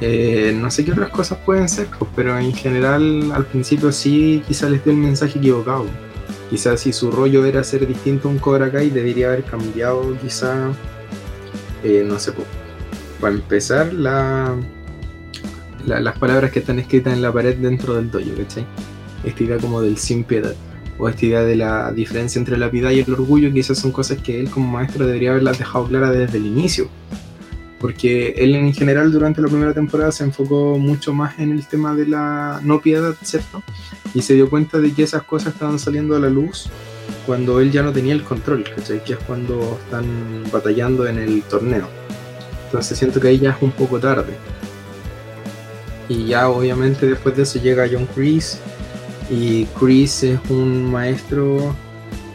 Eh, 0.01 0.57
no 0.59 0.71
sé 0.71 0.83
qué 0.83 0.91
otras 0.91 1.09
cosas 1.11 1.37
pueden 1.45 1.69
ser, 1.69 1.87
pues, 1.99 2.09
pero 2.15 2.37
en 2.37 2.53
general 2.53 3.31
al 3.31 3.45
principio 3.45 3.91
sí 3.91 4.43
quizá 4.47 4.67
les 4.67 4.83
dio 4.83 4.93
el 4.93 4.97
mensaje 4.97 5.37
equivocado. 5.37 5.85
Quizás 6.51 6.81
si 6.81 6.91
su 6.91 7.09
rollo 7.09 7.45
era 7.45 7.63
ser 7.63 7.87
distinto 7.87 8.27
a 8.27 8.31
un 8.31 8.37
Cobra 8.37 8.69
Kai, 8.69 8.89
debería 8.89 9.27
haber 9.27 9.45
cambiado 9.45 10.17
quizá, 10.21 10.67
no 12.05 12.19
sé, 12.19 12.33
para 13.21 13.33
empezar, 13.33 13.93
la, 13.93 14.57
las 15.85 16.19
palabras 16.19 16.51
que 16.51 16.59
están 16.59 16.77
escritas 16.77 17.13
en 17.13 17.21
la 17.21 17.31
pared 17.31 17.55
dentro 17.55 17.93
del 17.93 18.11
dojo, 18.11 18.25
¿cachai? 18.37 18.65
Esta 19.23 19.43
idea 19.43 19.57
como 19.59 19.81
del 19.81 19.97
sin 19.97 20.25
piedad, 20.25 20.53
o 20.99 21.07
esta 21.07 21.25
idea 21.25 21.41
de 21.43 21.55
la 21.55 21.93
diferencia 21.93 22.37
entre 22.37 22.57
la 22.57 22.69
piedad 22.69 22.91
y 22.91 22.99
el 22.99 23.13
orgullo, 23.13 23.49
esas 23.55 23.77
son 23.77 23.93
cosas 23.93 24.17
que 24.17 24.37
él 24.37 24.49
como 24.49 24.69
maestro 24.69 25.07
debería 25.07 25.31
haberlas 25.31 25.57
dejado 25.57 25.87
claras 25.87 26.11
desde 26.11 26.37
el 26.37 26.47
inicio. 26.47 26.89
Porque 27.82 28.36
él 28.38 28.54
en 28.54 28.72
general 28.74 29.12
durante 29.12 29.41
la 29.41 29.48
primera 29.48 29.74
temporada 29.74 30.12
se 30.12 30.24
enfocó 30.24 30.78
mucho 30.78 31.13
más 31.13 31.39
en 31.39 31.52
el 31.52 31.65
tema 31.65 31.96
de 31.96 32.06
la 32.06 32.62
no 32.63 32.80
piedad, 32.80 33.15
¿cierto? 33.24 33.63
Y 34.13 34.22
se 34.22 34.36
dio 34.36 34.52
cuenta 34.52 34.78
de 34.78 34.94
que 34.94 35.02
esas 35.02 35.24
cosas 35.24 35.54
estaban 35.54 35.80
saliendo 35.80 36.15
a 36.15 36.20
la 36.20 36.30
luz 36.30 36.70
cuando 37.26 37.60
él 37.60 37.72
ya 37.72 37.82
no 37.82 37.91
tenía 37.91 38.13
el 38.13 38.24
control. 38.24 38.63
Que 38.63 39.13
es 39.13 39.20
cuando 39.26 39.80
están 39.84 40.06
batallando 40.52 41.08
en 41.08 41.17
el 41.17 41.41
torneo. 41.41 41.89
Entonces 42.65 43.00
siento 43.00 43.20
que 43.20 43.30
ahí 43.30 43.39
ya 43.39 43.50
es 43.50 43.62
un 43.62 43.72
poco 43.72 44.00
tarde. 44.00 44.34
Y 46.08 46.28
ya 46.28 46.50
obviamente 46.50 47.08
después 47.08 47.36
de 47.36 47.44
eso 47.44 47.60
llega 47.60 47.89
John 47.91 48.08
Chris. 48.13 48.60
Y 49.28 49.65
Chris 49.80 50.22
es 50.24 50.39
un 50.50 50.91
maestro 50.91 51.76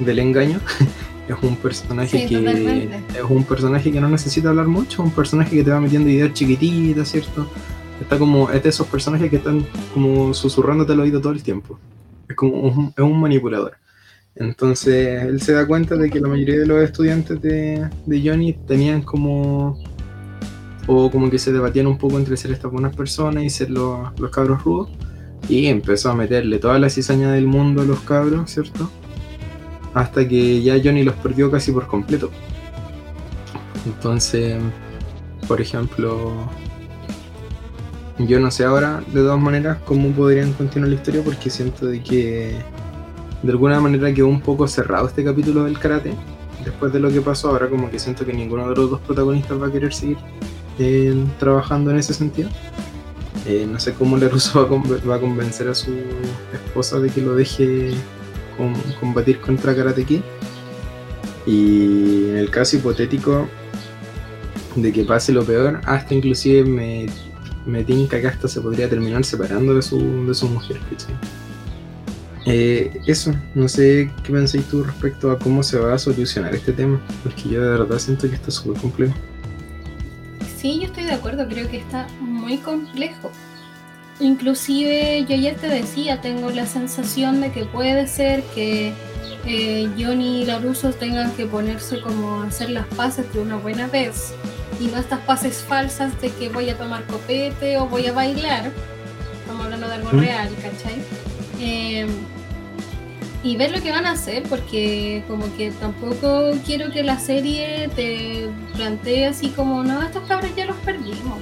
del 0.01 0.19
engaño. 0.19 0.61
es 1.29 1.37
un 1.43 1.57
personaje 1.57 2.27
que 2.27 3.01
es 3.15 3.25
un 3.29 3.45
personaje 3.45 3.91
que 3.91 4.01
no 4.01 4.09
necesita 4.09 4.51
hablar 4.51 4.67
mucho, 4.67 5.03
un 5.03 5.11
personaje 5.11 5.57
que 5.57 5.65
te 5.65 5.71
va 5.71 5.81
metiendo 5.81 6.09
ideas 6.09 6.33
chiquititas, 6.33 7.09
¿cierto? 7.09 7.49
Está 8.01 8.19
como, 8.19 8.51
es 8.51 8.63
de 8.63 8.69
esos 8.69 8.87
personajes 8.87 9.31
que 9.31 9.37
están 9.37 9.67
como 9.95 10.35
susurrándote 10.35 10.93
al 10.93 11.01
oído 11.01 11.21
todo 11.21 11.33
el 11.33 11.43
tiempo. 11.43 11.79
Es 12.29 12.37
como 12.37 12.61
un, 12.61 12.93
es 12.97 13.03
un 13.03 13.21
manipulador. 13.21 13.77
Entonces 14.35 15.23
él 15.23 15.41
se 15.41 15.53
da 15.53 15.67
cuenta 15.67 15.97
de 15.97 16.11
que 16.11 16.21
la 16.21 16.29
mayoría 16.29 16.59
de 16.59 16.67
los 16.67 16.83
estudiantes 16.83 17.41
de, 17.41 17.89
de 18.05 18.23
Johnny 18.23 18.53
tenían 18.53 19.03
como 19.03 19.79
o 20.87 21.11
como 21.11 21.31
que 21.31 21.39
se 21.39 21.53
debatían 21.53 21.87
un 21.87 21.99
poco 21.99 22.19
entre 22.19 22.37
ser 22.37 22.53
estas 22.53 22.71
buenas 22.71 22.95
personas 22.95 23.43
y 23.43 23.51
ser 23.51 23.71
los, 23.71 24.11
cabros 24.31 24.63
rudos. 24.63 24.91
Y 25.49 25.67
empezó 25.67 26.11
a 26.11 26.15
meterle 26.15 26.59
toda 26.59 26.79
la 26.79 26.91
cizaña 26.91 27.33
del 27.33 27.47
mundo 27.47 27.83
a 27.83 27.85
los 27.85 28.01
cabros, 28.01 28.51
¿cierto? 28.51 28.91
Hasta 29.97 30.29
que 30.29 30.61
ya 30.61 30.75
Johnny 30.83 31.05
los 31.05 31.15
perdió 31.15 31.51
casi 31.51 31.73
por 31.73 31.87
completo. 31.87 32.31
Entonces, 33.87 34.61
por 35.49 35.59
ejemplo, 35.59 36.35
yo 38.19 38.39
no 38.39 38.51
sé 38.51 38.65
ahora 38.65 39.03
de 39.07 39.23
todas 39.23 39.41
maneras 39.41 39.79
cómo 39.87 40.11
podrían 40.11 40.53
continuar 40.53 40.91
la 40.91 40.97
historia 40.97 41.23
porque 41.25 41.49
siento 41.49 41.87
de 41.87 42.03
que 42.03 42.59
de 43.43 43.51
alguna 43.51 43.81
manera 43.81 44.13
quedó 44.13 44.29
un 44.29 44.43
poco 44.43 44.69
cerrado 44.69 45.07
este 45.09 45.25
capítulo 45.25 45.65
del 45.65 45.79
karate. 45.79 46.13
Después 46.63 46.93
de 46.93 47.01
lo 47.01 47.09
que 47.11 47.23
pasó 47.23 47.49
ahora 47.49 47.71
como 47.71 47.91
que 47.91 47.99
siento 47.99 48.27
que 48.27 48.35
ninguno 48.35 48.69
de 48.69 48.77
los 48.77 48.91
dos 48.91 49.01
protagonistas 49.01 49.59
va 49.63 49.69
a 49.69 49.73
querer 49.73 49.95
seguir 49.95 50.19
trabajando 51.39 51.91
en 51.91 51.97
ese 51.97 52.13
sentido. 52.13 52.51
Eh, 53.47 53.67
no 53.67 53.81
sé 53.81 53.95
cómo 53.95 54.19
Laruso 54.19 54.69
va 55.09 55.15
a, 55.15 55.21
convencer 55.21 55.69
a 55.69 55.75
su 55.75 55.95
esposa 56.53 56.99
de 56.99 57.09
que 57.09 57.23
lo 57.23 57.35
deje 57.35 57.95
combatir 59.01 59.41
contra 59.41 59.75
Karate 59.75 60.05
Kid. 60.05 60.21
Y 61.47 62.31
en 62.31 62.37
el 62.37 62.51
caso 62.51 62.77
hipotético 62.77 63.49
de 64.75 64.93
que 64.93 65.05
pase 65.05 65.33
lo 65.33 65.45
peor, 65.45 65.81
hasta 65.85 66.15
inclusive 66.15 66.65
me, 66.65 67.07
me 67.67 67.85
tinca 67.85 68.21
que 68.21 68.27
hasta 68.27 68.49
se 68.49 68.61
podría 68.61 68.89
terminar 68.89 69.25
separando 69.25 69.75
de 69.75 69.83
su, 69.83 70.27
de 70.27 70.35
su 70.35 70.49
mujer. 70.49 70.79
Eh, 72.47 73.01
eso, 73.07 73.35
no 73.55 73.69
sé 73.69 74.11
qué 74.23 74.33
pensáis 74.33 74.65
tú 74.67 74.85
respecto 74.85 75.33
a 75.33 75.39
cómo 75.39 75.65
se 75.65 75.79
va 75.79 75.95
a 75.95 75.99
solucionar 75.99 76.55
este 76.55 76.73
tema, 76.73 77.01
porque 77.25 77.49
yo 77.49 77.61
de 77.61 77.71
verdad 77.71 77.99
siento 77.99 78.29
que 78.29 78.37
está 78.37 78.51
súper 78.51 78.81
complejo. 78.81 79.15
Sí, 80.57 80.79
yo 80.81 80.87
estoy 80.87 81.05
de 81.05 81.13
acuerdo, 81.13 81.47
creo 81.49 81.69
que 81.69 81.79
está 81.79 82.07
muy 82.21 82.59
complejo. 82.59 83.31
Inclusive 84.19 85.27
yo 85.29 85.35
ayer 85.35 85.57
te 85.57 85.69
decía, 85.69 86.21
tengo 86.21 86.51
la 86.51 86.67
sensación 86.67 87.41
de 87.41 87.53
que 87.53 87.65
puede 87.65 88.07
ser 88.07 88.43
que 88.55 88.93
eh, 89.45 89.89
Johnny 89.99 90.43
y 90.43 90.45
Laruso 90.47 90.93
tengan 90.93 91.33
que 91.33 91.47
ponerse 91.47 92.01
como 92.01 92.43
a 92.43 92.47
hacer 92.47 92.71
las 92.71 92.87
paces 92.87 93.31
de 93.33 93.41
una 93.41 93.57
buena 93.57 93.87
vez 93.89 94.33
y 94.81 94.87
no 94.87 94.99
estas 94.99 95.21
paces 95.21 95.63
falsas 95.63 96.21
de 96.21 96.31
que 96.31 96.49
voy 96.49 96.71
a 96.71 96.77
tomar 96.77 97.05
copete 97.05 97.77
o 97.79 97.87
voy 97.87 98.07
a 98.07 98.13
bailar. 98.13 98.73
Estamos 99.41 99.65
hablando 99.65 99.87
de 99.89 99.95
algo 99.95 100.11
real, 100.11 100.49
¿cachai? 100.63 100.97
Eh, 101.61 102.07
y 103.43 103.57
ver 103.57 103.71
lo 103.71 103.81
que 103.81 103.93
van 103.93 104.07
a 104.07 104.13
hacer, 104.13 104.43
porque 104.45 105.23
como 105.29 105.55
que 105.57 105.71
tampoco 105.71 106.53
quiero 106.65 106.91
que 106.91 107.05
la 107.05 107.19
serie 107.21 107.89
te 107.95 108.49
plantee 108.75 109.27
así 109.27 109.51
como, 109.51 109.85
no, 109.85 110.03
estos 110.03 110.27
cabros 110.27 110.51
ya 110.57 110.67
los 110.67 110.77
perdimos. 110.79 111.39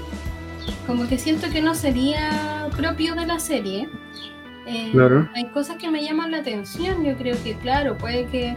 Como 0.87 1.09
que 1.09 1.19
siento 1.19 1.49
que 1.51 1.63
no 1.63 1.75
sería 1.75 2.69
propio 2.77 3.15
de 3.15 3.27
la 3.27 3.39
serie. 3.39 3.89
Eh, 4.67 4.91
claro. 4.93 5.29
Hay 5.35 5.47
cosas 5.47 5.77
que 5.77 5.91
me 5.91 6.03
llaman 6.03 6.31
la 6.31 6.39
atención, 6.39 7.05
yo 7.05 7.17
creo 7.17 7.37
que 7.43 7.55
claro, 7.57 7.99
puede 7.99 8.27
que 8.27 8.55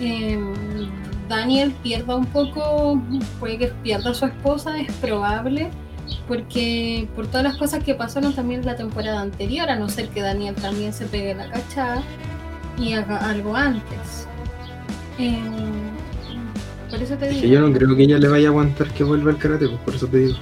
eh, 0.00 0.38
Daniel 1.28 1.72
pierda 1.82 2.16
un 2.16 2.26
poco, 2.26 3.00
puede 3.38 3.58
que 3.58 3.66
pierda 3.82 4.10
a 4.10 4.14
su 4.14 4.24
esposa, 4.24 4.80
es 4.80 4.92
probable, 4.94 5.70
porque 6.26 7.08
por 7.14 7.26
todas 7.26 7.44
las 7.44 7.56
cosas 7.56 7.84
que 7.84 7.94
pasaron 7.94 8.32
también 8.32 8.64
la 8.64 8.76
temporada 8.76 9.20
anterior, 9.20 9.68
a 9.68 9.76
no 9.76 9.88
ser 9.88 10.08
que 10.08 10.22
Daniel 10.22 10.54
también 10.54 10.92
se 10.92 11.06
pegue 11.06 11.34
la 11.34 11.50
cachada 11.50 12.02
y 12.78 12.94
haga 12.94 13.18
algo 13.28 13.54
antes. 13.54 14.26
Em, 15.18 15.42
por 16.90 17.00
eso 17.00 17.16
te 17.16 17.28
digo. 17.28 17.46
yo 17.46 17.60
no 17.60 17.72
creo 17.72 17.96
que 17.96 18.02
ella 18.02 18.18
le 18.18 18.28
vaya 18.28 18.48
a 18.48 18.50
aguantar 18.50 18.88
que 18.88 19.04
vuelva 19.04 19.30
al 19.30 19.38
karate, 19.38 19.68
pues 19.68 19.80
por 19.80 19.94
eso 19.94 20.06
te 20.06 20.18
digo. 20.18 20.36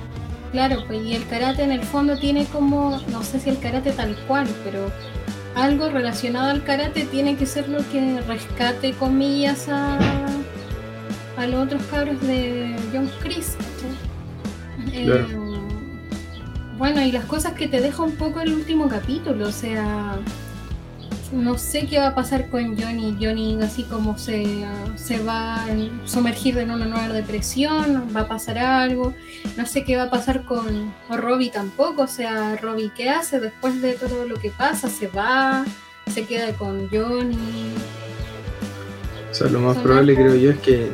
Claro, 0.53 0.85
pues 0.87 1.03
y 1.05 1.15
el 1.15 1.27
karate 1.29 1.63
en 1.63 1.71
el 1.71 1.83
fondo 1.83 2.19
tiene 2.19 2.45
como, 2.47 3.01
no 3.13 3.23
sé 3.23 3.39
si 3.39 3.51
el 3.51 3.59
karate 3.59 3.93
tal 3.93 4.17
cual, 4.27 4.49
pero 4.65 4.91
algo 5.55 5.89
relacionado 5.91 6.51
al 6.51 6.65
karate 6.65 7.05
tiene 7.05 7.37
que 7.37 7.47
ser 7.47 7.69
lo 7.69 7.79
que 7.91 8.21
rescate 8.23 8.93
comillas 8.93 9.69
a, 9.69 9.99
a 11.37 11.47
los 11.47 11.67
otros 11.67 11.83
cabros 11.85 12.21
de 12.23 12.75
John 12.93 13.11
Chris. 13.23 13.57
Em, 14.93 15.69
bueno, 16.79 17.01
y 17.03 17.13
las 17.13 17.27
cosas 17.27 17.53
que 17.53 17.69
te 17.69 17.81
deja 17.81 18.03
un 18.03 18.17
poco 18.17 18.41
el 18.41 18.53
último 18.53 18.89
capítulo, 18.89 19.49
o 19.49 19.53
sea, 19.53 20.19
no 21.33 21.59
sé 21.59 21.87
qué 21.87 21.99
va 21.99 22.09
a 22.09 22.15
pasar 22.15 22.49
con 22.49 22.77
Johnny. 22.79 23.17
Johnny 23.21 23.59
así 23.63 23.85
como 23.85 24.19
se, 24.19 24.65
se 24.97 25.23
va 25.23 25.65
a 25.65 25.69
sumergir 26.05 26.59
en 26.59 26.71
una 26.71 26.87
nueva 26.87 27.09
depresión, 27.09 28.09
va 28.15 28.23
a 28.23 28.29
pasar 28.29 28.59
algo. 28.59 29.15
No 29.57 29.67
sé 29.67 29.85
qué 29.85 29.97
va 29.97 30.05
a 30.05 30.11
pasar 30.11 30.45
con 30.45 30.93
Robbie 31.09 31.51
tampoco. 31.51 32.03
O 32.03 32.09
sea, 32.09 32.57
Robbie, 32.57 32.93
¿qué 32.97 33.11
hace 33.11 33.41
después 33.41 33.81
de 33.81 33.95
todo 33.95 34.27
lo 34.27 34.37
que 34.37 34.51
pasa? 34.51 34.89
¿Se 34.89 35.07
va? 35.07 35.65
¿Se 36.13 36.25
queda 36.25 36.53
con 36.55 36.89
Johnny? 36.89 37.75
O 39.31 39.35
sea, 39.35 39.49
lo 39.49 39.61
más 39.61 39.77
probable 39.79 40.17
creo 40.17 40.35
yo 40.35 40.51
es 40.51 40.59
que 40.59 40.89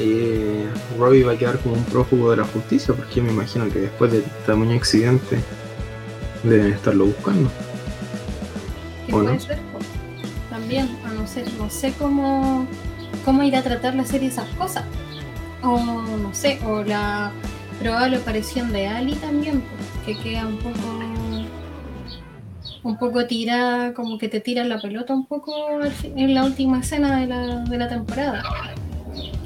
eh, 0.00 0.66
Robbie 0.98 1.24
va 1.24 1.32
a 1.32 1.36
quedar 1.36 1.58
como 1.58 1.74
un 1.74 1.84
prófugo 1.84 2.30
de 2.30 2.38
la 2.38 2.44
justicia, 2.44 2.94
porque 2.94 3.20
me 3.20 3.30
imagino 3.30 3.68
que 3.68 3.80
después 3.80 4.10
de 4.10 4.22
tamaño 4.46 4.76
accidente 4.76 5.38
deben 6.42 6.72
estarlo 6.72 7.06
buscando. 7.06 7.50
Puede 9.10 9.40
ser? 9.40 9.58
También, 10.50 10.88
a 11.04 11.12
no 11.12 11.26
ser, 11.26 11.46
no 11.54 11.70
sé 11.70 11.92
cómo, 11.98 12.66
cómo 13.24 13.42
irá 13.42 13.60
a 13.60 13.62
tratar 13.62 13.94
la 13.94 14.04
serie 14.04 14.28
esas 14.28 14.48
cosas. 14.56 14.84
O 15.62 15.78
no 15.78 16.32
sé, 16.32 16.58
o 16.66 16.82
la 16.82 17.32
probable 17.80 18.16
aparición 18.16 18.72
de 18.72 18.86
Ali 18.86 19.14
también, 19.14 19.62
que 20.04 20.16
queda 20.16 20.46
un 20.46 20.58
poco 20.58 20.78
un 22.82 22.96
poco 22.96 23.26
tirada, 23.26 23.92
como 23.92 24.18
que 24.18 24.28
te 24.28 24.40
tira 24.40 24.64
la 24.64 24.80
pelota 24.80 25.12
un 25.12 25.26
poco 25.26 25.52
en 26.02 26.34
la 26.34 26.44
última 26.44 26.80
escena 26.80 27.20
de 27.20 27.26
la, 27.26 27.64
de 27.64 27.78
la 27.78 27.88
temporada. 27.88 28.42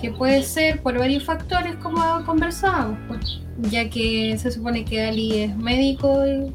Que 0.01 0.11
puede 0.11 0.43
ser 0.43 0.81
por 0.81 0.99
varios 0.99 1.25
factores, 1.25 1.77
como 1.77 2.25
conversábamos, 2.25 2.99
pues, 3.09 3.41
ya 3.71 3.89
que 3.89 4.37
se 4.39 4.51
supone 4.51 4.85
que 4.85 5.03
Ali 5.03 5.41
es 5.41 5.57
médico 5.57 6.25
y 6.27 6.53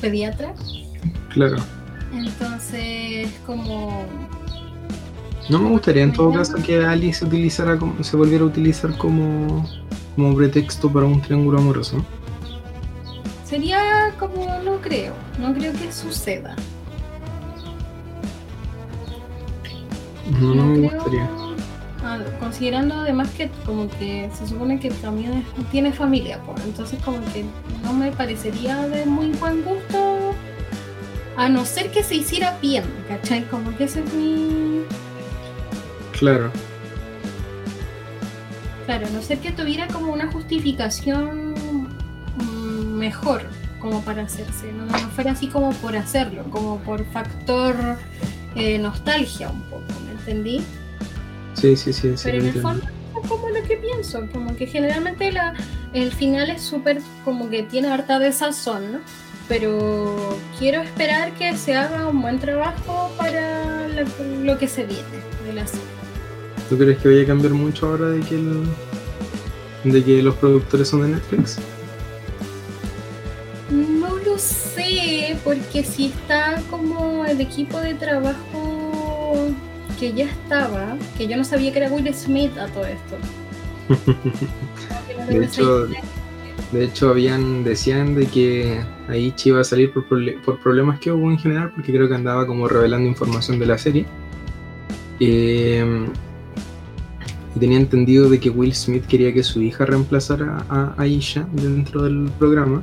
pediatra. 0.00 0.54
Claro. 1.30 1.56
Entonces, 2.16 3.30
como. 3.44 4.04
No 5.48 5.60
me 5.60 5.70
gustaría 5.70 6.02
en 6.02 6.12
todo 6.12 6.32
caso 6.32 6.54
que 6.56 6.84
Ali 6.84 7.12
se 7.12 7.24
utilizara 7.24 7.78
como, 7.78 8.02
se 8.02 8.16
volviera 8.16 8.42
a 8.42 8.46
utilizar 8.48 8.96
como, 8.98 9.64
como 10.16 10.34
pretexto 10.34 10.92
para 10.92 11.06
un 11.06 11.20
triángulo 11.20 11.58
amoroso. 11.58 12.04
Sería 13.44 14.12
como 14.18 14.44
no 14.64 14.80
creo, 14.80 15.14
no 15.38 15.54
creo 15.54 15.72
que 15.72 15.92
suceda. 15.92 16.56
No, 20.40 20.54
me 20.54 20.88
gustaría. 20.88 21.30
Considerando 22.40 22.94
además 22.96 23.30
que 23.30 23.48
como 23.64 23.88
que 23.88 24.30
se 24.32 24.46
supone 24.46 24.78
que 24.80 24.90
también 24.90 25.44
tiene 25.70 25.92
familia, 25.92 26.40
pues 26.44 26.64
entonces 26.64 27.00
como 27.04 27.18
que 27.32 27.44
no 27.84 27.92
me 27.92 28.10
parecería 28.12 28.88
de 28.88 29.06
muy 29.06 29.30
buen 29.32 29.62
gusto 29.62 30.15
a 31.36 31.48
no 31.48 31.64
ser 31.64 31.90
que 31.90 32.02
se 32.02 32.16
hiciera 32.16 32.58
bien, 32.60 32.84
¿cachai? 33.08 33.44
Como 33.44 33.76
que 33.76 33.84
ese 33.84 34.02
es 34.02 34.12
mi... 34.14 34.82
Claro. 36.18 36.50
Claro, 38.86 39.06
a 39.06 39.10
no 39.10 39.20
ser 39.20 39.38
que 39.38 39.52
tuviera 39.52 39.86
como 39.88 40.12
una 40.12 40.30
justificación 40.30 41.54
mejor 42.96 43.42
como 43.80 44.02
para 44.02 44.22
hacerse, 44.22 44.72
no, 44.72 44.86
fuera 45.10 45.32
así 45.32 45.48
como 45.48 45.70
por 45.74 45.96
hacerlo, 45.96 46.44
como 46.50 46.78
por 46.78 47.04
factor 47.12 47.76
eh, 48.54 48.78
nostalgia 48.78 49.50
un 49.50 49.60
poco, 49.62 49.84
¿me 50.06 50.12
entendí? 50.12 50.62
Sí, 51.54 51.76
sí, 51.76 51.92
sí. 51.92 52.14
Pero 52.24 52.38
en 52.38 52.46
el 52.46 52.60
fondo 52.60 52.84
es 53.22 53.28
como 53.28 53.48
lo 53.48 53.62
que 53.62 53.76
pienso, 53.76 54.26
como 54.32 54.56
que 54.56 54.66
generalmente 54.66 55.30
la, 55.30 55.54
el 55.92 56.10
final 56.10 56.50
es 56.50 56.62
súper 56.62 57.00
como 57.24 57.48
que 57.48 57.62
tiene 57.62 57.88
harta 57.88 58.18
de 58.18 58.32
sazón, 58.32 58.92
¿no? 58.92 58.98
Pero 59.48 60.38
quiero 60.58 60.82
esperar 60.82 61.32
que 61.34 61.56
se 61.56 61.74
haga 61.74 62.08
un 62.08 62.20
buen 62.20 62.38
trabajo 62.38 63.12
para 63.16 63.86
lo, 63.88 64.58
que 64.58 64.66
se 64.66 64.84
viene 64.84 65.02
de 65.46 65.52
la 65.52 65.66
serie. 65.66 65.86
¿Tú 66.68 66.76
crees 66.76 66.98
que 66.98 67.08
vaya 67.08 67.22
a 67.22 67.26
cambiar 67.26 67.52
mucho 67.54 67.86
ahora 67.86 68.08
de 68.08 68.20
que 68.20 68.34
el, 68.34 68.64
de 69.84 70.04
que 70.04 70.22
los 70.22 70.34
productores 70.34 70.88
son 70.88 71.02
de 71.02 71.08
Netflix? 71.08 71.58
sé, 74.38 75.36
porque 75.44 75.82
si 75.82 76.06
está 76.06 76.60
como 76.70 77.24
el 77.24 77.40
equipo 77.40 77.80
de 77.80 77.94
trabajo 77.94 79.48
que 79.98 80.12
ya 80.12 80.26
estaba, 80.26 80.96
que 81.16 81.26
yo 81.26 81.36
no 81.36 81.44
sabía 81.44 81.72
que 81.72 81.78
era 81.78 81.90
Will 81.90 82.12
Smith 82.14 82.56
a 82.58 82.66
todo 82.68 82.84
esto. 82.86 83.16
de 85.28 85.44
hecho, 85.44 85.88
de 86.72 86.84
hecho 86.84 87.10
habían 87.10 87.64
decían 87.64 88.14
de 88.14 88.26
que 88.26 88.80
Aichi 89.08 89.50
iba 89.50 89.60
a 89.60 89.64
salir 89.64 89.92
por, 89.92 90.60
problemas 90.60 90.98
que 90.98 91.12
hubo 91.12 91.30
en 91.30 91.38
general, 91.38 91.70
porque 91.74 91.92
creo 91.92 92.08
que 92.08 92.14
andaba 92.14 92.46
como 92.46 92.68
revelando 92.68 93.08
información 93.08 93.58
de 93.58 93.66
la 93.66 93.78
serie. 93.78 94.06
Eh, 95.20 96.06
y 97.54 97.58
tenía 97.58 97.78
entendido 97.78 98.28
de 98.28 98.38
que 98.38 98.50
Will 98.50 98.74
Smith 98.74 99.06
quería 99.06 99.32
que 99.32 99.42
su 99.42 99.62
hija 99.62 99.86
reemplazara 99.86 100.66
a 100.68 100.94
Aisha 100.98 101.46
dentro 101.52 102.02
del 102.02 102.30
programa 102.38 102.82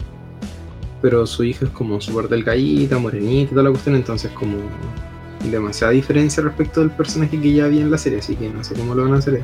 pero 1.04 1.28
su 1.28 1.44
hija 1.44 1.66
es 1.66 1.72
como 1.72 2.00
súper 2.00 2.30
delgadita, 2.30 2.98
morenita 2.98 3.50
toda 3.50 3.64
la 3.64 3.70
cuestión, 3.72 3.98
entonces 3.98 4.32
como 4.32 4.56
demasiada 5.52 5.92
diferencia 5.92 6.42
respecto 6.42 6.80
del 6.80 6.92
personaje 6.92 7.38
que 7.42 7.52
ya 7.52 7.66
había 7.66 7.82
en 7.82 7.92
la 7.92 7.98
serie, 7.98 8.20
así 8.20 8.38
que 8.38 8.50
no 8.50 8.64
sé 8.64 8.74
cómo 8.74 8.96
lo 8.96 9.04
van 9.04 9.16
a 9.16 9.18
hacer. 9.18 9.42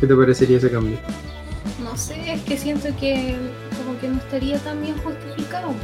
¿Qué 0.00 0.06
te 0.06 0.14
parecería 0.14 0.58
ese 0.58 0.70
cambio? 0.70 0.98
No 1.82 1.96
sé, 1.96 2.34
es 2.34 2.42
que 2.42 2.56
siento 2.56 2.88
que 3.00 3.36
como 3.76 3.98
que 4.00 4.08
no 4.08 4.18
estaría 4.18 4.58
tan 4.58 4.80
bien 4.82 4.96
justificado. 4.98 5.74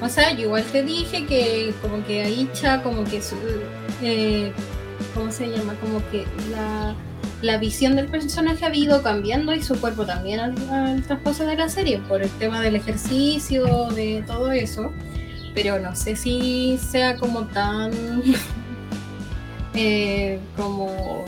O 0.00 0.08
sea, 0.08 0.32
yo 0.32 0.46
igual 0.46 0.64
te 0.64 0.82
dije 0.82 1.26
que 1.26 1.74
como 1.82 2.04
que 2.06 2.22
Aicha, 2.22 2.82
como 2.82 3.04
que 3.04 3.20
su, 3.20 3.36
eh, 4.02 4.52
¿cómo 5.14 5.30
se 5.30 5.48
llama? 5.48 5.74
Como 5.80 5.98
que 6.10 6.24
la 6.50 6.94
la 7.42 7.56
visión 7.56 7.96
del 7.96 8.06
personaje 8.06 8.66
ha 8.66 8.74
ido 8.74 9.02
cambiando 9.02 9.54
y 9.54 9.62
su 9.62 9.80
cuerpo 9.80 10.04
también 10.04 10.40
al, 10.40 11.02
traspaso 11.02 11.46
de 11.46 11.56
la 11.56 11.68
serie 11.68 11.98
por 12.06 12.22
el 12.22 12.30
tema 12.32 12.60
del 12.60 12.76
ejercicio, 12.76 13.88
de 13.90 14.22
todo 14.26 14.52
eso. 14.52 14.92
Pero 15.54 15.78
no 15.78 15.96
sé 15.96 16.16
si 16.16 16.78
sea 16.78 17.16
como 17.16 17.46
tan 17.46 17.92
eh, 19.74 20.38
como 20.56 21.24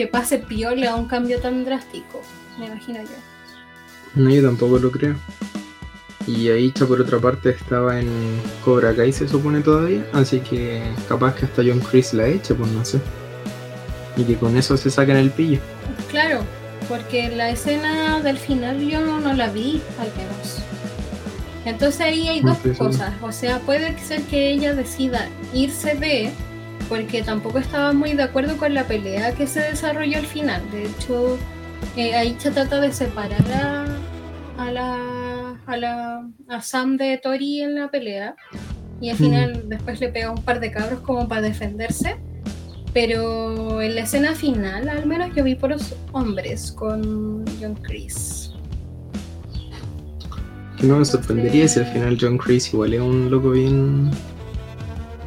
que 0.00 0.06
pase 0.06 0.38
piola 0.38 0.92
a 0.92 0.96
un 0.96 1.06
cambio 1.06 1.40
tan 1.40 1.62
drástico, 1.62 2.22
me 2.58 2.68
imagino 2.68 3.02
yo. 3.02 3.18
No, 4.14 4.30
yo 4.30 4.42
tampoco 4.42 4.78
lo 4.78 4.90
creo. 4.90 5.14
Y 6.26 6.48
Aicha 6.48 6.86
por 6.86 7.02
otra 7.02 7.18
parte 7.18 7.50
estaba 7.50 8.00
en 8.00 8.08
Cobra 8.64 8.96
Kai 8.96 9.12
se 9.12 9.28
supone 9.28 9.60
todavía, 9.60 10.06
así 10.14 10.40
que 10.40 10.82
capaz 11.06 11.34
que 11.34 11.44
hasta 11.44 11.62
John 11.62 11.80
Chris 11.80 12.14
la 12.14 12.28
eche, 12.28 12.54
pues 12.54 12.70
no 12.72 12.82
sé 12.82 12.98
y 14.16 14.24
que 14.24 14.36
con 14.36 14.56
eso 14.56 14.74
se 14.78 14.88
sacan 14.90 15.18
el 15.18 15.30
pillo. 15.30 15.60
Claro, 16.08 16.40
porque 16.88 17.28
la 17.28 17.50
escena 17.50 18.20
del 18.20 18.38
final 18.38 18.80
yo 18.80 19.00
no, 19.02 19.34
la 19.34 19.50
vi, 19.50 19.82
al 19.98 20.08
menos. 20.16 20.62
Entonces 21.66 22.00
ahí 22.00 22.26
hay 22.26 22.40
dos 22.40 22.56
cosas, 22.78 23.12
o 23.20 23.32
sea, 23.32 23.58
puede 23.60 23.98
ser 23.98 24.22
que 24.22 24.50
ella 24.50 24.74
decida 24.74 25.28
irse 25.52 25.94
de, 25.94 26.32
porque 26.90 27.22
tampoco 27.22 27.58
estaba 27.58 27.94
muy 27.94 28.12
de 28.12 28.24
acuerdo 28.24 28.58
con 28.58 28.74
la 28.74 28.84
pelea 28.84 29.34
que 29.34 29.46
se 29.46 29.60
desarrolló 29.60 30.18
al 30.18 30.26
final. 30.26 30.60
De 30.70 30.84
hecho, 30.84 31.38
eh, 31.96 32.14
ahí 32.14 32.36
se 32.38 32.50
trata 32.50 32.78
de 32.82 32.92
separar 32.92 33.40
a, 33.50 33.86
a, 34.58 34.70
la, 34.70 35.58
a, 35.64 35.76
la, 35.78 36.28
a 36.48 36.60
Sam 36.60 36.98
de 36.98 37.16
Tori 37.16 37.62
en 37.62 37.76
la 37.76 37.90
pelea, 37.90 38.36
y 39.00 39.08
al 39.08 39.16
final 39.16 39.62
después 39.70 39.98
le 40.00 40.10
pega 40.10 40.30
un 40.30 40.42
par 40.42 40.60
de 40.60 40.70
cabros 40.70 41.00
como 41.00 41.26
para 41.26 41.40
defenderse 41.40 42.18
pero 42.92 43.80
en 43.80 43.94
la 43.94 44.02
escena 44.02 44.34
final, 44.34 44.88
al 44.88 45.06
menos 45.06 45.34
yo 45.34 45.44
vi 45.44 45.54
por 45.54 45.70
los 45.70 45.94
hombres 46.12 46.72
con 46.72 47.44
John 47.60 47.76
Chris. 47.82 48.52
No 50.82 50.98
me 50.98 51.04
sorprendería 51.04 51.68
si 51.68 51.80
al 51.80 51.86
final 51.86 52.18
John 52.20 52.38
Chris 52.38 52.72
igual 52.72 52.94
es 52.94 53.00
un 53.00 53.30
loco 53.30 53.50
bien. 53.50 54.10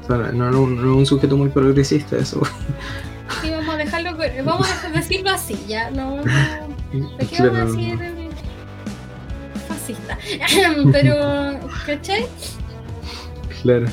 No, 0.10 0.18
no, 0.34 0.68
no 0.68 0.92
es 0.92 0.98
un 0.98 1.06
sujeto 1.06 1.38
muy 1.38 1.50
progresista, 1.50 2.18
eso. 2.18 2.42
Sí, 3.42 3.50
vamos 3.50 3.74
a 3.74 3.78
dejarlo. 3.78 4.18
Vamos 4.44 4.68
a 4.84 4.90
decirlo 4.90 5.32
así, 5.32 5.58
ya. 5.68 5.90
No, 5.92 6.18
no. 6.18 6.24
qué 7.30 7.42
vamos 7.42 7.58
a 7.58 7.66
decir? 7.66 8.00
Fascista. 9.68 10.18
Pero, 10.92 11.60
¿cachai? 11.86 12.26
Claro. 13.62 13.86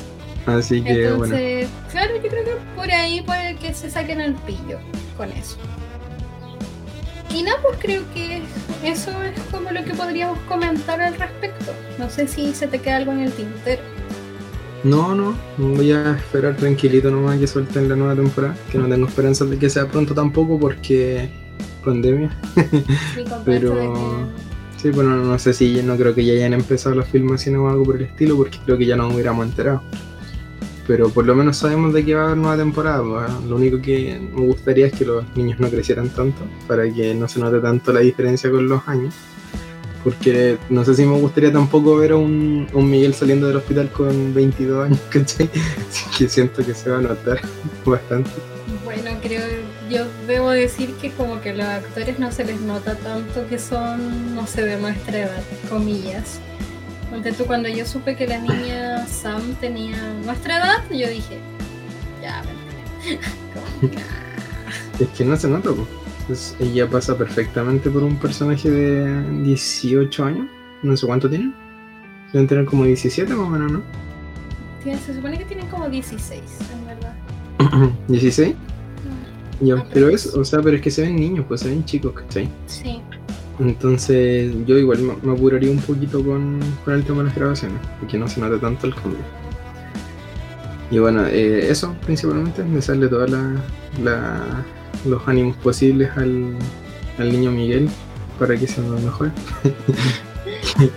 Así 0.45 0.81
que 0.81 1.05
Entonces, 1.05 1.69
claro, 1.91 2.15
yo 2.15 2.29
creo 2.29 2.43
que 2.43 2.51
por 2.75 2.89
ahí 2.91 3.21
puede 3.21 3.55
que 3.57 3.73
se 3.73 3.89
saquen 3.89 4.19
el 4.19 4.33
pillo 4.33 4.79
con 5.15 5.31
eso. 5.31 5.57
Y 7.33 7.43
nada, 7.43 7.59
pues 7.61 7.77
creo 7.79 8.03
que 8.13 8.41
eso 8.83 9.11
es 9.23 9.39
como 9.51 9.71
lo 9.71 9.83
que 9.85 9.93
podríamos 9.93 10.37
comentar 10.49 10.99
al 10.99 11.15
respecto. 11.15 11.73
No 11.97 12.09
sé 12.09 12.27
si 12.27 12.53
se 12.53 12.67
te 12.67 12.79
queda 12.79 12.97
algo 12.97 13.11
en 13.13 13.21
el 13.21 13.31
tintero. 13.31 13.81
No, 14.83 15.13
no, 15.13 15.35
voy 15.57 15.91
a 15.91 16.13
esperar 16.13 16.57
tranquilito 16.57 17.11
nomás 17.11 17.39
que 17.39 17.47
suelten 17.47 17.87
la 17.87 17.95
nueva 17.95 18.15
temporada, 18.15 18.57
que 18.71 18.77
no 18.77 18.87
tengo 18.87 19.07
esperanzas 19.07 19.49
de 19.49 19.59
que 19.59 19.69
sea 19.69 19.87
pronto 19.87 20.13
tampoco 20.13 20.59
porque 20.59 21.29
pandemia. 21.85 22.35
Pero 23.45 24.27
sí, 24.77 24.89
bueno, 24.89 25.17
no 25.17 25.37
sé 25.37 25.53
si 25.53 25.83
no 25.83 25.95
creo 25.97 26.15
que 26.15 26.25
ya 26.25 26.33
hayan 26.33 26.53
empezado 26.53 26.95
las 26.95 27.07
filmaciones 27.07 27.61
o 27.61 27.69
algo 27.69 27.83
por 27.83 27.97
el 27.97 28.03
estilo, 28.03 28.35
porque 28.37 28.57
creo 28.65 28.77
que 28.77 28.85
ya 28.85 28.95
nos 28.95 29.13
hubiéramos 29.13 29.45
enterado 29.45 29.81
pero 30.91 31.09
por 31.09 31.25
lo 31.25 31.35
menos 31.35 31.55
sabemos 31.55 31.93
de 31.93 32.03
que 32.03 32.15
va 32.15 32.23
a 32.23 32.25
haber 32.25 32.37
nueva 32.37 32.57
temporada. 32.57 33.01
Pues, 33.01 33.49
lo 33.49 33.55
único 33.55 33.81
que 33.81 34.19
me 34.33 34.45
gustaría 34.45 34.87
es 34.87 34.93
que 34.93 35.05
los 35.05 35.23
niños 35.37 35.57
no 35.57 35.69
crecieran 35.69 36.09
tanto, 36.09 36.41
para 36.67 36.83
que 36.91 37.13
no 37.13 37.29
se 37.29 37.39
note 37.39 37.59
tanto 37.59 37.93
la 37.93 38.01
diferencia 38.01 38.51
con 38.51 38.67
los 38.67 38.85
años. 38.87 39.13
Porque 40.03 40.57
no 40.69 40.83
sé 40.83 40.95
si 40.95 41.05
me 41.05 41.17
gustaría 41.19 41.51
tampoco 41.51 41.95
ver 41.95 42.13
a 42.13 42.15
un, 42.15 42.67
un 42.73 42.89
Miguel 42.89 43.13
saliendo 43.13 43.47
del 43.47 43.57
hospital 43.57 43.89
con 43.89 44.33
22 44.33 44.85
años, 44.85 44.99
¿cachai? 45.09 45.49
Así 45.89 46.05
que 46.17 46.29
siento 46.29 46.65
que 46.65 46.73
se 46.73 46.89
va 46.89 46.97
a 46.97 47.01
notar 47.01 47.39
bastante. 47.85 48.31
Bueno, 48.83 49.11
creo, 49.21 49.41
yo 49.89 50.05
debo 50.27 50.49
decir 50.51 50.93
que 50.95 51.11
como 51.11 51.41
que 51.41 51.51
a 51.51 51.53
los 51.53 51.65
actores 51.65 52.19
no 52.19 52.31
se 52.31 52.45
les 52.45 52.59
nota 52.61 52.95
tanto 52.95 53.47
que 53.47 53.59
son, 53.59 54.35
no 54.35 54.47
sé, 54.47 54.63
de 54.63 54.77
nuestra 54.77 55.19
edad, 55.19 55.43
comillas. 55.69 56.39
Ponte 57.09 57.31
tú, 57.33 57.45
cuando 57.45 57.67
yo 57.67 57.85
supe 57.85 58.15
que 58.15 58.25
la 58.25 58.37
niña 58.37 59.05
Sam 59.05 59.55
tenía 59.59 59.97
nuestra 60.25 60.57
edad, 60.57 60.89
yo 60.89 61.09
dije, 61.09 61.39
ya, 62.21 62.41
que, 63.03 63.97
ah. 63.97 64.99
Es 64.99 65.09
que 65.09 65.25
no 65.25 65.35
se 65.35 65.47
nota, 65.47 65.71
pues. 65.71 66.00
Entonces, 66.21 66.55
ella 66.59 66.87
pasa 66.89 67.17
perfectamente 67.17 67.89
por 67.89 68.03
un 68.03 68.15
personaje 68.17 68.69
de 68.69 69.43
18 69.43 70.23
años. 70.25 70.47
No 70.83 70.95
sé 70.95 71.05
cuánto 71.05 71.29
tiene. 71.29 71.53
Deben 72.33 72.47
tener 72.47 72.65
como 72.65 72.85
17 72.85 73.33
más 73.35 73.47
o 73.47 73.49
menos, 73.49 73.71
¿no? 73.71 73.81
Tiene- 74.83 74.99
se 74.99 75.13
supone 75.13 75.37
que 75.37 75.45
tienen 75.45 75.67
como 75.67 75.89
16, 75.89 76.41
en 76.73 76.85
verdad. 76.87 77.13
¿16? 78.07 78.55
Ya, 79.61 79.75
Ah, 79.75 79.85
pero 79.93 80.09
es, 80.09 80.25
o 80.27 80.43
sea, 80.43 80.59
pero 80.61 80.75
es 80.77 80.81
que 80.81 80.89
se 80.89 81.03
ven 81.03 81.15
niños, 81.17 81.45
pues 81.47 81.61
se 81.61 81.69
ven 81.69 81.85
chicos, 81.85 82.13
¿cachai? 82.13 82.49
Sí. 82.65 82.99
Entonces 83.59 84.51
yo 84.65 84.75
igual 84.77 84.99
me, 85.03 85.13
me 85.21 85.33
apuraría 85.33 85.69
un 85.69 85.77
poquito 85.77 86.23
con, 86.25 86.59
con 86.83 86.95
el 86.95 87.03
tema 87.03 87.19
de 87.19 87.25
las 87.25 87.35
grabaciones, 87.35 87.77
porque 87.99 88.17
no 88.17 88.27
se 88.27 88.41
nota 88.41 88.59
tanto 88.59 88.87
el 88.87 88.95
cambio. 88.95 89.19
Y 90.89 90.97
bueno, 90.97 91.25
eh, 91.27 91.69
eso 91.69 91.95
principalmente, 92.05 92.63
me 92.63 92.81
sale 92.81 93.07
todos 93.07 93.29
los 95.05 95.27
ánimos 95.27 95.55
posibles 95.57 96.09
al, 96.17 96.53
al 97.17 97.31
niño 97.31 97.51
Miguel 97.51 97.89
para 98.39 98.55
que 98.57 98.67
sea 98.67 98.83
lo 98.87 98.97
mejor. 98.99 99.31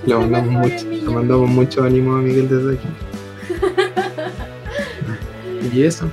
le, 0.06 0.14
mandamos 0.16 0.50
mucho, 0.68 0.88
le 0.88 1.02
mandamos 1.02 1.50
mucho 1.50 1.84
ánimo 1.84 2.16
a 2.16 2.18
Miguel 2.20 2.48
desde 2.48 2.74
aquí. 2.78 2.88
y 5.72 5.82
eso, 5.82 6.08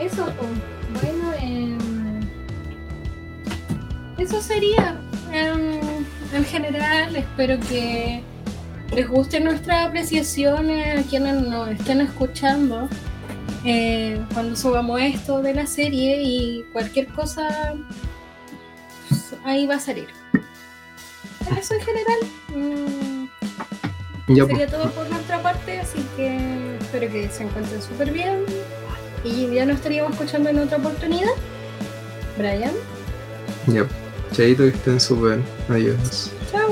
Eso, 0.00 0.26
pues, 0.38 1.02
bueno, 1.02 1.32
em, 1.40 1.78
eso 4.18 4.40
sería. 4.40 4.96
em, 5.32 5.80
en 6.34 6.44
general, 6.44 7.14
espero 7.16 7.58
que 7.68 8.22
les 8.94 9.08
guste 9.08 9.40
nuestra 9.40 9.84
apreciación 9.84 10.70
a 10.70 11.02
quienes 11.08 11.42
nos 11.42 11.68
estén 11.70 12.00
escuchando 12.00 12.88
eh, 13.70 14.18
cuando 14.32 14.56
subamos 14.56 14.98
esto 15.02 15.42
de 15.42 15.52
la 15.52 15.66
serie 15.66 16.22
y 16.22 16.64
cualquier 16.72 17.06
cosa 17.08 17.74
pues, 19.08 19.34
ahí 19.44 19.66
va 19.66 19.74
a 19.74 19.80
salir. 19.80 20.08
Eso 21.58 21.74
en 21.74 21.80
general. 21.80 22.18
mm, 22.54 23.24
ya 24.28 24.46
sería 24.46 24.66
pues, 24.66 24.70
todo 24.70 24.90
por 24.92 25.10
nuestra 25.10 25.42
parte, 25.42 25.80
así 25.80 26.02
que 26.16 26.76
espero 26.80 27.12
que 27.12 27.28
se 27.28 27.42
encuentren 27.44 27.82
súper 27.82 28.10
bien. 28.10 28.44
Y 29.22 29.52
ya 29.52 29.66
nos 29.66 29.76
estaríamos 29.76 30.12
escuchando 30.12 30.48
en 30.48 30.60
otra 30.60 30.78
oportunidad. 30.78 31.32
Brian, 32.38 32.72
ya. 33.66 33.86
Chaito, 34.32 34.62
que 34.62 34.68
estén 34.70 34.98
súper. 34.98 35.40
Adiós. 35.68 36.30
chao. 36.50 36.67